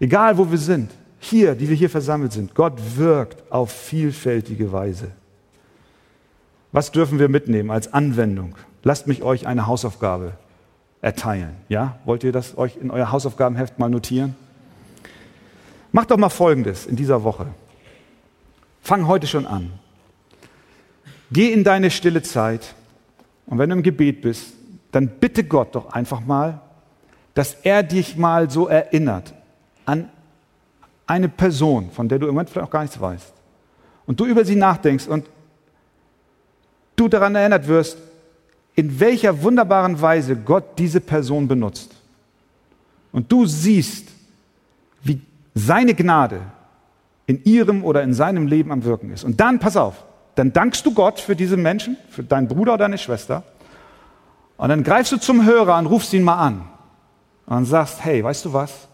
egal 0.00 0.38
wo 0.38 0.50
wir 0.50 0.58
sind, 0.58 0.90
hier, 1.20 1.54
die 1.54 1.68
wir 1.68 1.76
hier 1.76 1.90
versammelt 1.90 2.32
sind, 2.32 2.54
Gott 2.54 2.74
wirkt 2.96 3.50
auf 3.50 3.70
vielfältige 3.70 4.72
Weise. 4.72 5.10
Was 6.72 6.92
dürfen 6.92 7.18
wir 7.18 7.28
mitnehmen 7.28 7.70
als 7.70 7.92
Anwendung? 7.92 8.54
Lasst 8.82 9.06
mich 9.06 9.22
euch 9.22 9.46
eine 9.46 9.66
Hausaufgabe 9.66 10.32
erteilen. 11.00 11.56
Ja? 11.68 11.98
Wollt 12.04 12.24
ihr 12.24 12.32
das 12.32 12.56
euch 12.56 12.76
in 12.76 12.90
euer 12.90 13.10
Hausaufgabenheft 13.10 13.78
mal 13.78 13.88
notieren? 13.88 14.36
Macht 15.92 16.10
doch 16.10 16.18
mal 16.18 16.28
Folgendes 16.28 16.86
in 16.86 16.96
dieser 16.96 17.24
Woche. 17.24 17.46
Fang 18.88 19.06
heute 19.06 19.26
schon 19.26 19.44
an. 19.44 19.70
Geh 21.30 21.52
in 21.52 21.62
deine 21.62 21.90
stille 21.90 22.22
Zeit 22.22 22.74
und 23.44 23.58
wenn 23.58 23.68
du 23.68 23.76
im 23.76 23.82
Gebet 23.82 24.22
bist, 24.22 24.54
dann 24.92 25.08
bitte 25.08 25.44
Gott 25.44 25.74
doch 25.74 25.92
einfach 25.92 26.20
mal, 26.20 26.62
dass 27.34 27.52
er 27.52 27.82
dich 27.82 28.16
mal 28.16 28.48
so 28.48 28.66
erinnert 28.66 29.34
an 29.84 30.08
eine 31.06 31.28
Person, 31.28 31.90
von 31.90 32.08
der 32.08 32.18
du 32.18 32.28
im 32.28 32.32
Moment 32.32 32.48
vielleicht 32.48 32.66
auch 32.66 32.70
gar 32.70 32.80
nichts 32.80 32.98
weißt, 32.98 33.34
und 34.06 34.18
du 34.18 34.24
über 34.24 34.42
sie 34.46 34.56
nachdenkst 34.56 35.06
und 35.06 35.26
du 36.96 37.08
daran 37.08 37.34
erinnert 37.34 37.68
wirst, 37.68 37.98
in 38.74 38.98
welcher 38.98 39.42
wunderbaren 39.42 40.00
Weise 40.00 40.34
Gott 40.34 40.78
diese 40.78 41.02
Person 41.02 41.46
benutzt. 41.46 41.94
Und 43.12 43.30
du 43.30 43.44
siehst, 43.44 44.08
wie 45.02 45.20
seine 45.54 45.92
Gnade 45.92 46.40
in 47.28 47.44
ihrem 47.44 47.84
oder 47.84 48.02
in 48.02 48.14
seinem 48.14 48.46
Leben 48.46 48.72
am 48.72 48.84
Wirken 48.84 49.12
ist. 49.12 49.22
Und 49.22 49.38
dann, 49.38 49.58
pass 49.58 49.76
auf, 49.76 50.06
dann 50.34 50.52
dankst 50.52 50.84
du 50.86 50.94
Gott 50.94 51.20
für 51.20 51.36
diese 51.36 51.58
Menschen, 51.58 51.98
für 52.08 52.24
deinen 52.24 52.48
Bruder 52.48 52.72
oder 52.72 52.84
deine 52.84 52.96
Schwester. 52.96 53.44
Und 54.56 54.70
dann 54.70 54.82
greifst 54.82 55.12
du 55.12 55.18
zum 55.18 55.44
Hörer 55.44 55.78
und 55.78 55.86
rufst 55.86 56.12
ihn 56.14 56.24
mal 56.24 56.38
an. 56.38 56.68
und 57.46 57.66
sagst, 57.66 58.02
hey, 58.02 58.24
weißt 58.24 58.46
du 58.46 58.52
was? 58.54 58.88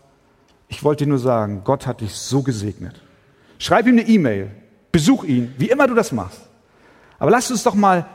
Ich 0.69 0.83
wollte 0.83 1.05
dir 1.05 1.11
nur 1.11 1.19
sagen, 1.19 1.63
Gott 1.65 1.87
hat 1.87 2.01
dich 2.01 2.13
so 2.13 2.43
gesegnet. 2.43 3.01
Schreib 3.59 3.87
ihm 3.87 3.93
eine 3.93 4.09
E-Mail, 4.09 4.51
besuch 4.91 5.23
ihn, 5.23 5.55
wie 5.57 5.71
immer 5.71 5.87
du 5.87 5.95
das 5.95 6.11
machst. 6.11 6.41
Aber 7.21 7.31
lass 7.31 7.51
uns 7.53 7.63
doch 7.63 7.75
mal 7.75 8.07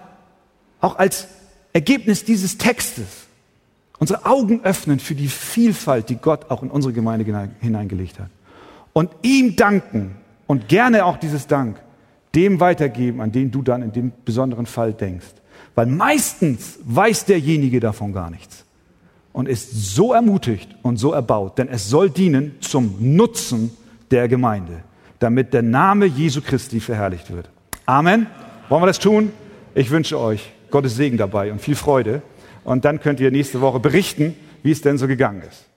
auch 0.81 0.97
als 0.97 1.27
Ergebnis 1.71 2.25
dieses 2.25 2.57
Textes 2.57 3.07
unsere 3.99 4.25
Augen 4.25 4.63
öffnen 4.63 4.99
für 4.99 5.15
die 5.15 5.27
Vielfalt, 5.27 6.09
die 6.09 6.15
Gott 6.15 6.49
auch 6.49 6.63
in 6.63 6.71
unsere 6.71 6.93
Gemeinde 6.93 7.49
hineingelegt 7.59 8.19
hat. 8.19 8.29
Und 8.93 9.11
ihm 9.21 9.55
danken 9.55 10.15
und 10.47 10.67
gerne 10.67 11.05
auch 11.05 11.17
dieses 11.17 11.47
Dank 11.47 11.79
dem 12.35 12.59
weitergeben, 12.59 13.21
an 13.21 13.31
den 13.31 13.51
du 13.51 13.61
dann 13.61 13.81
in 13.81 13.91
dem 13.91 14.11
besonderen 14.25 14.65
Fall 14.65 14.93
denkst. 14.93 15.33
Weil 15.75 15.87
meistens 15.87 16.79
weiß 16.83 17.25
derjenige 17.25 17.79
davon 17.79 18.13
gar 18.13 18.29
nichts 18.29 18.65
und 19.31 19.47
ist 19.47 19.95
so 19.95 20.13
ermutigt 20.13 20.75
und 20.81 20.97
so 20.97 21.13
erbaut, 21.13 21.57
denn 21.57 21.69
es 21.69 21.89
soll 21.89 22.09
dienen 22.09 22.55
zum 22.61 22.95
Nutzen 22.99 23.71
der 24.11 24.27
Gemeinde, 24.27 24.83
damit 25.19 25.53
der 25.53 25.61
Name 25.61 26.05
Jesu 26.05 26.41
Christi 26.41 26.79
verherrlicht 26.79 27.31
wird. 27.31 27.49
Amen. 27.85 28.27
Wollen 28.67 28.81
wir 28.81 28.87
das 28.87 28.99
tun? 28.99 29.31
Ich 29.75 29.89
wünsche 29.91 30.19
euch 30.19 30.51
Gottes 30.71 30.95
Segen 30.95 31.17
dabei 31.17 31.51
und 31.51 31.61
viel 31.61 31.75
Freude. 31.75 32.21
Und 32.63 32.85
dann 32.85 32.99
könnt 32.99 33.19
ihr 33.19 33.31
nächste 33.31 33.61
Woche 33.61 33.79
berichten, 33.79 34.35
wie 34.61 34.71
es 34.71 34.81
denn 34.81 34.97
so 34.97 35.07
gegangen 35.07 35.41
ist. 35.47 35.68